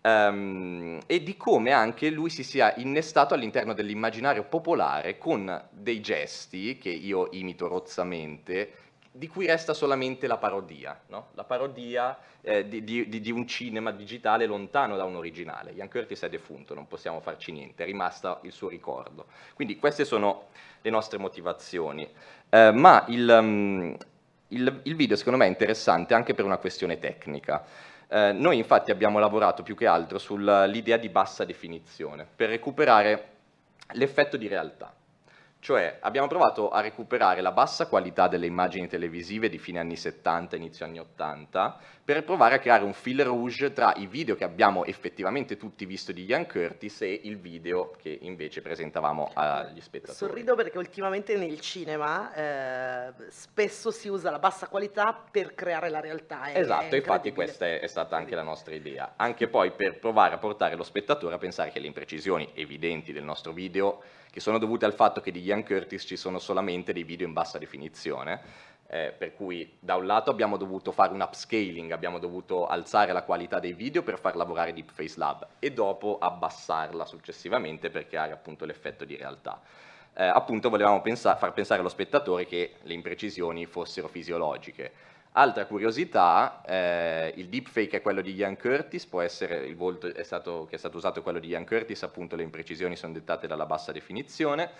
Ehm, 0.00 1.00
e 1.06 1.22
di 1.22 1.36
come 1.36 1.72
anche 1.72 2.10
lui 2.10 2.28
si 2.28 2.42
sia 2.42 2.74
innestato 2.76 3.34
all'interno 3.34 3.72
dell'immaginario 3.72 4.44
popolare 4.44 5.16
con 5.16 5.68
dei 5.70 6.00
gesti 6.00 6.76
che 6.78 6.90
io 6.90 7.28
imito 7.32 7.68
rozzamente, 7.68 8.72
di 9.16 9.28
cui 9.28 9.46
resta 9.46 9.74
solamente 9.74 10.26
la 10.26 10.38
parodia, 10.38 11.00
no? 11.06 11.28
la 11.34 11.44
parodia 11.44 12.18
eh, 12.40 12.66
di, 12.66 12.82
di- 12.82 13.08
di- 13.20 13.30
un 13.30 13.46
cinema 13.46 13.92
digitale 13.92 14.44
lontano 14.44 14.96
da 14.96 15.04
un 15.04 15.14
originale. 15.14 15.70
Ian 15.70 15.88
Curtis 15.88 16.22
è 16.22 16.28
defunto, 16.28 16.74
non 16.74 16.88
possiamo 16.88 17.20
farci 17.20 17.52
niente, 17.52 17.84
è 17.84 17.86
rimasto 17.86 18.40
il 18.42 18.50
suo 18.50 18.68
ricordo. 18.68 19.26
Quindi 19.54 19.76
queste 19.76 20.04
sono 20.04 20.46
le 20.82 20.90
nostre 20.90 21.18
motivazioni. 21.18 22.08
Eh, 22.50 22.72
ma 22.72 23.04
il, 23.06 23.28
um, 23.40 23.96
il- 24.48 24.80
il 24.82 24.96
video 24.96 25.14
secondo 25.16 25.38
me 25.38 25.44
è 25.44 25.48
interessante 25.48 26.12
anche 26.14 26.34
per 26.34 26.44
una 26.44 26.58
questione 26.58 26.98
tecnica. 26.98 27.64
Eh, 28.08 28.32
noi 28.32 28.56
infatti 28.58 28.90
abbiamo 28.90 29.20
lavorato 29.20 29.62
più 29.62 29.76
che 29.76 29.86
altro 29.86 30.18
sull'idea 30.18 30.96
di 30.96 31.08
bassa 31.08 31.44
definizione, 31.44 32.26
per 32.34 32.48
recuperare 32.48 33.28
l'effetto 33.92 34.36
di 34.36 34.48
realtà. 34.48 34.92
Cioè 35.64 35.96
abbiamo 36.02 36.26
provato 36.26 36.68
a 36.68 36.82
recuperare 36.82 37.40
la 37.40 37.50
bassa 37.50 37.86
qualità 37.86 38.28
delle 38.28 38.44
immagini 38.44 38.86
televisive 38.86 39.48
di 39.48 39.56
fine 39.56 39.78
anni 39.78 39.96
70, 39.96 40.56
inizio 40.56 40.84
anni 40.84 40.98
80, 40.98 41.78
per 42.04 42.22
provare 42.22 42.56
a 42.56 42.58
creare 42.58 42.84
un 42.84 42.92
fil 42.92 43.24
rouge 43.24 43.72
tra 43.72 43.94
i 43.96 44.06
video 44.06 44.34
che 44.34 44.44
abbiamo 44.44 44.84
effettivamente 44.84 45.56
tutti 45.56 45.86
visto 45.86 46.12
di 46.12 46.24
Ian 46.26 46.46
Curtis 46.46 47.00
e 47.00 47.20
il 47.24 47.38
video 47.38 47.92
che 47.96 48.18
invece 48.20 48.60
presentavamo 48.60 49.30
agli 49.32 49.80
spettatori. 49.80 50.16
Sorrido 50.18 50.54
perché 50.54 50.76
ultimamente 50.76 51.34
nel 51.36 51.58
cinema 51.60 52.34
eh, 52.34 53.12
spesso 53.30 53.90
si 53.90 54.08
usa 54.08 54.30
la 54.30 54.38
bassa 54.38 54.68
qualità 54.68 55.18
per 55.30 55.54
creare 55.54 55.88
la 55.88 56.00
realtà. 56.00 56.44
è- 56.44 56.58
Esatto, 56.58 56.94
è 56.94 56.98
infatti 56.98 57.32
questa 57.32 57.64
è, 57.64 57.80
è 57.80 57.86
stata 57.86 58.16
anche 58.16 58.34
la 58.34 58.42
nostra 58.42 58.74
idea, 58.74 59.14
anche 59.16 59.48
poi 59.48 59.70
per 59.72 59.98
provare 59.98 60.34
a 60.34 60.38
portare 60.38 60.76
lo 60.76 60.84
spettatore 60.84 61.34
a 61.36 61.38
pensare 61.38 61.70
che 61.70 61.78
le 61.80 61.86
imprecisioni 61.86 62.50
evidenti 62.52 63.14
del 63.14 63.24
nostro 63.24 63.52
video, 63.52 64.02
che 64.30 64.40
sono 64.40 64.58
dovute 64.58 64.84
al 64.84 64.92
fatto 64.94 65.22
che 65.22 65.30
di 65.30 65.40
Ian 65.40 65.64
Curtis 65.64 66.02
ci 66.02 66.16
sono 66.16 66.38
solamente 66.38 66.92
dei 66.92 67.04
video 67.04 67.26
in 67.26 67.32
bassa 67.32 67.56
definizione, 67.56 68.40
eh, 68.88 69.12
per 69.16 69.34
cui 69.34 69.76
da 69.78 69.96
un 69.96 70.06
lato 70.06 70.30
abbiamo 70.30 70.56
dovuto 70.56 70.92
fare 70.92 71.12
un 71.12 71.20
upscaling, 71.20 71.90
abbiamo 71.90 72.18
dovuto 72.18 72.66
alzare 72.66 73.12
la 73.12 73.22
qualità 73.22 73.58
dei 73.58 73.72
video 73.72 74.02
per 74.02 74.18
far 74.18 74.36
lavorare 74.36 74.72
Deepface 74.72 75.14
Lab 75.16 75.46
e 75.58 75.72
dopo 75.72 76.18
abbassarla 76.18 77.04
successivamente 77.04 77.90
per 77.90 78.06
creare 78.06 78.32
appunto 78.32 78.64
l'effetto 78.64 79.04
di 79.04 79.16
realtà. 79.16 79.60
Eh, 80.16 80.24
appunto 80.24 80.68
volevamo 80.68 81.00
pensa- 81.00 81.34
far 81.36 81.52
pensare 81.52 81.80
allo 81.80 81.88
spettatore 81.88 82.46
che 82.46 82.74
le 82.82 82.94
imprecisioni 82.94 83.66
fossero 83.66 84.06
fisiologiche. 84.06 84.92
Altra 85.36 85.66
curiosità, 85.66 86.62
eh, 86.64 87.32
il 87.36 87.48
deepfake 87.48 87.96
è 87.96 88.02
quello 88.02 88.20
di 88.20 88.34
Ian 88.34 88.56
Curtis, 88.56 89.04
può 89.06 89.20
essere 89.20 89.66
il 89.66 89.74
volto 89.74 90.06
è 90.14 90.22
stato- 90.22 90.66
che 90.68 90.76
è 90.76 90.78
stato 90.78 90.96
usato 90.98 91.22
quello 91.22 91.40
di 91.40 91.48
Ian 91.48 91.66
Curtis, 91.66 92.04
appunto 92.04 92.36
le 92.36 92.44
imprecisioni 92.44 92.94
sono 92.94 93.12
dettate 93.12 93.48
dalla 93.48 93.66
bassa 93.66 93.90
definizione, 93.90 94.70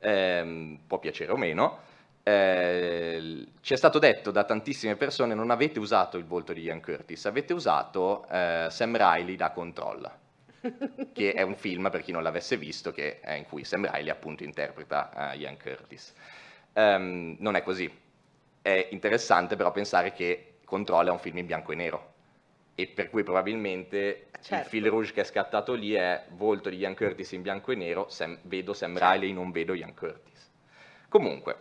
ehm, 0.00 0.80
può 0.86 0.98
piacere 0.98 1.32
o 1.32 1.36
meno. 1.36 1.78
Eh, 2.24 3.46
ci 3.60 3.72
è 3.72 3.76
stato 3.76 3.98
detto 3.98 4.30
da 4.30 4.44
tantissime 4.44 4.94
persone 4.94 5.34
non 5.34 5.50
avete 5.50 5.80
usato 5.80 6.16
il 6.18 6.24
volto 6.24 6.52
di 6.52 6.62
Ian 6.62 6.80
Curtis, 6.80 7.26
avete 7.26 7.52
usato 7.52 8.26
eh, 8.30 8.68
Sam 8.70 8.96
Riley 8.96 9.34
da 9.34 9.50
Control, 9.50 10.08
che 11.12 11.32
è 11.32 11.42
un 11.42 11.56
film 11.56 11.90
per 11.90 12.02
chi 12.02 12.12
non 12.12 12.22
l'avesse 12.22 12.56
visto 12.56 12.92
che 12.92 13.18
è 13.20 13.32
in 13.32 13.44
cui 13.46 13.64
Sam 13.64 13.90
Riley 13.90 14.08
appunto 14.10 14.44
interpreta 14.44 15.32
eh, 15.32 15.38
Ian 15.38 15.56
Curtis. 15.58 16.14
Ehm, 16.74 17.36
non 17.40 17.56
è 17.56 17.62
così, 17.62 17.90
è 18.62 18.88
interessante 18.92 19.56
però 19.56 19.72
pensare 19.72 20.12
che 20.12 20.58
Control 20.64 21.08
è 21.08 21.10
un 21.10 21.18
film 21.18 21.38
in 21.38 21.46
bianco 21.46 21.72
e 21.72 21.74
nero 21.74 22.10
e 22.76 22.86
per 22.86 23.10
cui 23.10 23.22
probabilmente 23.24 24.28
il 24.32 24.44
Certo. 24.44 24.68
fil 24.70 24.86
rouge 24.88 25.12
che 25.12 25.20
è 25.20 25.24
scattato 25.24 25.72
lì 25.74 25.92
è 25.92 26.24
volto 26.30 26.68
di 26.70 26.76
Ian 26.76 26.94
Curtis 26.96 27.32
in 27.32 27.42
bianco 27.42 27.72
e 27.72 27.74
nero, 27.76 28.08
Sam- 28.08 28.38
vedo 28.42 28.72
Sam 28.74 28.96
Certo. 28.96 29.12
Riley, 29.12 29.32
non 29.32 29.50
vedo 29.50 29.74
Ian 29.74 29.94
Curtis. 29.94 30.50
Comunque, 31.08 31.56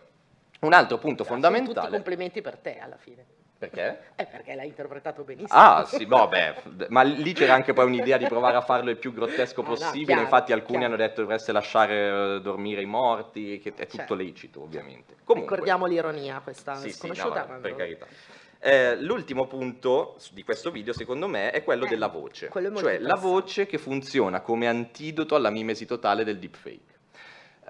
un 0.68 0.74
altro 0.74 0.98
punto 0.98 1.24
Sono 1.24 1.38
tutti 1.38 1.50
fondamentale... 1.50 1.90
complimenti 1.90 2.42
per 2.42 2.58
te 2.58 2.78
alla 2.80 2.98
fine. 2.98 3.26
Perché? 3.62 4.00
Eh, 4.16 4.26
perché 4.26 4.56
l'hai 4.56 4.66
interpretato 4.68 5.24
benissimo. 5.24 5.60
Ah, 5.60 5.86
sì, 5.86 6.06
vabbè, 6.06 6.62
ma 6.90 7.04
lì 7.04 7.32
c'era 7.34 7.54
anche 7.54 7.74
poi 7.74 7.86
un'idea 7.86 8.18
di 8.18 8.26
provare 8.26 8.58
a 8.58 8.62
farlo 8.62 8.90
il 8.90 8.98
più 8.98 9.14
grottesco 9.14 9.62
Ah, 9.62 9.64
no, 9.64 9.70
possibile, 9.70 10.06
chiaro, 10.06 10.22
infatti 10.22 10.52
alcuni 10.52 10.80
chiaro. 10.80 10.94
hanno 10.96 11.04
detto 11.04 11.22
dovreste 11.22 11.52
lasciare 11.52 12.36
eh, 12.38 12.42
dormire 12.42 12.82
i 12.82 12.86
morti, 12.86 13.60
che 13.60 13.70
è 13.70 13.86
tutto 13.86 13.98
Certo. 13.98 14.14
lecito 14.16 14.62
ovviamente. 14.64 15.18
Comunque, 15.24 15.58
Ricordiamo 15.58 15.86
l'ironia 15.86 16.40
questa 16.44 16.74
sì, 16.78 16.90
sì, 16.90 16.98
sconosciuta. 16.98 17.46
no, 17.46 17.54
ma- 17.54 17.58
per 17.60 17.76
carità. 17.76 18.08
Eh, 18.64 18.96
l'ultimo 19.02 19.46
punto 19.46 20.18
di 20.32 20.44
questo 20.44 20.72
video, 20.72 20.94
secondo 20.94 21.28
me, 21.28 21.52
è 21.52 21.64
quello 21.64 21.86
Eh, 21.86 21.90
della 21.90 22.08
voce. 22.08 22.48
quello 22.48 22.76
Cioè 22.76 22.98
la 22.98 23.16
voce 23.16 23.68
che 23.68 23.78
funziona 23.78 24.42
come 24.42 24.68
antidoto 24.68 25.36
alla 25.36 25.52
mimesi 25.52 25.86
totale 25.86 26.24
del 26.24 26.40
deepfake. 26.40 26.91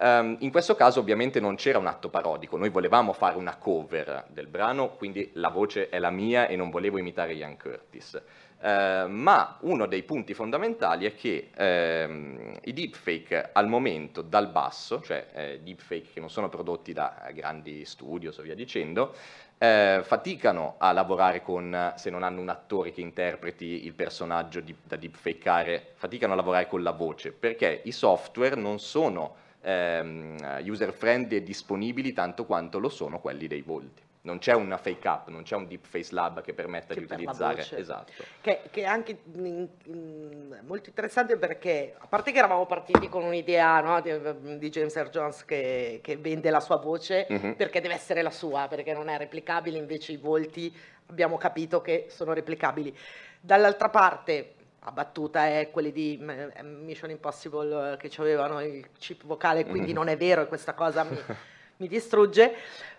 Ehm, 0.03 0.37
in 0.39 0.49
questo 0.49 0.73
caso 0.73 0.99
ovviamente 0.99 1.39
non 1.39 1.55
c'era 1.55 1.77
un 1.77 1.85
atto 1.85 2.09
parodico, 2.09 2.57
noi 2.57 2.69
volevamo 2.69 3.13
fare 3.13 3.37
una 3.37 3.55
cover 3.57 4.25
del 4.29 4.47
brano, 4.47 4.95
quindi 4.95 5.29
la 5.35 5.49
voce 5.49 5.89
è 5.89 5.99
la 5.99 6.09
mia 6.09 6.47
e 6.47 6.55
non 6.55 6.71
volevo 6.71 6.97
imitare 6.97 7.33
Ian 7.33 7.55
Curtis. 7.55 8.19
Eh, 8.63 9.05
ma 9.07 9.57
uno 9.61 9.85
dei 9.85 10.01
punti 10.03 10.33
fondamentali 10.33 11.05
è 11.05 11.13
che 11.15 11.49
ehm, 11.55 12.57
i 12.63 12.73
deepfake 12.73 13.49
al 13.53 13.67
momento 13.67 14.23
dal 14.23 14.49
basso, 14.49 15.01
cioè 15.01 15.27
eh, 15.33 15.59
deepfake 15.63 16.13
che 16.13 16.19
non 16.19 16.31
sono 16.31 16.49
prodotti 16.49 16.93
da 16.93 17.29
grandi 17.33 17.85
studios 17.85 18.37
o 18.39 18.41
via 18.41 18.55
dicendo, 18.55 19.13
eh, 19.59 20.01
faticano 20.03 20.75
a 20.79 20.91
lavorare 20.93 21.43
con, 21.43 21.93
se 21.95 22.09
non 22.09 22.23
hanno 22.23 22.41
un 22.41 22.49
attore 22.49 22.91
che 22.91 23.01
interpreti 23.01 23.85
il 23.85 23.93
personaggio 23.93 24.61
di- 24.61 24.75
da 24.83 24.95
deepfakeare, 24.95 25.91
faticano 25.93 26.33
a 26.33 26.35
lavorare 26.35 26.67
con 26.67 26.81
la 26.81 26.91
voce, 26.91 27.31
perché 27.31 27.81
i 27.83 27.91
software 27.91 28.55
non 28.55 28.79
sono 28.79 29.40
user 29.64 30.91
friendly 30.93 31.38
e 31.38 31.43
disponibili 31.43 32.14
tanto 32.14 32.45
quanto 32.45 32.80
lo 32.80 32.89
sono 32.89 33.20
quelli 33.20 33.47
dei 33.47 33.62
volti. 33.62 34.01
non 34.24 34.38
c'è 34.38 34.53
una 34.53 34.78
fake 34.78 35.07
up, 35.07 35.30
non 35.30 35.41
c'è 35.41 35.55
un 35.55 35.66
deep 35.66 35.84
face 35.88 36.14
lab 36.14 36.41
che 36.41 36.53
permetta 36.53 36.93
Che 36.93 36.99
di 36.99 37.05
per 37.07 37.18
utilizzare. 37.18 37.68
Esatto. 37.74 38.12
Che, 38.39 38.62
che 38.70 38.82
è 38.82 38.86
anche 38.86 39.18
mm, 39.36 39.64
mm, 39.89 40.53
molto 40.68 40.89
interessante 40.89 41.38
perché, 41.38 41.95
a 41.97 42.05
parte 42.05 42.32
che 42.32 42.38
eravamo 42.38 42.68
partiti 42.68 43.09
con 43.09 43.24
un'idea 43.24 43.82
no, 43.82 43.99
di, 43.99 44.12
di 44.59 44.70
James 44.70 44.95
Earl 44.95 45.09
Jones 45.09 45.43
che, 45.45 46.01
che 46.03 46.18
vende 46.18 46.51
la 46.51 46.59
sua 46.59 46.78
voce 46.78 47.26
Mhm. 47.30 47.55
perché 47.55 47.82
deve 47.82 47.95
essere 47.95 48.22
la 48.22 48.30
sua, 48.30 48.68
perché 48.68 48.93
non 48.93 49.09
è 49.09 49.18
replicabile, 49.18 49.78
invece 49.80 50.12
i 50.12 50.18
volti 50.18 50.72
abbiamo 51.07 51.38
capito 51.38 51.82
che 51.82 52.05
sono 52.09 52.34
replicabili. 52.34 52.95
Dall'altra 53.39 53.89
parte, 53.89 54.53
la 54.84 54.91
battuta 54.91 55.45
è 55.45 55.69
quelli 55.71 55.91
di 55.91 56.17
mm, 56.19 56.84
Mission 56.84 57.11
Impossible 57.11 57.93
eh, 57.93 57.97
che 57.97 58.09
avevano 58.19 58.61
il 58.61 58.88
chip 58.97 59.23
vocale, 59.25 59.65
quindi 59.65 59.89
Mhm. 59.89 59.95
non 59.95 60.07
è 60.07 60.17
vero 60.17 60.41
e 60.41 60.47
questa 60.47 60.73
cosa 60.73 61.03
mi, 61.03 61.15
mi 61.77 61.88
distrugge, 61.88 62.55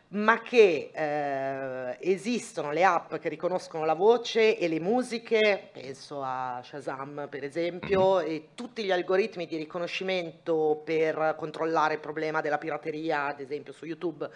ma 0.09 0.41
che 0.43 0.91
eh, 0.93 1.97
esistono 2.01 2.70
le 2.70 2.85
app 2.85 3.14
che 3.16 3.28
riconoscono 3.28 3.85
la 3.85 3.95
voce 3.95 4.59
e 4.59 4.68
le 4.68 4.78
musiche, 4.78 5.70
penso 5.72 6.22
a 6.22 6.61
Shazam 6.62 7.26
per 7.28 7.43
esempio, 7.43 8.20
e 8.20 8.49
tutti 8.55 8.85
gli 8.85 8.93
algoritmi 8.93 9.47
di 9.47 9.57
riconoscimento 9.57 10.80
per 10.85 11.35
controllare 11.37 11.95
il 11.95 12.01
problema 12.01 12.41
della 12.41 12.59
pirateria, 12.59 13.24
ad 13.26 13.41
esempio 13.41 13.72
su 13.72 13.87
YouTube, 13.87 14.28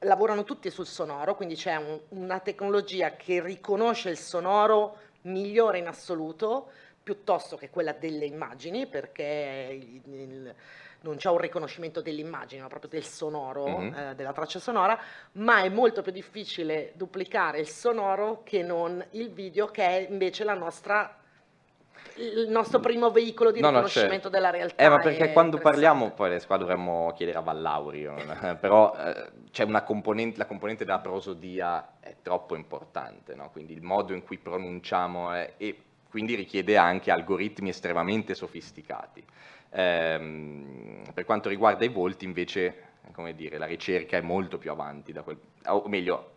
lavorano 0.00 0.44
tutti 0.44 0.70
sul 0.70 0.86
sonoro, 0.86 1.34
quindi 1.34 1.56
c'è 1.56 1.74
un- 1.76 2.00
una 2.10 2.38
tecnologia 2.38 3.16
che 3.16 3.42
riconosce 3.42 4.08
il 4.10 4.18
sonoro 4.18 4.98
migliore 5.26 5.78
in 5.78 5.86
assoluto 5.86 6.70
piuttosto 7.02 7.56
che 7.56 7.70
quella 7.70 7.92
delle 7.92 8.24
immagini, 8.24 8.86
perché 8.86 9.68
il- 10.04 10.12
il- 10.12 10.54
non 11.02 11.16
c'è 11.16 11.28
un 11.30 11.38
riconoscimento 11.38 12.00
dell'immagine, 12.00 12.62
ma 12.62 12.68
proprio 12.68 12.90
del 12.90 13.04
sonoro, 13.04 13.66
Mhm. 13.78 13.94
eh, 13.94 14.14
della 14.16 14.32
traccia 14.32 14.58
sonora, 14.58 14.98
ma 15.32 15.62
è 15.62 15.68
molto 15.68 16.02
più 16.02 16.10
difficile 16.10 16.92
duplicare 16.96 17.60
il 17.60 17.68
sonoro 17.68 18.42
che 18.42 18.62
non 18.62 19.04
il 19.10 19.30
video, 19.30 19.66
che 19.68 19.84
è 19.86 20.06
invece 20.10 20.42
la 20.42 20.54
nostra, 20.54 21.16
il 22.18 22.48
nostro 22.48 22.80
primo 22.80 23.10
veicolo 23.10 23.50
di 23.50 23.60
No, 23.60 23.66
no, 23.66 23.72
riconoscimento 23.82 24.14
certo. 24.14 24.28
della 24.30 24.50
realtà. 24.50 24.82
Eh, 24.82 24.88
ma 24.88 24.98
perché 24.98 25.32
quando 25.32 25.58
parliamo, 25.58 26.10
poi 26.10 26.28
adesso 26.28 26.46
qua 26.46 26.56
dovremmo 26.56 27.12
chiedere 27.14 27.38
a 27.38 27.42
Vallaurio, 27.42 28.14
però 28.60 28.94
eh, 28.96 29.30
c'è 29.50 29.64
una 29.64 29.82
componente, 29.82 30.38
la 30.38 30.46
componente 30.46 30.84
della 30.84 30.98
prosodia 31.00 31.98
è 32.00 32.16
troppo 32.22 32.56
importante, 32.56 33.34
no? 33.34 33.50
quindi 33.50 33.72
il 33.72 33.82
modo 33.82 34.12
in 34.14 34.22
cui 34.22 34.38
pronunciamo 34.38 35.32
è- 35.32 35.54
e 35.56 35.80
quindi 36.08 36.34
richiede 36.34 36.76
anche 36.76 37.10
algoritmi 37.10 37.68
estremamente 37.68 38.34
sofisticati. 38.34 39.22
Ehm, 39.70 41.02
per 41.12 41.24
quanto 41.24 41.48
riguarda 41.48 41.84
i 41.84 41.88
volti 41.88 42.24
invece, 42.24 42.74
come 43.12 43.34
dire, 43.34 43.58
la 43.58 43.66
ricerca 43.66 44.16
è 44.16 44.20
molto 44.20 44.58
più 44.58 44.70
avanti 44.70 45.12
da 45.12 45.22
quel, 45.22 45.38
o 45.66 45.82
meglio, 45.86 46.30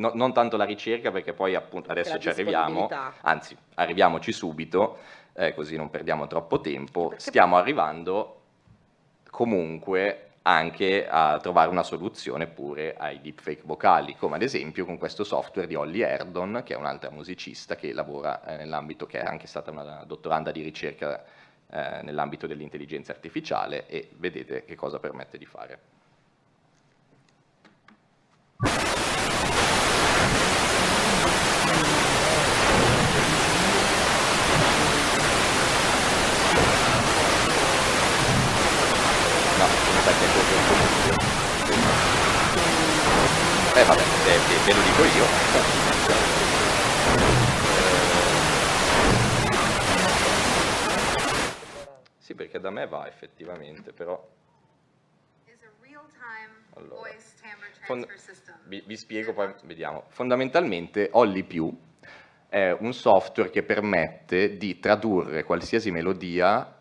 no- 0.00 0.12
non 0.14 0.32
tanto 0.32 0.56
la 0.56 0.64
ricerca 0.64 1.12
perché 1.12 1.32
poi 1.32 1.54
appunto 1.54 1.90
adesso 1.90 2.18
ci 2.18 2.28
arriviamo, 2.28 2.88
anzi 3.20 3.56
arriviamoci 3.74 4.32
subito, 4.32 4.98
eh, 5.34 5.54
così 5.54 5.76
non 5.76 5.90
perdiamo 5.90 6.26
troppo 6.26 6.60
tempo, 6.60 7.12
stiamo 7.16 7.56
arrivando 7.56 8.36
comunque 9.30 10.24
anche 10.42 11.06
a 11.06 11.38
trovare 11.38 11.68
una 11.68 11.82
soluzione 11.82 12.46
pure 12.46 12.96
ai 12.96 13.20
deepfake 13.20 13.60
vocali, 13.64 14.16
come 14.16 14.36
ad 14.36 14.42
esempio 14.42 14.86
con 14.86 14.96
questo 14.96 15.22
software 15.22 15.68
di 15.68 15.74
Holly 15.74 16.00
Erdon, 16.00 16.62
che 16.64 16.74
è 16.74 16.76
un'altra 16.76 17.10
musicista 17.10 17.76
che 17.76 17.92
lavora 17.92 18.42
eh, 18.44 18.56
nell'ambito, 18.56 19.06
che 19.06 19.20
è 19.20 19.24
anche 19.24 19.46
stata 19.46 19.70
una 19.70 20.02
dottoranda 20.06 20.50
di 20.50 20.62
ricerca 20.62 21.22
eh, 21.70 22.00
nell'ambito 22.02 22.46
dell'intelligenza 22.46 23.12
artificiale 23.12 23.86
e 23.86 24.08
vedete 24.16 24.64
che 24.64 24.74
cosa 24.74 24.98
permette 24.98 25.36
di 25.38 25.46
fare. 25.46 25.78
No, 39.60 39.66
mi 39.66 40.00
sa 40.02 40.12
che 40.12 40.24
è 40.24 40.28
proprio 40.32 40.56
un 40.56 40.64
po' 40.64 40.74
Eh 43.78 43.84
vabbè, 43.84 44.02
eh, 44.70 44.74
ve 44.74 44.74
lo 44.74 44.82
dico 44.82 45.04
io. 45.04 45.26
Sì, 52.18 52.34
perché 52.34 52.60
da 52.60 52.70
me 52.70 52.86
va 52.86 53.08
effettivamente, 53.08 53.92
però... 53.92 54.38
Allora, 56.74 57.10
fond- 57.82 58.06
vi, 58.66 58.82
vi 58.86 58.96
spiego, 58.96 59.32
poi 59.32 59.52
vediamo. 59.64 60.04
Fondamentalmente 60.08 61.10
Olli 61.12 61.42
Più 61.42 61.76
è 62.48 62.70
un 62.70 62.94
software 62.94 63.50
che 63.50 63.62
permette 63.64 64.56
di 64.56 64.78
tradurre 64.78 65.42
qualsiasi 65.42 65.90
melodia 65.90 66.78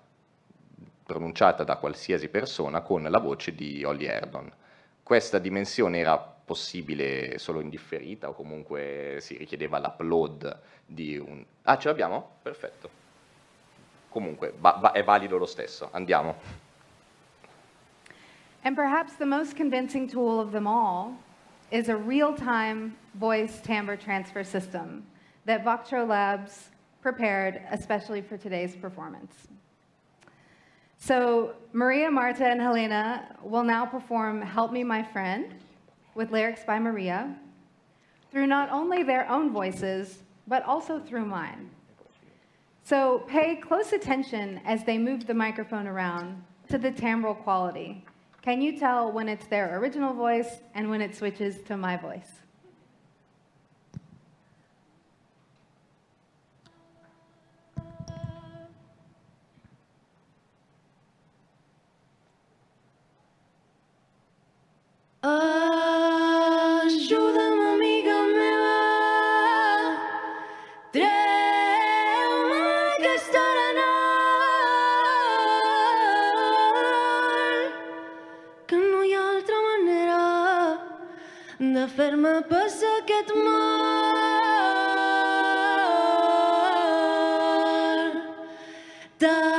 pronunciata 1.03 1.63
da 1.63 1.77
qualsiasi 1.77 2.29
persona 2.29 2.81
con 2.81 3.01
la 3.01 3.19
voce 3.19 3.55
di 3.55 3.83
Olly 3.83 4.05
Erdon. 4.05 4.53
Questa 5.01 5.39
dimensione 5.39 5.97
era 5.97 6.38
possibile 6.49 7.37
solo 7.37 7.59
in 7.59 7.69
differita 7.69 8.27
o 8.27 8.33
comunque 8.33 9.17
si 9.19 9.37
richiedeva 9.37 9.77
l'upload 9.77 10.59
di 10.83 11.15
un... 11.15 11.45
Ah, 11.61 11.77
ce 11.77 11.89
l'abbiamo? 11.89 12.37
Perfetto. 12.41 12.89
Comunque, 14.09 14.55
va- 14.57 14.79
va- 14.81 14.91
è 14.91 15.03
valido 15.03 15.37
lo 15.37 15.45
stesso. 15.45 15.89
Andiamo. 15.91 16.35
And 18.63 18.75
perhaps 18.75 19.13
the 19.17 19.25
most 19.25 19.55
convincing 19.55 20.09
tool 20.09 20.39
of 20.39 20.51
them 20.51 20.65
all 20.65 21.13
is 21.69 21.87
a 21.87 21.95
real-time 21.95 22.95
voice 23.13 23.61
timbre 23.61 23.95
transfer 23.95 24.43
system 24.43 25.05
that 25.45 25.63
Voctro 25.63 26.03
Labs 26.03 26.71
prepared 27.03 27.61
especially 27.69 28.21
for 28.21 28.37
today's 28.37 28.75
performance. 28.75 29.47
So 30.97 31.53
Maria, 31.73 32.09
Marta, 32.09 32.47
and 32.47 32.59
Helena 32.59 33.35
will 33.43 33.63
now 33.63 33.85
perform 33.85 34.41
Help 34.41 34.71
Me 34.71 34.83
My 34.83 35.03
Friend 35.03 35.53
with 36.19 36.31
lyrics 36.31 36.65
by 36.65 36.77
Maria 36.77 37.33
through 38.29 38.45
not 38.45 38.69
only 38.71 39.03
their 39.03 39.25
own 39.31 39.53
voices, 39.53 40.19
but 40.49 40.61
also 40.65 40.99
through 40.99 41.25
mine. 41.25 41.69
So 42.83 43.19
pay 43.19 43.55
close 43.55 43.93
attention 43.93 44.59
as 44.65 44.83
they 44.83 44.97
move 44.97 45.25
the 45.25 45.33
microphone 45.33 45.87
around 45.87 46.43
to 46.67 46.77
the 46.77 46.91
timbral 46.91 47.41
quality. 47.41 48.03
Can 48.41 48.61
you 48.61 48.77
tell 48.77 49.13
when 49.13 49.29
it's 49.29 49.47
their 49.47 49.79
original 49.79 50.13
voice 50.13 50.59
and 50.75 50.89
when 50.89 50.99
it 50.99 51.15
switches 51.15 51.61
to 51.61 51.77
my 51.77 51.95
voice? 51.95 52.41
Ajuda'm, 65.21 66.91
amiga 67.73 68.19
meva, 68.23 68.77
treu-me 70.93 72.61
aquesta 72.93 73.39
arenal, 73.49 73.89
que 78.65 78.77
no 78.77 78.99
hi 79.03 79.11
ha 79.13 79.23
altra 79.33 79.59
manera 79.67 80.23
de 81.59 81.83
fer-me 81.97 82.33
passar 82.53 82.95
aquest 83.01 83.29
mal. 83.35 83.67
Tan 89.19 89.58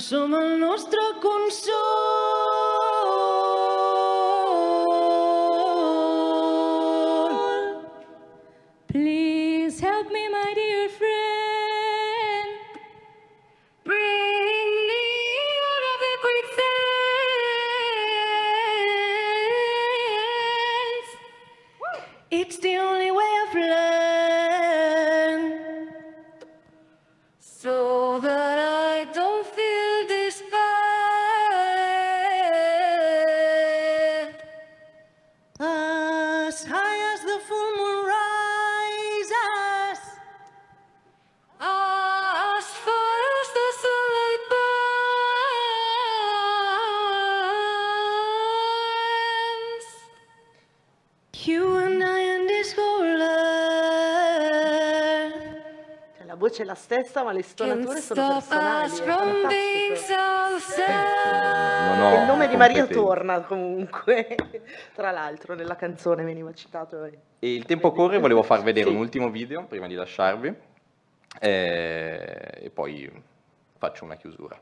som 0.00 0.34
el 0.34 0.58
nostre 0.60 0.95
voce 56.56 56.62
è 56.62 56.64
la 56.64 56.74
stessa, 56.74 57.22
ma 57.22 57.32
le 57.32 57.42
stonature 57.42 58.00
sono 58.00 58.28
personali. 58.28 59.00
ho 62.00 62.20
Il 62.20 62.26
nome 62.26 62.48
di 62.48 62.56
Maria 62.56 62.86
torna 62.86 63.40
comunque. 63.42 64.34
Tra 64.94 65.10
l'altro, 65.10 65.54
nella 65.54 65.76
canzone 65.76 66.24
veniva 66.24 66.52
citato. 66.54 67.04
eh. 67.04 67.18
E 67.40 67.54
il 67.54 67.64
tempo 67.64 67.92
corre, 67.92 68.18
volevo 68.18 68.42
far 68.42 68.62
vedere 68.62 68.88
Sì. 68.88 68.94
un 68.94 69.00
ultimo 69.00 69.30
video 69.30 69.64
prima 69.64 69.86
di 69.86 69.94
lasciarvi 69.94 70.54
eh, 71.40 72.50
e 72.62 72.70
poi 72.70 73.10
faccio 73.78 74.04
una 74.04 74.16
chiusura. 74.16 74.58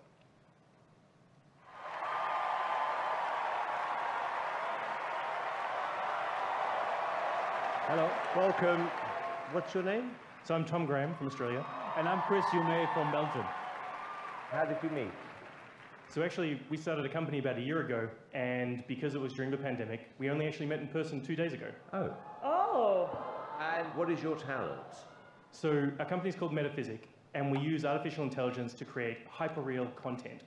Hello, 7.87 8.09
welcome. 8.35 8.89
What's 9.53 9.75
your 9.75 9.85
name? 9.85 10.17
So 10.45 10.55
I'm 10.55 10.65
Tom 10.65 10.87
Graham 10.87 11.15
from 11.15 11.27
Australia. 11.27 11.84
And 11.97 12.09
I'm 12.09 12.23
Chris 12.23 12.45
Yume 12.47 12.93
from 12.93 13.13
Belgium. 13.13 13.45
How 14.51 14.65
did 14.65 14.79
you 14.83 14.91
meet? 14.91 15.13
So 16.09 16.25
actually, 16.25 16.61
we 16.69 16.77
started 16.77 17.07
a 17.07 17.09
company 17.09 17.39
about 17.39 17.57
a 17.57 17.61
year 17.61 17.83
ago, 17.83 18.09
and 18.33 18.83
because 18.89 19.15
it 19.15 19.21
was 19.21 19.33
during 19.33 19.53
the 19.53 19.57
pandemic, 19.57 20.11
we 20.19 20.29
only 20.29 20.49
actually 20.49 20.67
met 20.67 20.81
in 20.81 20.89
person 20.89 21.21
two 21.21 21.37
days 21.37 21.53
ago. 21.53 21.71
Oh. 21.93 22.13
Oh. 22.43 23.19
And 23.61 23.87
what 23.95 24.11
is 24.11 24.21
your 24.21 24.35
talent? 24.35 24.81
So 25.53 25.89
our 26.01 26.05
company 26.05 26.31
is 26.31 26.35
called 26.35 26.53
Metaphysic, 26.53 27.09
and 27.35 27.53
we 27.53 27.61
use 27.61 27.85
artificial 27.85 28.25
intelligence 28.25 28.75
to 28.75 28.85
create 28.85 29.19
hyperreal 29.31 29.95
content. 29.95 30.43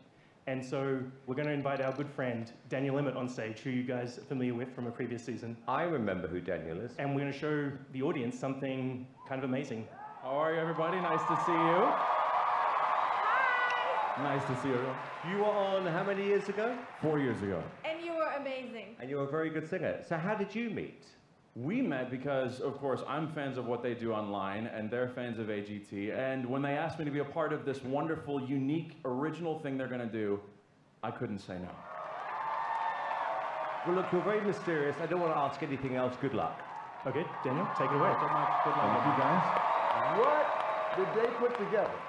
And 0.47 0.63
so 0.63 1.01
we're 1.27 1.35
going 1.35 1.47
to 1.47 1.53
invite 1.53 1.79
our 1.79 1.93
good 1.93 2.09
friend 2.09 2.51
Daniel 2.67 2.97
Emmett 2.97 3.15
on 3.15 3.29
stage, 3.29 3.59
who 3.59 3.69
you 3.69 3.83
guys 3.83 4.17
are 4.17 4.21
familiar 4.23 4.53
with 4.53 4.75
from 4.75 4.87
a 4.87 4.91
previous 4.91 5.23
season. 5.23 5.55
I 5.65 5.83
remember 5.83 6.27
who 6.27 6.41
Daniel 6.41 6.81
is. 6.81 6.93
And 6.99 7.15
we're 7.15 7.21
going 7.21 7.31
to 7.31 7.39
show 7.39 7.71
the 7.93 8.01
audience 8.01 8.37
something 8.37 9.07
kind 9.29 9.41
of 9.41 9.49
amazing. 9.49 9.87
How 10.27 10.35
are 10.39 10.53
you, 10.53 10.59
everybody? 10.59 10.99
Nice 10.99 11.21
to 11.21 11.37
see 11.45 11.53
you. 11.53 11.87
Hi. 13.23 14.35
Nice 14.35 14.43
to 14.47 14.61
see 14.61 14.67
you. 14.67 14.85
You 15.31 15.37
were 15.37 15.45
on 15.45 15.85
how 15.85 16.03
many 16.03 16.25
years 16.25 16.49
ago? 16.49 16.77
Four 17.01 17.19
years 17.19 17.41
ago. 17.41 17.63
And 17.85 18.03
you 18.03 18.11
were 18.13 18.27
amazing. 18.37 18.97
And 18.99 19.09
you 19.09 19.15
were 19.15 19.23
a 19.23 19.31
very 19.31 19.49
good 19.49 19.69
singer. 19.69 20.03
So 20.05 20.17
how 20.17 20.35
did 20.35 20.53
you 20.53 20.69
meet? 20.69 21.05
We 21.55 21.81
met 21.81 22.11
because, 22.11 22.59
of 22.59 22.77
course, 22.77 23.03
I'm 23.07 23.29
fans 23.31 23.57
of 23.57 23.67
what 23.67 23.81
they 23.81 23.93
do 23.93 24.11
online, 24.11 24.67
and 24.67 24.91
they're 24.91 25.07
fans 25.07 25.39
of 25.39 25.47
AGT. 25.47 26.13
And 26.13 26.45
when 26.45 26.61
they 26.61 26.73
asked 26.73 26.99
me 26.99 27.05
to 27.05 27.11
be 27.11 27.19
a 27.19 27.23
part 27.23 27.53
of 27.53 27.63
this 27.63 27.81
wonderful, 27.81 28.41
unique, 28.49 28.97
original 29.05 29.59
thing 29.59 29.77
they're 29.77 29.87
going 29.87 30.01
to 30.01 30.07
do, 30.07 30.41
I 31.03 31.11
couldn't 31.11 31.39
say 31.39 31.57
no. 31.57 31.69
Well, 33.87 33.95
look, 33.95 34.11
you're 34.11 34.23
very 34.23 34.41
mysterious. 34.41 34.97
I 35.01 35.05
don't 35.05 35.21
want 35.21 35.31
to 35.31 35.37
ask 35.37 35.63
anything 35.63 35.95
else. 35.95 36.17
Good 36.19 36.33
luck. 36.33 36.59
Okay, 37.05 37.23
Daniel, 37.45 37.65
take 37.77 37.89
it 37.89 37.95
away. 37.95 38.13
Thank 38.19 39.05
you, 39.05 39.23
guys. 39.23 39.66
What 40.15 40.47
did 40.95 41.13
they 41.13 41.31
put 41.37 41.57
together? 41.57 41.99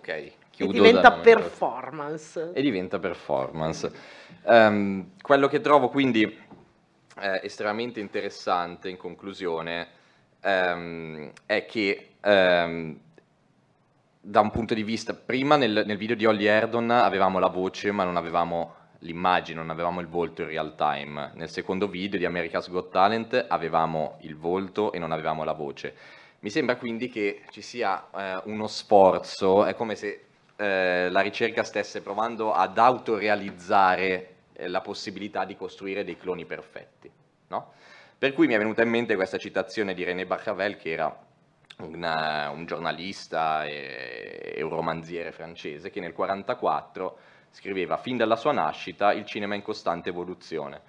Ok, 0.00 0.08
E 0.08 0.32
chiudo 0.50 0.72
diventa 0.72 1.00
da 1.02 1.10
momento. 1.10 1.30
performance. 1.40 2.50
e 2.54 2.62
diventa 2.62 2.98
performance. 2.98 3.92
Ehm, 4.46 5.10
quello 5.20 5.46
che 5.46 5.60
trovo 5.60 5.90
quindi 5.90 6.22
eh, 6.24 7.40
estremamente 7.42 8.00
interessante 8.00 8.88
in 8.88 8.96
conclusione 8.96 9.88
ehm, 10.40 11.30
è 11.44 11.66
che 11.66 12.12
ehm, 12.18 12.98
da 14.22 14.40
un 14.40 14.50
punto 14.50 14.72
di 14.72 14.82
vista, 14.82 15.12
prima 15.12 15.56
nel, 15.56 15.82
nel 15.84 15.96
video 15.98 16.16
di 16.16 16.24
Olly 16.24 16.46
Erdon 16.46 16.90
avevamo 16.90 17.38
la 17.38 17.48
voce 17.48 17.90
ma 17.92 18.04
non 18.04 18.16
avevamo 18.16 18.74
l'immagine, 19.00 19.58
non 19.58 19.68
avevamo 19.70 20.00
il 20.00 20.06
volto 20.08 20.40
in 20.42 20.48
real 20.48 20.74
time. 20.76 21.32
Nel 21.34 21.50
secondo 21.50 21.88
video 21.88 22.18
di 22.18 22.24
America's 22.24 22.70
Got 22.70 22.90
Talent 22.90 23.46
avevamo 23.48 24.16
il 24.22 24.34
volto 24.36 24.92
e 24.92 24.98
non 24.98 25.12
avevamo 25.12 25.44
la 25.44 25.52
voce. 25.52 25.94
Mi 26.42 26.48
sembra 26.48 26.76
quindi 26.76 27.10
che 27.10 27.42
ci 27.50 27.60
sia 27.60 28.08
eh, 28.14 28.42
uno 28.44 28.66
sforzo, 28.66 29.66
è 29.66 29.74
come 29.74 29.94
se 29.94 30.24
eh, 30.56 31.10
la 31.10 31.20
ricerca 31.20 31.62
stesse 31.64 32.00
provando 32.00 32.54
ad 32.54 32.78
autorealizzare 32.78 34.34
eh, 34.54 34.68
la 34.68 34.80
possibilità 34.80 35.44
di 35.44 35.54
costruire 35.54 36.02
dei 36.02 36.16
cloni 36.16 36.46
perfetti. 36.46 37.10
no? 37.48 37.72
Per 38.16 38.32
cui 38.32 38.46
mi 38.46 38.54
è 38.54 38.58
venuta 38.58 38.82
in 38.82 38.88
mente 38.88 39.16
questa 39.16 39.36
citazione 39.36 39.92
di 39.92 40.02
René 40.02 40.24
Barjavel, 40.24 40.76
che 40.76 40.90
era 40.92 41.14
una- 41.78 42.50
un 42.50 42.64
giornalista 42.64 43.64
e, 43.66 44.54
e 44.56 44.62
un 44.62 44.70
romanziere 44.70 45.32
francese, 45.32 45.90
che 45.90 46.00
nel 46.00 46.14
1944 46.16 47.18
scriveva 47.50 47.96
«Fin 47.98 48.16
dalla 48.16 48.36
sua 48.36 48.52
nascita 48.52 49.12
il 49.12 49.26
cinema 49.26 49.54
è 49.54 49.56
in 49.56 49.62
costante 49.62 50.08
evoluzione. 50.08 50.80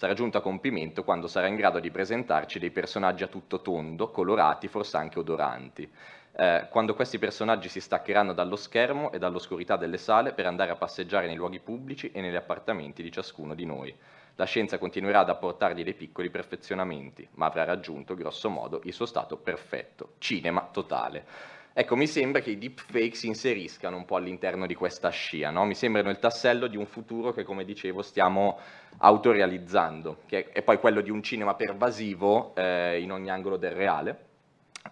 Sarà 0.00 0.14
giunto 0.14 0.38
a 0.38 0.40
compimento 0.40 1.04
quando 1.04 1.26
sarà 1.26 1.46
in 1.46 1.56
grado 1.56 1.78
di 1.78 1.90
presentarci 1.90 2.58
dei 2.58 2.70
personaggi 2.70 3.22
a 3.22 3.26
tutto 3.26 3.60
tondo, 3.60 4.10
colorati, 4.10 4.66
forse 4.66 4.96
anche 4.96 5.18
odoranti. 5.18 5.86
Eh, 6.32 6.68
quando 6.70 6.94
questi 6.94 7.18
personaggi 7.18 7.68
si 7.68 7.82
staccheranno 7.82 8.32
dallo 8.32 8.56
schermo 8.56 9.12
e 9.12 9.18
dall'oscurità 9.18 9.76
delle 9.76 9.98
sale 9.98 10.32
per 10.32 10.46
andare 10.46 10.70
a 10.70 10.76
passeggiare 10.76 11.26
nei 11.26 11.36
luoghi 11.36 11.60
pubblici 11.60 12.10
e 12.12 12.22
negli 12.22 12.34
appartamenti 12.34 13.02
di 13.02 13.12
ciascuno 13.12 13.54
di 13.54 13.66
noi. 13.66 13.94
La 14.36 14.46
scienza 14.46 14.78
continuerà 14.78 15.18
ad 15.18 15.28
apportargli 15.28 15.84
dei 15.84 15.92
piccoli 15.92 16.30
perfezionamenti, 16.30 17.28
ma 17.32 17.44
avrà 17.44 17.64
raggiunto, 17.64 18.14
grosso 18.14 18.48
modo, 18.48 18.80
il 18.84 18.94
suo 18.94 19.04
stato 19.04 19.36
perfetto. 19.36 20.14
Cinema 20.16 20.66
totale. 20.72 21.26
Ecco, 21.72 21.94
mi 21.96 22.06
sembra 22.08 22.40
che 22.40 22.50
i 22.50 22.58
deepfake 22.58 23.14
si 23.14 23.28
inseriscano 23.28 23.96
un 23.96 24.04
po' 24.04 24.16
all'interno 24.16 24.66
di 24.66 24.74
questa 24.74 25.08
scia, 25.10 25.50
no? 25.50 25.64
Mi 25.64 25.74
sembrano 25.74 26.10
il 26.10 26.18
tassello 26.18 26.66
di 26.66 26.76
un 26.76 26.86
futuro 26.86 27.32
che, 27.32 27.44
come 27.44 27.64
dicevo, 27.64 28.02
stiamo 28.02 28.58
autorealizzando, 28.98 30.22
che 30.26 30.48
è 30.50 30.62
poi 30.62 30.78
quello 30.78 31.00
di 31.00 31.10
un 31.10 31.22
cinema 31.22 31.54
pervasivo 31.54 32.54
eh, 32.56 33.00
in 33.00 33.12
ogni 33.12 33.30
angolo 33.30 33.56
del 33.56 33.72
reale 33.72 34.24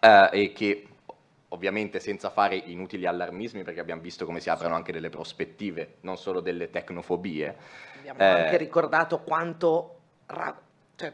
eh, 0.00 0.28
e 0.32 0.52
che 0.52 0.86
ovviamente 1.48 1.98
senza 1.98 2.30
fare 2.30 2.56
inutili 2.56 3.06
allarmismi 3.06 3.64
perché 3.64 3.80
abbiamo 3.80 4.02
visto 4.02 4.24
come 4.24 4.38
si 4.38 4.48
aprono 4.48 4.74
anche 4.74 4.92
delle 4.92 5.10
prospettive, 5.10 5.96
non 6.02 6.16
solo 6.16 6.40
delle 6.40 6.70
tecnofobie. 6.70 7.56
Abbiamo 7.98 8.20
Eh, 8.20 8.24
anche 8.24 8.56
ricordato 8.56 9.20
quanto 9.20 9.98
ra- 10.26 10.60
cioè, 10.94 11.12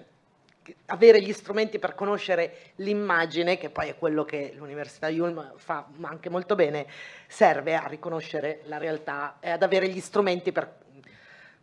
avere 0.87 1.21
gli 1.21 1.33
strumenti 1.33 1.79
per 1.79 1.95
conoscere 1.95 2.73
l'immagine, 2.77 3.59
che 3.59 3.71
poi 3.71 3.89
è 3.89 3.99
quello 3.99 4.25
che 4.25 4.53
l'Università 4.57 5.09
Yulm 5.09 5.55
fa 5.57 5.87
anche 6.03 6.31
molto 6.31 6.55
bene, 6.55 6.87
serve 7.27 7.75
a 7.75 7.87
riconoscere 7.87 8.61
la 8.65 8.79
realtà 8.79 9.37
e 9.41 9.51
ad 9.51 9.63
avere 9.63 9.89
gli 9.89 10.01
strumenti 10.01 10.53
per, 10.53 10.73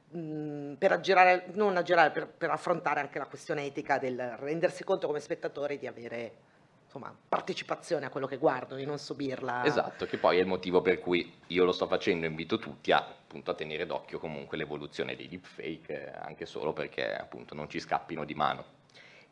mh, 0.10 0.74
per 0.74 0.92
aggirare, 0.92 1.46
non 1.54 1.78
aggirare, 1.78 2.12
per, 2.12 2.28
per 2.28 2.50
affrontare 2.50 3.00
anche 3.00 3.20
la 3.20 3.26
questione 3.26 3.66
etica 3.66 3.98
del 3.98 4.36
rendersi 4.38 4.84
conto 4.84 5.08
come 5.08 5.20
spettatori 5.20 5.78
di 5.78 5.88
avere 5.88 6.50
insomma, 6.92 7.16
partecipazione 7.30 8.06
a 8.06 8.10
quello 8.10 8.28
che 8.28 8.36
guardo, 8.36 8.76
di 8.76 8.84
non 8.84 9.00
subirla. 9.00 9.64
Esatto, 9.64 10.06
che 10.06 10.18
poi 10.18 10.38
è 10.38 10.42
il 10.42 10.46
motivo 10.46 10.82
per 10.82 11.00
cui 11.00 11.40
io 11.48 11.64
lo 11.64 11.72
sto 11.72 11.88
facendo, 11.88 12.26
invito 12.26 12.58
tutti 12.60 12.92
a, 12.92 12.98
appunto, 12.98 13.52
a 13.52 13.54
tenere 13.54 13.86
d'occhio 13.86 14.20
comunque 14.20 14.58
l'evoluzione 14.58 15.16
dei 15.16 15.30
deepfake, 15.30 15.88
eh, 15.88 16.12
anche 16.22 16.46
solo 16.46 16.74
perché 16.74 17.16
appunto 17.16 17.56
non 17.56 17.70
ci 17.70 17.80
scappino 17.80 18.26
di 18.26 18.34
mano. 18.34 18.80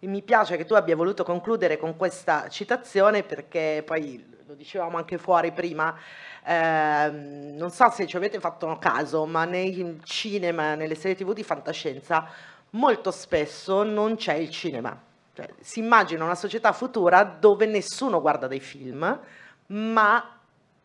Mi 0.01 0.21
piace 0.21 0.55
che 0.55 0.65
tu 0.65 0.75
abbia 0.75 0.95
voluto 0.95 1.23
concludere 1.23 1.77
con 1.77 1.97
questa 1.97 2.47
citazione 2.47 3.23
perché 3.23 3.83
poi 3.85 4.37
lo 4.47 4.53
dicevamo 4.53 4.97
anche 4.97 5.17
fuori 5.17 5.51
prima, 5.51 5.93
ehm, 6.43 7.55
non 7.55 7.69
so 7.69 7.89
se 7.89 8.07
ci 8.07 8.15
avete 8.15 8.39
fatto 8.39 8.77
caso, 8.79 9.25
ma 9.25 9.43
nei 9.43 9.99
cinema, 10.03 10.73
nelle 10.75 10.95
serie 10.95 11.15
tv 11.15 11.33
di 11.33 11.43
fantascienza, 11.43 12.27
molto 12.71 13.11
spesso 13.11 13.83
non 13.83 14.15
c'è 14.15 14.35
il 14.35 14.49
cinema. 14.49 14.97
Cioè, 15.35 15.47
si 15.59 15.79
immagina 15.79 16.23
una 16.23 16.35
società 16.35 16.71
futura 16.71 17.23
dove 17.23 17.65
nessuno 17.65 18.21
guarda 18.21 18.47
dei 18.47 18.59
film, 18.59 19.19
ma 19.67 20.38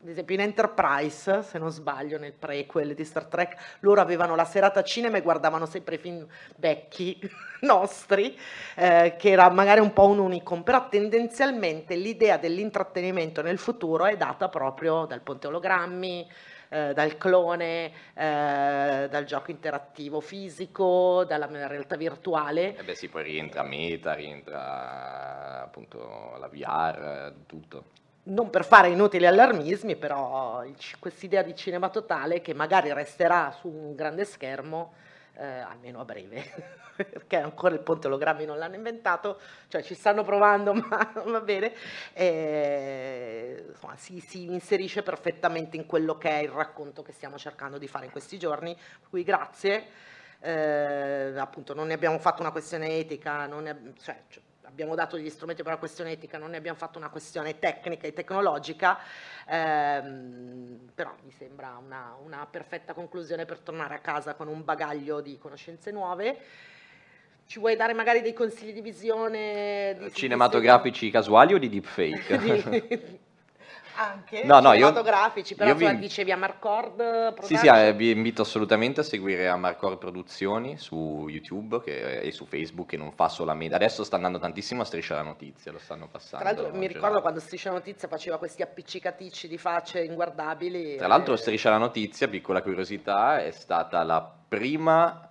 ad 0.05 0.11
esempio 0.11 0.35
in 0.35 0.43
Enterprise, 0.43 1.43
se 1.43 1.59
non 1.59 1.71
sbaglio, 1.71 2.19
nel 2.19 2.35
prequel 2.35 2.93
di 2.93 3.05
Star 3.07 3.25
Trek, 3.25 3.79
loro 3.81 4.03
avevano 4.03 4.37
la 4.37 4.45
serata 4.45 4.83
cinema 4.83 5.17
e 5.17 5.23
guardavano 5.23 5.65
sempre 5.65 5.95
i 5.95 5.99
film 5.99 6.27
vecchi 6.57 7.19
nostri, 7.63 8.39
eh, 8.77 9.15
che 9.19 9.31
era 9.31 9.49
magari 9.49 9.81
un 9.81 9.95
po' 9.95 10.07
un 10.07 10.19
unicum, 10.19 10.63
però 10.63 10.91
tendenzialmente 10.91 11.95
l'idea 11.95 12.37
dell'intrattenimento 12.37 13.41
nel 13.41 13.57
futuro 13.57 14.05
è 14.05 14.15
data 14.19 14.51
proprio 14.51 15.07
dal 15.07 15.23
ponte 15.23 15.47
ologrammi, 15.47 16.31
eh, 16.69 16.93
dal 16.93 17.17
clone, 17.17 17.87
eh, 18.13 19.09
dal 19.09 19.25
gioco 19.25 19.53
interattivo 19.53 20.21
fisico, 20.21 21.25
dalla 21.25 21.49
realtà 21.67 21.97
virtuale. 21.97 22.77
E 22.77 22.85
beh 22.85 22.95
sì, 22.95 23.09
poi 23.09 23.23
rientra 23.23 23.63
Meta, 23.63 24.13
rientra 24.13 25.63
appunto 25.63 26.37
la 26.39 26.49
VR, 26.49 27.33
tutto 27.47 27.85
non 28.25 28.49
per 28.51 28.65
fare 28.65 28.89
inutili 28.89 29.27
allarmismi, 29.27 29.97
però 29.97 30.65
questa 30.99 31.27
idea 31.27 31.43
di 31.43 31.55
cinema 31.55 31.89
totale 31.91 32.41
che 32.41 32.55
magari 32.55 32.93
resterà 32.93 33.51
su 33.51 33.69
un 33.69 33.95
grande 33.95 34.25
schermo, 34.25 34.95
eh, 35.35 35.45
almeno 35.45 36.01
a 36.01 36.05
breve, 36.05 36.43
perché 36.97 37.37
ancora 37.37 37.75
il 37.75 37.81
ponte 37.81 38.07
ologrammi 38.07 38.47
non 38.47 38.57
l'hanno 38.57 38.77
inventato, 38.77 39.41
cioè 39.69 39.83
ci 39.83 39.95
stanno 39.95 40.25
provando, 40.25 40.73
ma 40.89 41.13
va 41.25 41.41
bene, 41.41 41.75
e, 42.15 43.65
insomma, 43.69 43.97
si, 43.97 44.21
si, 44.21 44.45
inserisce 44.45 45.03
perfettamente 45.03 45.77
in 45.77 45.85
quello 45.85 46.17
che 46.17 46.31
è 46.31 46.43
il 46.43 46.51
racconto 46.51 47.03
che 47.03 47.13
stiamo 47.13 47.37
cercando 47.37 47.77
di 47.77 47.89
fare 47.89 48.07
in 48.07 48.13
questi 48.13 48.39
giorni, 48.39 48.75
per 48.75 49.09
cui 49.11 49.23
grazie. 49.23 50.13
Eh, 50.41 51.33
appunto 51.39 51.73
non 51.73 51.87
ne 51.87 51.95
abbiamo 51.95 52.19
fatto 52.19 52.43
una 52.43 52.51
questione 52.51 52.99
etica, 52.99 53.47
non 53.47 53.63
ne, 53.63 53.95
cioè, 54.03 54.15
abbiamo 54.75 54.97
dato 54.97 55.17
gli 55.17 55.31
strumenti 55.31 55.63
per 55.63 55.73
la 55.73 55.79
questione 55.79 56.11
etica, 56.11 56.37
non 56.37 56.51
ne 56.51 56.57
abbiamo 56.57 56.77
fatto 56.77 56.99
una 56.99 57.09
questione 57.09 57.61
tecnica 57.61 58.09
e 58.09 58.13
tecnologica, 58.13 58.99
ehm, 59.47 60.91
però 60.93 61.15
mi 61.23 61.31
sembra 61.31 61.81
una, 61.83 62.17
una 62.23 62.45
perfetta 62.51 62.93
conclusione 62.93 63.45
per 63.45 63.61
tornare 63.61 63.95
a 63.95 63.99
casa 64.01 64.35
con 64.35 64.49
un 64.49 64.65
bagaglio 64.65 65.21
di 65.21 65.39
conoscenze 65.39 65.93
nuove. 65.93 66.39
Ci 67.47 67.61
vuoi 67.61 67.77
dare 67.77 67.95
magari 67.95 68.21
dei 68.21 68.33
consigli 68.33 68.73
di 68.73 68.81
visione? 68.81 69.97
Di 69.97 70.13
Cinematografici 70.13 71.09
casuali 71.09 71.55
o 71.55 71.59
di 71.59 71.69
deepfake? 71.69 73.21
anche 73.97 74.43
No, 74.45 74.61
no, 74.61 74.73
io- 74.73 74.87
cinematografici, 74.89 75.55
però 75.55 75.71
io 75.71 75.75
vi- 75.77 75.83
insomma, 75.85 76.01
dicevi 76.01 76.33
a 76.33 76.37
Marcord 76.37 77.43
Sì, 77.43 77.57
sì, 77.57 77.67
eh, 77.69 77.93
vi 77.95 78.11
invito 78.11 78.43
assolutamente 78.43 79.01
a 79.01 79.03
seguire 79.03 79.49
Amarcord 79.49 79.99
Produzioni 79.99 80.77
su 80.79 81.27
YouTube 81.29 81.81
che- 81.83 82.21
e 82.21 82.31
su 82.33 82.47
Facebook 82.47 82.89
che 82.89 82.97
non 82.97 83.13
fa 83.13 83.29
solamente... 83.29 83.75
Adesso 83.75 84.05
sta 84.05 84.17
andando 84.17 84.39
tantissimo 84.39 84.83
a 84.83 84.85
Striscia 84.85 85.15
la 85.15 85.23
Notizia, 85.23 85.73
lo 85.73 85.79
stanno 85.79 86.09
passando. 86.09 86.45
Tra 86.45 86.55
l'altro 86.55 86.79
mi 86.79 86.87
ricordo 86.87 87.21
quando 87.21 87.41
Striscia 87.41 87.71
Notizia 87.71 88.09
faceva 88.09 88.39
questi 88.39 88.63
appiccicaticci 88.63 89.49
di 89.49 89.59
facce 89.59 90.03
inguardabili. 90.03 90.97
Tra 90.97 91.07
l'altro 91.09 91.35
eh, 91.35 91.37
Striscia 91.37 91.71
la 91.71 91.79
Notizia, 91.79 92.29
piccola 92.29 92.63
curiosità, 92.63 93.43
è 93.43 93.51
stata 93.51 94.03
la 94.03 94.33
prima, 94.49 95.27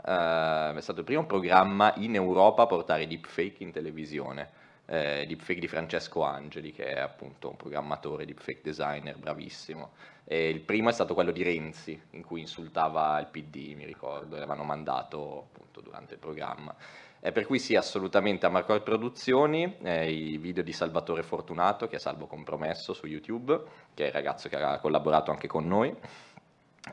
eh, 0.73 0.77
è 0.77 0.81
stato 0.81 0.99
il 0.99 1.05
primo 1.05 1.25
programma 1.25 1.93
in 1.97 2.15
Europa 2.15 2.63
a 2.63 2.65
portare 2.65 3.07
deepfake 3.07 3.63
in 3.63 3.71
televisione. 3.71 4.49
Eh, 4.93 5.25
deepfake 5.25 5.59
di 5.59 5.67
Francesco 5.67 6.21
Angeli, 6.21 6.71
che 6.71 6.83
è 6.85 6.99
appunto 6.99 7.49
un 7.49 7.55
programmatore, 7.55 8.25
deepfake 8.25 8.61
designer, 8.61 9.17
bravissimo. 9.17 9.93
E 10.23 10.49
il 10.49 10.59
primo 10.59 10.89
è 10.89 10.91
stato 10.91 11.15
quello 11.15 11.31
di 11.31 11.41
Renzi, 11.41 11.99
in 12.11 12.23
cui 12.23 12.41
insultava 12.41 13.19
il 13.19 13.25
PD, 13.25 13.73
mi 13.75 13.85
ricordo, 13.85 14.35
l'avevano 14.35 14.63
mandato 14.63 15.47
appunto 15.49 15.81
durante 15.81 16.13
il 16.13 16.19
programma. 16.19 16.75
Eh, 17.19 17.31
per 17.31 17.47
cui 17.47 17.57
sì, 17.57 17.75
assolutamente 17.75 18.45
a 18.45 18.49
Marcor 18.49 18.83
Produzioni, 18.83 19.77
eh, 19.81 20.11
i 20.11 20.37
video 20.37 20.61
di 20.61 20.73
Salvatore 20.73 21.23
Fortunato, 21.23 21.87
che 21.87 21.95
è 21.95 21.99
Salvo 21.99 22.27
Compromesso 22.27 22.93
su 22.93 23.07
YouTube, 23.07 23.63
che 23.95 24.03
è 24.03 24.07
il 24.09 24.13
ragazzo 24.13 24.47
che 24.47 24.57
ha 24.57 24.77
collaborato 24.77 25.31
anche 25.31 25.47
con 25.47 25.67
noi, 25.67 25.91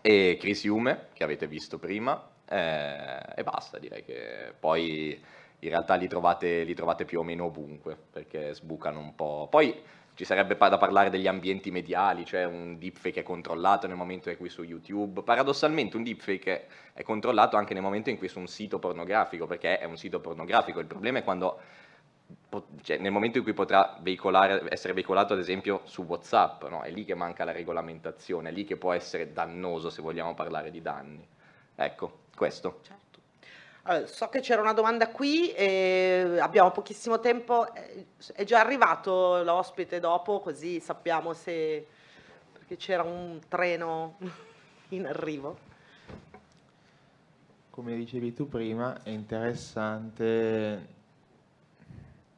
e 0.01 0.39
Chris 0.41 0.65
Hume, 0.65 1.09
che 1.13 1.23
avete 1.23 1.47
visto 1.47 1.79
prima, 1.79 2.31
eh, 2.49 3.21
e 3.37 3.43
basta, 3.43 3.79
direi 3.79 4.03
che 4.03 4.55
poi 4.59 5.23
in 5.61 5.69
realtà 5.69 5.95
li 5.95 6.09
trovate, 6.09 6.65
li 6.65 6.75
trovate 6.75 7.05
più 7.05 7.21
o 7.21 7.23
meno 7.23 7.47
ovunque, 7.47 7.97
perché 8.11 8.55
sbucano 8.55 8.99
un 8.99 9.15
po'. 9.15 9.47
Poi 9.51 9.83
ci 10.15 10.25
sarebbe 10.25 10.57
da 10.57 10.77
parlare 10.77 11.11
degli 11.11 11.27
ambienti 11.27 11.71
mediali, 11.71 12.25
cioè 12.25 12.45
un 12.45 12.79
deepfake 12.79 13.21
è 13.21 13.23
controllato 13.23 13.87
nel 13.87 13.97
momento 13.97 14.31
in 14.31 14.37
cui 14.37 14.49
su 14.49 14.63
YouTube. 14.63 15.23
Paradossalmente 15.23 15.97
un 15.97 16.03
deepfake 16.03 16.67
è, 16.93 17.03
controllato 17.03 17.57
anche 17.57 17.75
nel 17.75 17.83
momento 17.83 18.11
in 18.11 18.19
cui 18.19 18.29
su 18.29 18.39
un 18.39 18.47
sito 18.47 18.79
pornografico, 18.79 19.47
perché 19.47 19.79
è 19.79 19.85
un 19.85 19.97
sito 19.97 20.21
pornografico. 20.21 20.81
Il 20.81 20.87
problema 20.87 21.19
è 21.19 21.25
quando 21.25 21.59
cioè, 22.83 22.99
nel 22.99 23.13
momento 23.13 23.39
in 23.39 23.45
cui 23.45 23.55
potrà 23.55 24.01
essere 24.69 24.93
veicolato 24.93 25.33
ad 25.33 25.39
esempio 25.39 25.83
su 25.85 26.03
WhatsApp, 26.03 26.65
no? 26.69 26.83
è 26.83 26.91
lì 26.91 27.05
che 27.05 27.15
manca 27.15 27.45
la 27.45 27.53
regolamentazione, 27.53 28.51
è 28.51 28.53
lì 28.53 28.65
che 28.65 28.77
può 28.77 28.93
essere 28.93 29.33
dannoso 29.33 29.91
se 29.91 30.03
vogliamo 30.03 30.35
parlare 30.35 30.71
di 30.71 30.83
danni. 30.83 31.27
Ecco, 31.75 32.21
questo. 32.37 32.81
Allora, 33.85 34.07
so 34.07 34.29
che 34.29 34.41
c'era 34.41 34.61
una 34.61 34.75
domanda 34.75 35.09
qui, 35.09 35.53
e 35.53 36.37
abbiamo 36.39 36.71
pochissimo 36.71 37.19
tempo, 37.19 37.67
è 37.75 38.45
già 38.45 38.61
arrivato 38.61 39.43
l'ospite 39.43 40.01
dopo, 40.01 40.41
così 40.41 40.81
sappiamo 40.81 41.33
se... 41.33 41.87
perché 42.53 42.77
c'era 42.77 43.03
un 43.03 43.41
treno 43.49 44.19
in 44.91 45.07
arrivo. 45.07 45.69
Come 47.71 47.97
dicevi 47.97 48.35
tu 48.35 48.49
prima, 48.49 49.03
è 49.03 49.09
interessante 49.09 50.99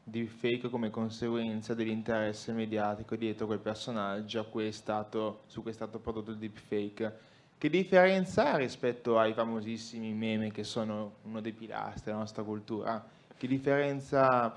deepfake 0.05 0.69
come 0.69 0.91
conseguenza 0.91 1.75
dell'interesse 1.75 2.53
mediatico 2.53 3.17
dietro 3.17 3.47
quel 3.47 3.61
personaggio 3.61 4.41
a 4.41 4.45
cui 4.45 4.67
è 4.67 4.71
stato, 4.71 5.43
su 5.47 5.63
cui 5.63 5.71
è 5.71 5.75
stato 5.75 5.99
prodotto 5.99 6.31
il 6.31 6.39
deepfake. 6.39 7.31
Che 7.63 7.71
differenza 7.71 8.55
ha 8.55 8.57
rispetto 8.57 9.21
ai 9.21 9.35
famosissimi 9.35 10.13
meme 10.15 10.51
che 10.51 10.65
sono 10.65 11.19
uno 11.23 11.41
dei 11.41 11.53
pilastri 11.53 12.07
della 12.07 12.17
nostra 12.17 12.43
cultura? 12.43 13.07
Che 13.37 13.47
differenza... 13.47 14.53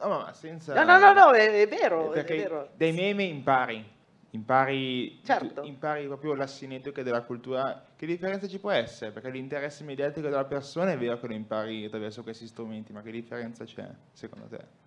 No, 0.00 0.08
ma 0.08 0.32
senza... 0.32 0.74
No, 0.74 0.82
no, 0.82 0.98
no, 0.98 1.12
no, 1.12 1.30
è, 1.30 1.62
è 1.62 1.68
vero, 1.68 2.10
è 2.10 2.14
Perché 2.14 2.34
vero. 2.38 2.70
dai 2.76 2.90
meme 2.90 3.22
impari, 3.22 3.88
impari, 4.30 5.20
Certo. 5.22 5.60
tu- 5.60 5.68
impari 5.68 6.06
proprio 6.06 6.34
la 6.34 6.48
cinetica 6.48 7.04
della 7.04 7.22
cultura. 7.22 7.84
Che 7.94 8.04
differenza 8.04 8.48
ci 8.48 8.58
può 8.58 8.72
essere? 8.72 9.12
Perché 9.12 9.30
l'interesse 9.30 9.84
mediatico 9.84 10.26
della 10.26 10.44
persona 10.44 10.90
è 10.90 10.98
vero 10.98 11.20
che 11.20 11.28
lo 11.28 11.34
impari 11.34 11.84
attraverso 11.84 12.24
questi 12.24 12.48
strumenti, 12.48 12.92
ma 12.92 13.00
che 13.00 13.12
differenza 13.12 13.62
c'è 13.62 13.88
secondo 14.10 14.48
te? 14.48 14.79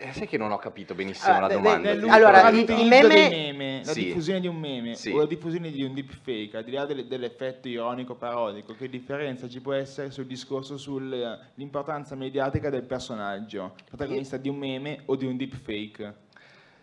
Eh, 0.00 0.12
sai 0.12 0.26
che 0.26 0.36
non 0.36 0.50
ho 0.50 0.58
capito 0.58 0.94
benissimo 0.94 1.36
Ah, 1.36 1.40
la 1.40 1.48
domanda. 1.48 1.92
beh, 1.94 2.00
ti 2.00 2.08
allora, 2.08 2.50
dico 2.50 2.72
i- 2.72 2.76
la 2.76 2.82
i 2.84 2.88
verità. 2.88 3.02
L'utilizzo 3.02 3.08
meme- 3.08 3.52
meme, 3.52 3.82
la 3.84 3.92
Sì. 3.92 4.04
diffusione 4.04 4.40
di 4.40 4.46
un 4.48 4.56
meme 4.56 4.94
Sì. 4.94 5.10
o 5.10 5.18
la 5.18 5.26
diffusione 5.26 5.70
di 5.70 5.82
un 5.82 5.94
deepfake, 5.94 6.56
al 6.56 6.64
di 6.64 6.70
là 6.72 6.84
delle- 6.84 7.06
dell'effetto 7.06 7.68
ironico 7.68 8.14
parodico, 8.14 8.74
che 8.74 8.88
differenza 8.88 9.48
ci 9.48 9.60
può 9.60 9.72
essere 9.72 10.10
sul 10.10 10.26
discorso 10.26 10.76
sull'importanza 10.76 12.14
mediatica 12.14 12.70
del 12.70 12.82
personaggio, 12.84 13.74
protagonista 13.86 14.36
di 14.36 14.48
un 14.48 14.56
meme 14.56 15.00
o 15.06 15.16
di 15.16 15.26
un 15.26 15.36
deepfake? 15.36 16.14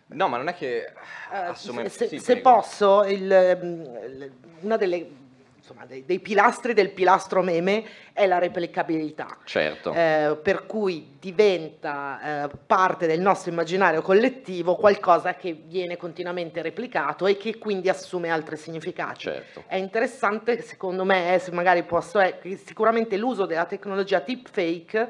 No, 0.08 0.28
ma 0.28 0.36
non 0.36 0.48
è 0.48 0.54
che 0.54 0.92
assume... 1.30 1.88
se, 1.88 2.06
sì, 2.08 2.18
se 2.18 2.36
posso, 2.38 3.02
il, 3.04 3.30
ehm, 3.32 4.30
una 4.60 4.76
delle 4.76 5.20
insomma, 5.62 5.86
dei, 5.86 6.04
dei 6.04 6.18
pilastri 6.18 6.74
del 6.74 6.90
pilastro 6.90 7.40
meme 7.40 7.84
è 8.12 8.26
la 8.26 8.38
replicabilità. 8.38 9.38
Certo. 9.44 9.92
Eh, 9.92 10.36
per 10.42 10.66
cui 10.66 11.16
diventa 11.20 12.46
eh, 12.46 12.50
parte 12.66 13.06
del 13.06 13.20
nostro 13.20 13.52
immaginario 13.52 14.02
collettivo 14.02 14.74
qualcosa 14.74 15.34
che 15.34 15.52
viene 15.52 15.96
continuamente 15.96 16.62
replicato 16.62 17.28
e 17.28 17.36
che 17.36 17.58
quindi 17.58 17.88
assume 17.88 18.28
altri 18.28 18.56
significati. 18.56 19.20
Certo. 19.20 19.62
È 19.68 19.76
interessante, 19.76 20.60
secondo 20.62 21.04
me, 21.04 21.34
eh, 21.34 21.38
se 21.38 21.52
magari 21.52 21.84
posso, 21.84 22.18
è 22.18 22.40
che 22.40 22.56
sicuramente 22.56 23.16
l'uso 23.16 23.46
della 23.46 23.64
tecnologia 23.64 24.18
deepfake 24.18 25.08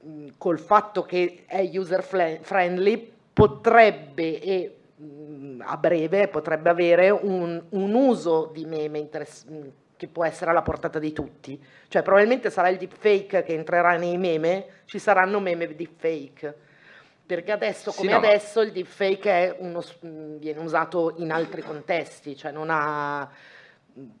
mh, 0.00 0.26
col 0.38 0.58
fatto 0.58 1.04
che 1.04 1.44
è 1.46 1.70
user 1.72 2.02
friendly 2.02 3.12
potrebbe 3.32 4.40
e 4.40 4.74
a 5.62 5.76
breve 5.76 6.28
potrebbe 6.28 6.70
avere 6.70 7.10
un, 7.10 7.62
un 7.70 7.94
uso 7.94 8.50
di 8.52 8.64
meme 8.64 8.98
interess- 8.98 9.44
mh, 9.46 9.68
che 9.96 10.08
può 10.08 10.24
essere 10.24 10.50
alla 10.50 10.62
portata 10.62 10.98
di 10.98 11.12
tutti. 11.12 11.62
Cioè 11.88 12.02
probabilmente 12.02 12.50
sarà 12.50 12.68
il 12.68 12.78
deepfake 12.78 13.42
che 13.42 13.52
entrerà 13.52 13.96
nei 13.96 14.16
meme, 14.16 14.82
ci 14.86 14.98
saranno 14.98 15.40
meme 15.40 15.74
deepfake. 15.74 16.54
Perché 17.26 17.52
adesso, 17.52 17.90
Sì, 17.90 17.98
come 17.98 18.12
no, 18.12 18.20
ma- 18.20 18.26
adesso, 18.26 18.60
il 18.60 18.72
deepfake 18.72 19.54
uno 19.58 19.82
viene 20.00 20.60
usato 20.60 21.14
in 21.18 21.30
altri 21.30 21.62
contesti, 21.62 22.36
cioè 22.36 22.50
non 22.50 22.68
ha... 22.70 23.30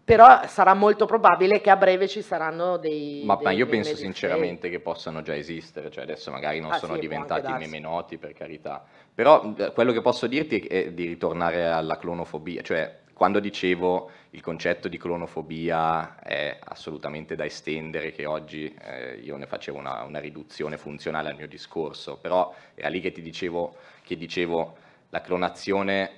Però 0.04 0.46
sarà 0.46 0.74
molto 0.74 1.06
probabile 1.06 1.60
che 1.60 1.70
a 1.70 1.76
breve 1.76 2.08
ci 2.08 2.22
saranno 2.22 2.76
dei... 2.76 3.22
Ma, 3.24 3.36
dei 3.36 3.44
ma 3.44 3.50
io 3.52 3.66
meme 3.66 3.82
penso 3.82 3.96
sinceramente 3.96 4.68
che 4.68 4.80
possano 4.80 5.22
già 5.22 5.34
esistere, 5.36 5.90
cioè 5.90 6.02
adesso 6.02 6.30
magari 6.30 6.60
non 6.60 6.72
Ah, 6.72 6.78
sono 6.78 6.94
sì, 6.94 7.00
diventati 7.00 7.52
meme 7.52 7.78
noti 7.78 8.18
per 8.18 8.32
carità, 8.32 8.84
però 9.14 9.54
eh, 9.56 9.72
quello 9.72 9.92
che 9.92 10.00
posso 10.00 10.26
dirti 10.26 10.60
è 10.60 10.92
di 10.92 11.06
ritornare 11.06 11.66
alla 11.66 11.96
clonofobia, 11.96 12.62
cioè 12.62 12.98
quando 13.20 13.38
dicevo 13.38 14.10
il 14.30 14.40
concetto 14.40 14.88
di 14.88 14.96
clonofobia 14.96 16.18
è 16.20 16.58
assolutamente 16.58 17.36
da 17.36 17.44
estendere, 17.44 18.12
che 18.12 18.24
oggi 18.24 18.74
eh, 18.82 19.20
io 19.22 19.36
ne 19.36 19.46
facevo 19.46 19.76
una, 19.76 20.04
una, 20.04 20.20
riduzione 20.20 20.78
funzionale 20.78 21.28
al 21.28 21.36
mio 21.36 21.46
discorso, 21.46 22.16
però 22.16 22.50
era 22.74 22.88
lì 22.88 22.98
che 23.00 23.12
ti 23.12 23.20
dicevo, 23.20 23.76
che 24.02 24.16
dicevo 24.16 24.74
la 25.10 25.20
clonazione 25.20 26.12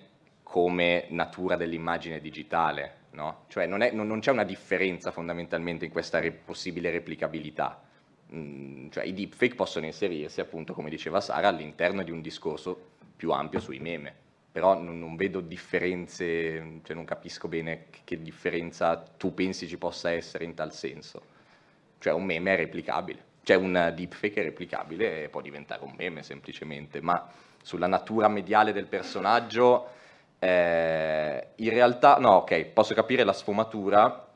come 0.44 1.06
natura 1.08 1.56
dell'immagine 1.56 2.20
digitale, 2.20 3.00
no? 3.12 3.44
Cioè 3.48 3.66
non, 3.66 3.82
è, 3.82 3.90
non, 3.92 4.06
non, 4.06 4.20
c'è 4.20 4.30
una 4.30 4.44
differenza 4.44 5.10
fondamentalmente 5.10 5.84
in 5.84 5.90
questa 5.90 6.18
re- 6.20 6.32
possibile 6.32 6.90
replicabilità. 6.90 7.82
Mm, 8.34 8.88
cioè 8.90 9.04
i 9.04 9.14
deepfake 9.14 9.54
possono 9.54 9.86
inserirsi, 9.86 10.40
appunto, 10.40 10.74
come 10.74 10.90
diceva 10.90 11.20
Sara, 11.20 11.48
all'interno 11.48 12.02
di 12.02 12.10
un 12.10 12.20
discorso 12.20 12.90
più 13.16 13.30
ampio 13.30 13.60
sui 13.60 13.78
meme 13.78 14.22
però 14.52 14.78
non, 14.78 14.98
non, 14.98 15.16
vedo 15.16 15.40
differenze, 15.40 16.80
cioè 16.82 16.94
non 16.94 17.06
capisco 17.06 17.48
bene 17.48 17.86
che, 18.04 18.20
differenza 18.20 18.98
tu 18.98 19.32
pensi 19.32 19.66
ci 19.66 19.78
possa 19.78 20.10
essere 20.10 20.44
in 20.44 20.52
tal 20.52 20.74
senso. 20.74 21.22
Cioè 21.98 22.12
un 22.12 22.24
meme 22.24 22.52
è 22.52 22.56
replicabile, 22.56 23.24
cioè 23.44 23.56
un 23.56 23.92
deepfake 23.96 24.42
è 24.42 24.44
replicabile 24.44 25.24
e 25.24 25.28
può 25.30 25.40
diventare 25.40 25.82
un 25.84 25.94
meme 25.96 26.22
semplicemente, 26.22 27.00
ma 27.00 27.26
sulla 27.62 27.86
natura 27.86 28.28
mediale 28.28 28.72
del 28.72 28.86
personaggio, 28.86 29.88
eh, 30.44 31.46
in 31.54 31.70
realtà, 31.70 32.16
no 32.16 32.38
ok, 32.38 32.64
posso 32.64 32.94
capire 32.94 33.22
la 33.22 33.32
sfumatura, 33.32 34.26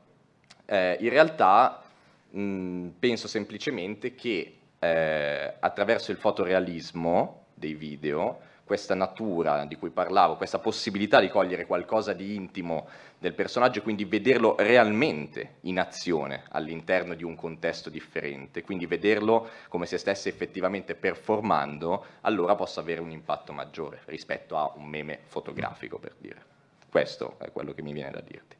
eh, 0.65 0.97
in 1.01 1.09
realtà 1.09 1.81
mh, 2.29 2.87
penso 2.97 3.27
semplicemente 3.27 4.15
che 4.15 4.57
eh, 4.79 5.53
attraverso 5.59 6.11
il 6.11 6.17
fotorealismo 6.17 7.47
dei 7.53 7.73
video, 7.73 8.39
questa 8.67 8.93
natura 8.93 9.65
di 9.65 9.77
cui 9.77 9.89
parlavo, 9.89 10.35
questa 10.35 10.59
possibilità 10.59 11.19
di 11.19 11.29
cogliere 11.29 11.65
qualcosa 11.65 12.11
di 12.13 12.35
intimo 12.35 12.87
del 13.17 13.33
personaggio 13.33 13.79
e 13.79 13.81
quindi 13.81 14.03
vederlo 14.03 14.55
realmente 14.59 15.55
in 15.61 15.79
azione 15.79 16.43
all'interno 16.49 17.15
di 17.15 17.23
un 17.23 17.35
contesto 17.35 17.89
differente, 17.89 18.61
quindi 18.61 18.85
vederlo 18.85 19.49
come 19.69 19.85
se 19.87 19.97
stesse 19.97 20.29
effettivamente 20.29 20.93
performando, 20.93 22.05
allora 22.21 22.55
possa 22.55 22.81
avere 22.81 23.01
un 23.01 23.09
impatto 23.09 23.53
maggiore 23.53 24.01
rispetto 24.05 24.57
a 24.57 24.71
un 24.75 24.85
meme 24.85 25.21
fotografico, 25.23 25.97
per 25.97 26.13
dire. 26.17 26.43
Questo 26.89 27.37
è 27.39 27.51
quello 27.51 27.73
che 27.73 27.81
mi 27.81 27.93
viene 27.93 28.11
da 28.11 28.21
dirti. 28.21 28.55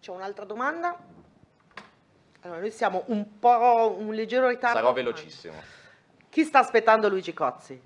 C'è 0.00 0.10
un'altra 0.10 0.44
domanda? 0.44 0.96
Allora, 2.42 2.60
noi 2.60 2.70
siamo 2.70 3.02
un 3.06 3.38
po' 3.38 3.96
un 3.98 4.14
leggero 4.14 4.46
ritardo. 4.48 4.78
Sarò 4.78 4.92
velocissimo. 4.92 5.84
Chi 6.36 6.44
sta 6.44 6.58
aspettando 6.58 7.08
Luigi 7.08 7.32
Cozzi? 7.32 7.80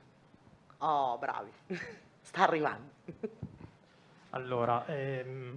Oh, 0.79 1.17
bravi. 1.19 1.53
sta 2.21 2.43
arrivando. 2.43 2.91
allora, 4.31 4.85
ehm, 4.87 5.57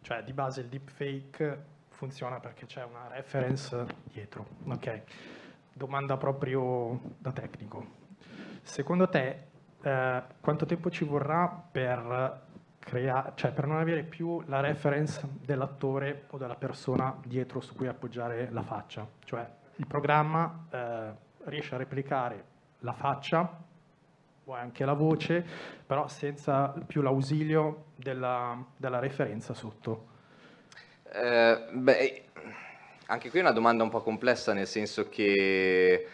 cioè 0.00 0.24
di 0.24 0.32
base 0.32 0.62
il 0.62 0.66
deepfake 0.66 1.64
funziona 1.90 2.40
perché 2.40 2.66
c'è 2.66 2.82
una 2.82 3.06
reference 3.06 3.86
dietro, 4.02 4.48
ok? 4.66 5.02
Domanda 5.72 6.16
proprio 6.16 6.98
da 7.16 7.30
tecnico. 7.30 7.86
Secondo 8.62 9.08
te 9.08 9.42
eh, 9.80 10.22
quanto 10.40 10.66
tempo 10.66 10.90
ci 10.90 11.04
vorrà 11.04 11.46
per 11.70 12.46
crea- 12.80 13.30
cioè 13.36 13.52
per 13.52 13.68
non 13.68 13.76
avere 13.76 14.02
più 14.02 14.42
la 14.46 14.58
reference 14.58 15.22
dell'attore 15.40 16.24
o 16.30 16.36
della 16.36 16.56
persona 16.56 17.16
dietro 17.24 17.60
su 17.60 17.76
cui 17.76 17.86
appoggiare 17.86 18.50
la 18.50 18.62
faccia? 18.62 19.06
Cioè 19.22 19.48
il 19.76 19.86
programma 19.86 20.66
eh, 20.68 21.28
riesce 21.44 21.74
a 21.74 21.78
replicare 21.78 22.44
la 22.80 22.92
faccia 22.92 23.58
o 24.44 24.54
anche 24.54 24.84
la 24.84 24.92
voce, 24.92 25.44
però 25.86 26.08
senza 26.08 26.74
più 26.86 27.02
l'ausilio 27.02 27.86
della, 27.96 28.62
della 28.76 28.98
referenza 28.98 29.54
sotto. 29.54 30.08
Eh, 31.12 31.66
beh, 31.72 32.22
anche 33.06 33.30
qui 33.30 33.38
è 33.38 33.42
una 33.42 33.52
domanda 33.52 33.82
un 33.82 33.90
po' 33.90 34.02
complessa, 34.02 34.52
nel 34.52 34.66
senso 34.66 35.08
che 35.08 36.06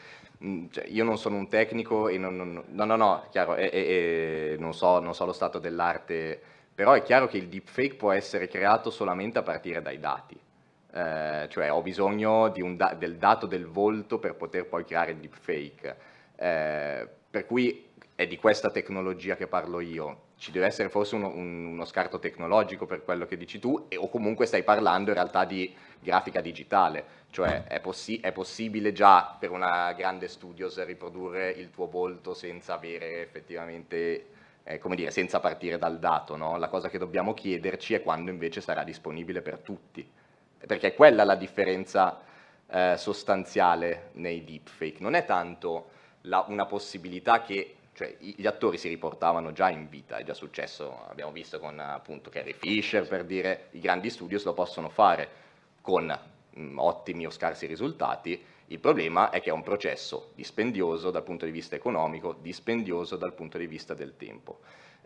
mm, 0.42 0.66
cioè, 0.70 0.86
io 0.86 1.04
non 1.04 1.18
sono 1.18 1.36
un 1.36 1.48
tecnico 1.48 2.08
e 2.08 2.18
non, 2.18 2.36
non, 2.36 2.62
no, 2.66 2.84
no, 2.84 2.96
no, 2.96 3.26
chiaro, 3.30 3.56
e, 3.56 3.70
e, 3.72 4.56
non, 4.58 4.74
so, 4.74 5.00
non 5.00 5.14
so 5.14 5.24
lo 5.24 5.32
stato 5.32 5.58
dell'arte, 5.58 6.40
però 6.74 6.92
è 6.92 7.02
chiaro 7.02 7.26
che 7.26 7.38
il 7.38 7.48
deepfake 7.48 7.94
può 7.94 8.12
essere 8.12 8.48
creato 8.48 8.90
solamente 8.90 9.38
a 9.38 9.42
partire 9.42 9.80
dai 9.82 9.98
dati 9.98 10.38
eh, 10.96 11.46
cioè 11.50 11.70
ho 11.70 11.82
bisogno 11.82 12.48
da- 12.74 12.94
del 12.94 13.16
dato 13.16 13.46
del 13.46 13.66
volto 13.66 14.18
per 14.18 14.34
poter 14.34 14.64
poi 14.66 14.84
creare 14.84 15.10
il 15.12 15.18
deepfake. 15.18 15.96
Eh, 16.36 17.08
per 17.30 17.44
cui 17.44 17.84
è 18.14 18.26
di 18.26 18.38
questa 18.38 18.70
tecnologia 18.70 19.36
che 19.36 19.46
parlo 19.46 19.80
io. 19.80 20.22
Ci 20.38 20.50
deve 20.52 20.66
essere 20.66 20.88
forse 20.88 21.14
uno, 21.16 21.28
un, 21.28 21.66
uno 21.66 21.84
scarto 21.84 22.18
tecnologico 22.18 22.86
per 22.86 23.04
quello 23.04 23.26
che 23.26 23.36
dici 23.36 23.58
tu, 23.58 23.86
e, 23.88 23.96
o 23.98 24.08
comunque 24.08 24.46
stai 24.46 24.62
parlando 24.62 25.10
in 25.10 25.16
realtà 25.16 25.44
di 25.44 25.74
grafica 26.00 26.40
digitale, 26.40 27.04
cioè 27.30 27.64
è, 27.64 27.80
possi- 27.80 28.20
è 28.20 28.32
possibile 28.32 28.92
già 28.92 29.36
per 29.38 29.50
una 29.50 29.92
grande 29.92 30.28
studios 30.28 30.82
riprodurre 30.84 31.50
il 31.50 31.70
tuo 31.70 31.88
volto 31.88 32.32
senza 32.32 32.74
avere 32.74 33.20
effettivamente 33.20 34.26
eh, 34.64 34.78
come 34.78 34.96
dire, 34.96 35.10
senza 35.10 35.40
partire 35.40 35.78
dal 35.78 35.98
dato, 35.98 36.36
no? 36.36 36.56
La 36.56 36.68
cosa 36.68 36.88
che 36.88 36.98
dobbiamo 36.98 37.34
chiederci 37.34 37.94
è 37.94 38.02
quando 38.02 38.30
invece 38.30 38.60
sarà 38.60 38.82
disponibile 38.82 39.42
per 39.42 39.58
tutti 39.58 40.06
perché 40.64 40.88
è 40.88 40.94
quella 40.94 41.24
la 41.24 41.34
differenza 41.34 42.20
eh, 42.68 42.94
sostanziale 42.96 44.10
nei 44.12 44.44
deepfake, 44.44 45.00
non 45.00 45.14
è 45.14 45.24
tanto 45.24 45.90
la, 46.22 46.44
una 46.48 46.66
possibilità 46.66 47.42
che 47.42 47.76
cioè, 47.92 48.14
gli 48.18 48.46
attori 48.46 48.76
si 48.76 48.88
riportavano 48.88 49.52
già 49.52 49.70
in 49.70 49.88
vita, 49.88 50.18
è 50.18 50.24
già 50.24 50.34
successo, 50.34 51.06
abbiamo 51.08 51.32
visto 51.32 51.58
con 51.58 51.78
appunto 51.78 52.28
Carrie 52.28 52.52
Fisher 52.52 53.08
per 53.08 53.24
dire 53.24 53.68
i 53.70 53.80
grandi 53.80 54.10
studios 54.10 54.44
lo 54.44 54.52
possono 54.52 54.90
fare 54.90 55.28
con 55.80 56.04
mh, 56.04 56.60
mm, 56.60 56.78
ottimi 56.78 57.26
o 57.26 57.30
scarsi 57.30 57.64
risultati, 57.66 58.44
il 58.66 58.80
problema 58.80 59.30
è 59.30 59.40
che 59.40 59.50
è 59.50 59.52
un 59.52 59.62
processo 59.62 60.32
dispendioso 60.34 61.10
dal 61.10 61.22
punto 61.22 61.44
di 61.44 61.52
vista 61.52 61.76
economico, 61.76 62.36
dispendioso 62.40 63.16
dal 63.16 63.32
punto 63.32 63.58
di 63.58 63.66
vista 63.66 63.94
del 63.94 64.16
tempo. 64.16 64.58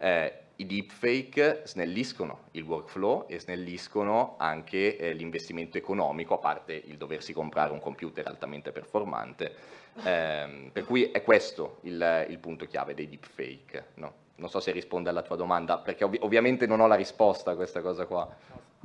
Eh, 0.02 0.32
I 0.56 0.66
deepfake 0.66 1.62
snelliscono 1.64 2.44
il 2.52 2.62
workflow 2.62 3.26
e 3.28 3.38
snelliscono 3.38 4.36
anche 4.38 4.96
eh, 4.96 5.12
l'investimento 5.12 5.76
economico, 5.76 6.34
a 6.34 6.38
parte 6.38 6.72
il 6.72 6.96
doversi 6.96 7.32
comprare 7.32 7.72
un 7.72 7.80
computer 7.80 8.26
altamente 8.26 8.72
performante. 8.72 9.54
Eh, 10.02 10.70
per 10.72 10.84
cui 10.84 11.10
è 11.10 11.22
questo 11.22 11.78
il, 11.82 12.26
il 12.28 12.38
punto 12.38 12.66
chiave 12.66 12.94
dei 12.94 13.08
deepfake. 13.08 13.88
No? 13.94 14.12
Non 14.36 14.48
so 14.48 14.60
se 14.60 14.70
risponde 14.72 15.10
alla 15.10 15.22
tua 15.22 15.36
domanda, 15.36 15.78
perché 15.78 16.04
ov- 16.04 16.18
ovviamente 16.20 16.66
non 16.66 16.80
ho 16.80 16.86
la 16.86 16.94
risposta 16.94 17.50
a 17.50 17.54
questa 17.54 17.82
cosa 17.82 18.06
qua. 18.06 18.28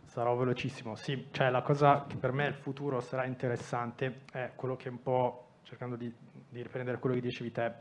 Sarò 0.06 0.36
velocissimo, 0.36 0.96
sì, 0.96 1.28
cioè 1.32 1.50
la 1.50 1.62
cosa 1.62 2.06
che 2.08 2.16
per 2.16 2.32
me 2.32 2.46
il 2.48 2.54
futuro 2.54 3.00
sarà 3.02 3.26
interessante 3.26 4.22
è 4.32 4.52
quello 4.56 4.76
che 4.76 4.90
un 4.90 5.02
po', 5.02 5.48
cercando 5.64 5.96
di, 5.96 6.14
di 6.50 6.62
riprendere 6.62 7.00
quello 7.00 7.16
che 7.16 7.22
dicevi 7.22 7.52
te, 7.52 7.74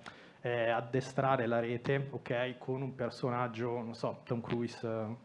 eh, 0.44 0.68
addestrare 0.68 1.46
la 1.46 1.58
rete 1.58 2.08
okay, 2.10 2.56
con 2.58 2.82
un 2.82 2.94
personaggio, 2.94 3.80
non 3.80 3.94
so, 3.94 4.20
Tom 4.26 4.42
Cruise, 4.42 4.86
eh, 4.86 5.16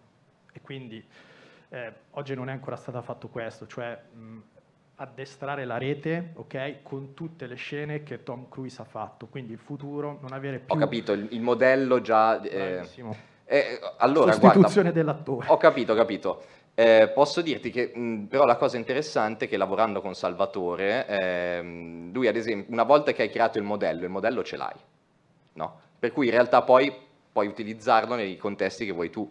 e 0.53 0.61
quindi 0.61 1.05
eh, 1.67 1.93
oggi 2.11 2.33
non 2.35 2.47
è 2.47 2.53
ancora 2.53 2.77
stato 2.77 3.01
fatto 3.01 3.27
questo, 3.27 3.67
cioè 3.67 4.01
mh, 4.13 4.37
addestrare 4.95 5.65
la 5.65 5.77
rete 5.77 6.31
okay, 6.35 6.79
con 6.83 7.13
tutte 7.13 7.47
le 7.47 7.55
scene 7.55 8.03
che 8.03 8.23
Tom 8.23 8.47
Cruise 8.47 8.81
ha 8.81 8.85
fatto, 8.85 9.27
quindi 9.27 9.51
il 9.51 9.59
futuro 9.59 10.19
non 10.21 10.31
avere 10.31 10.59
più... 10.59 10.73
Ho 10.73 10.77
capito, 10.77 11.11
il, 11.11 11.27
il 11.31 11.41
modello 11.41 11.99
già... 11.99 12.41
Eh, 12.41 12.87
eh, 13.43 13.79
allora, 13.97 14.31
Sostituzione 14.31 14.91
guarda, 14.91 14.91
dell'attore. 14.91 15.47
Ho 15.49 15.57
capito, 15.57 15.91
ho 15.91 15.95
capito. 15.95 16.43
Eh, 16.73 17.11
posso 17.13 17.41
dirti 17.41 17.71
che 17.71 17.91
mh, 17.93 18.27
però 18.29 18.45
la 18.45 18.55
cosa 18.55 18.77
interessante 18.77 19.45
è 19.45 19.47
che 19.49 19.57
lavorando 19.57 19.99
con 19.99 20.15
Salvatore, 20.15 21.05
ehm, 21.07 22.13
lui 22.13 22.27
ad 22.27 22.37
esempio, 22.37 22.71
una 22.71 22.83
volta 22.83 23.11
che 23.11 23.23
hai 23.23 23.29
creato 23.29 23.57
il 23.57 23.65
modello, 23.65 24.05
il 24.05 24.09
modello 24.09 24.43
ce 24.43 24.55
l'hai 24.55 24.79
no? 25.59 25.79
Per 25.99 26.13
cui 26.13 26.27
in 26.27 26.31
realtà 26.31 26.61
poi 26.61 26.93
puoi 27.31 27.47
utilizzarlo 27.47 28.15
nei 28.15 28.37
contesti 28.37 28.85
che 28.85 28.91
vuoi 28.91 29.09
tu. 29.09 29.29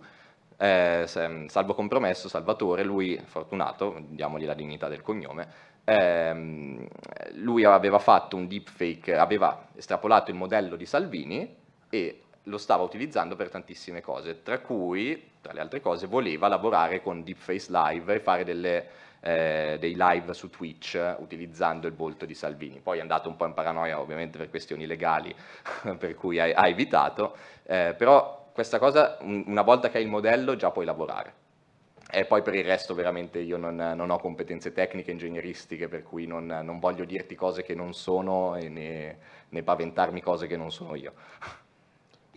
Eh, 0.60 1.04
salvo 1.06 1.74
compromesso, 1.74 2.28
Salvatore, 2.28 2.82
lui, 2.82 3.18
fortunato, 3.24 3.96
diamogli 4.08 4.44
la 4.44 4.54
dignità 4.54 4.88
del 4.88 5.02
cognome, 5.02 5.48
ehm, 5.84 6.86
lui 7.34 7.64
aveva 7.64 7.98
fatto 7.98 8.36
un 8.36 8.46
deepfake, 8.46 9.16
aveva 9.16 9.68
estrapolato 9.74 10.30
il 10.30 10.36
modello 10.36 10.76
di 10.76 10.84
Salvini 10.84 11.56
e 11.88 12.22
lo 12.44 12.58
stava 12.58 12.82
utilizzando 12.82 13.36
per 13.36 13.50
tantissime 13.50 14.00
cose, 14.00 14.42
tra 14.42 14.58
cui, 14.58 15.30
tra 15.40 15.52
le 15.52 15.60
altre 15.60 15.80
cose, 15.80 16.06
voleva 16.06 16.48
lavorare 16.48 17.02
con 17.02 17.22
Deepface 17.22 17.70
Live 17.70 18.14
e 18.14 18.20
fare 18.20 18.44
delle 18.44 18.86
eh, 19.20 19.76
dei 19.80 19.94
live 19.96 20.32
su 20.34 20.50
Twitch 20.50 21.16
utilizzando 21.18 21.86
il 21.86 21.94
volto 21.94 22.24
di 22.24 22.34
Salvini. 22.34 22.80
Poi 22.80 22.98
è 22.98 23.00
andato 23.00 23.28
un 23.28 23.36
po' 23.36 23.46
in 23.46 23.54
paranoia 23.54 24.00
ovviamente 24.00 24.38
per 24.38 24.50
questioni 24.50 24.86
legali, 24.86 25.34
per 25.98 26.14
cui 26.14 26.38
ha, 26.38 26.44
ha 26.54 26.68
evitato, 26.68 27.36
eh, 27.64 27.94
però 27.96 28.50
questa 28.52 28.78
cosa 28.78 29.18
una 29.20 29.62
volta 29.62 29.88
che 29.88 29.98
hai 29.98 30.04
il 30.04 30.10
modello 30.10 30.56
già 30.56 30.70
puoi 30.70 30.84
lavorare. 30.84 31.46
E 32.10 32.24
poi 32.24 32.40
per 32.40 32.54
il 32.54 32.64
resto 32.64 32.94
veramente 32.94 33.38
io 33.38 33.58
non, 33.58 33.76
non 33.76 34.08
ho 34.08 34.18
competenze 34.18 34.72
tecniche, 34.72 35.10
ingegneristiche, 35.10 35.88
per 35.88 36.02
cui 36.02 36.26
non, 36.26 36.46
non, 36.46 36.78
voglio 36.78 37.04
dirti 37.04 37.34
cose 37.34 37.62
che 37.62 37.74
non 37.74 37.92
sono 37.92 38.56
e 38.56 38.70
né, 38.70 39.18
né 39.50 39.62
paventarmi 39.62 40.22
cose 40.22 40.46
che 40.46 40.56
non 40.56 40.72
sono 40.72 40.94
io. 40.94 41.12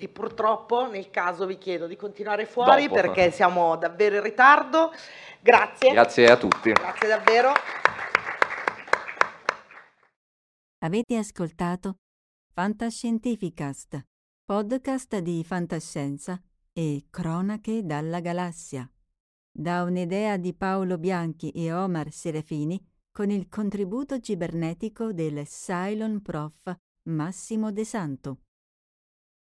E 0.03 0.07
purtroppo 0.07 0.89
nel 0.89 1.11
caso 1.11 1.45
vi 1.45 1.59
chiedo 1.59 1.85
di 1.85 1.95
continuare 1.95 2.47
fuori 2.47 2.87
Dopo. 2.87 2.95
perché 2.95 3.29
siamo 3.29 3.75
davvero 3.77 4.15
in 4.15 4.23
ritardo. 4.23 4.91
Grazie. 5.39 5.91
Grazie 5.91 6.25
a 6.25 6.37
tutti. 6.37 6.71
Grazie 6.71 7.07
davvero. 7.07 7.53
Avete 10.79 11.17
ascoltato 11.17 11.97
Fantascientificast, 12.51 14.03
podcast 14.43 15.19
di 15.19 15.43
fantascienza 15.43 16.41
e 16.73 17.05
cronache 17.11 17.85
dalla 17.85 18.21
galassia. 18.21 18.89
Da 19.51 19.83
un'idea 19.83 20.37
di 20.37 20.55
Paolo 20.55 20.97
Bianchi 20.97 21.51
e 21.51 21.71
Omar 21.71 22.11
Serafini 22.11 22.83
con 23.11 23.29
il 23.29 23.47
contributo 23.49 24.19
cibernetico 24.19 25.13
del 25.13 25.45
Cylon 25.45 26.23
Prof 26.23 26.73
Massimo 27.03 27.71
De 27.71 27.85
Santo. 27.85 28.39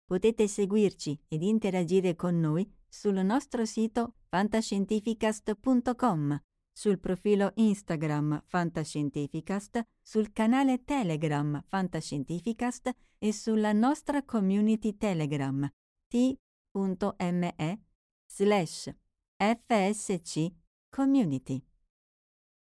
Potete 0.06 0.48
seguirci 0.48 1.20
ed 1.28 1.42
interagire 1.42 2.16
con 2.16 2.40
noi 2.40 2.72
sul 2.88 3.16
nostro 3.26 3.66
sito 3.66 4.18
fantascientificast.com, 4.30 6.42
sul 6.72 7.00
profilo 7.00 7.52
Instagram 7.56 8.44
Fantascientificast, 8.46 9.82
sul 10.02 10.32
canale 10.32 10.84
Telegram 10.84 11.60
Fantascientificast 11.66 12.92
e 13.18 13.34
sulla 13.34 13.74
nostra 13.74 14.24
community 14.24 14.96
Telegram 14.98 15.68
t.me 16.08 17.82
slash 18.26 18.94
fsc 19.38 20.54
community. 20.90 21.73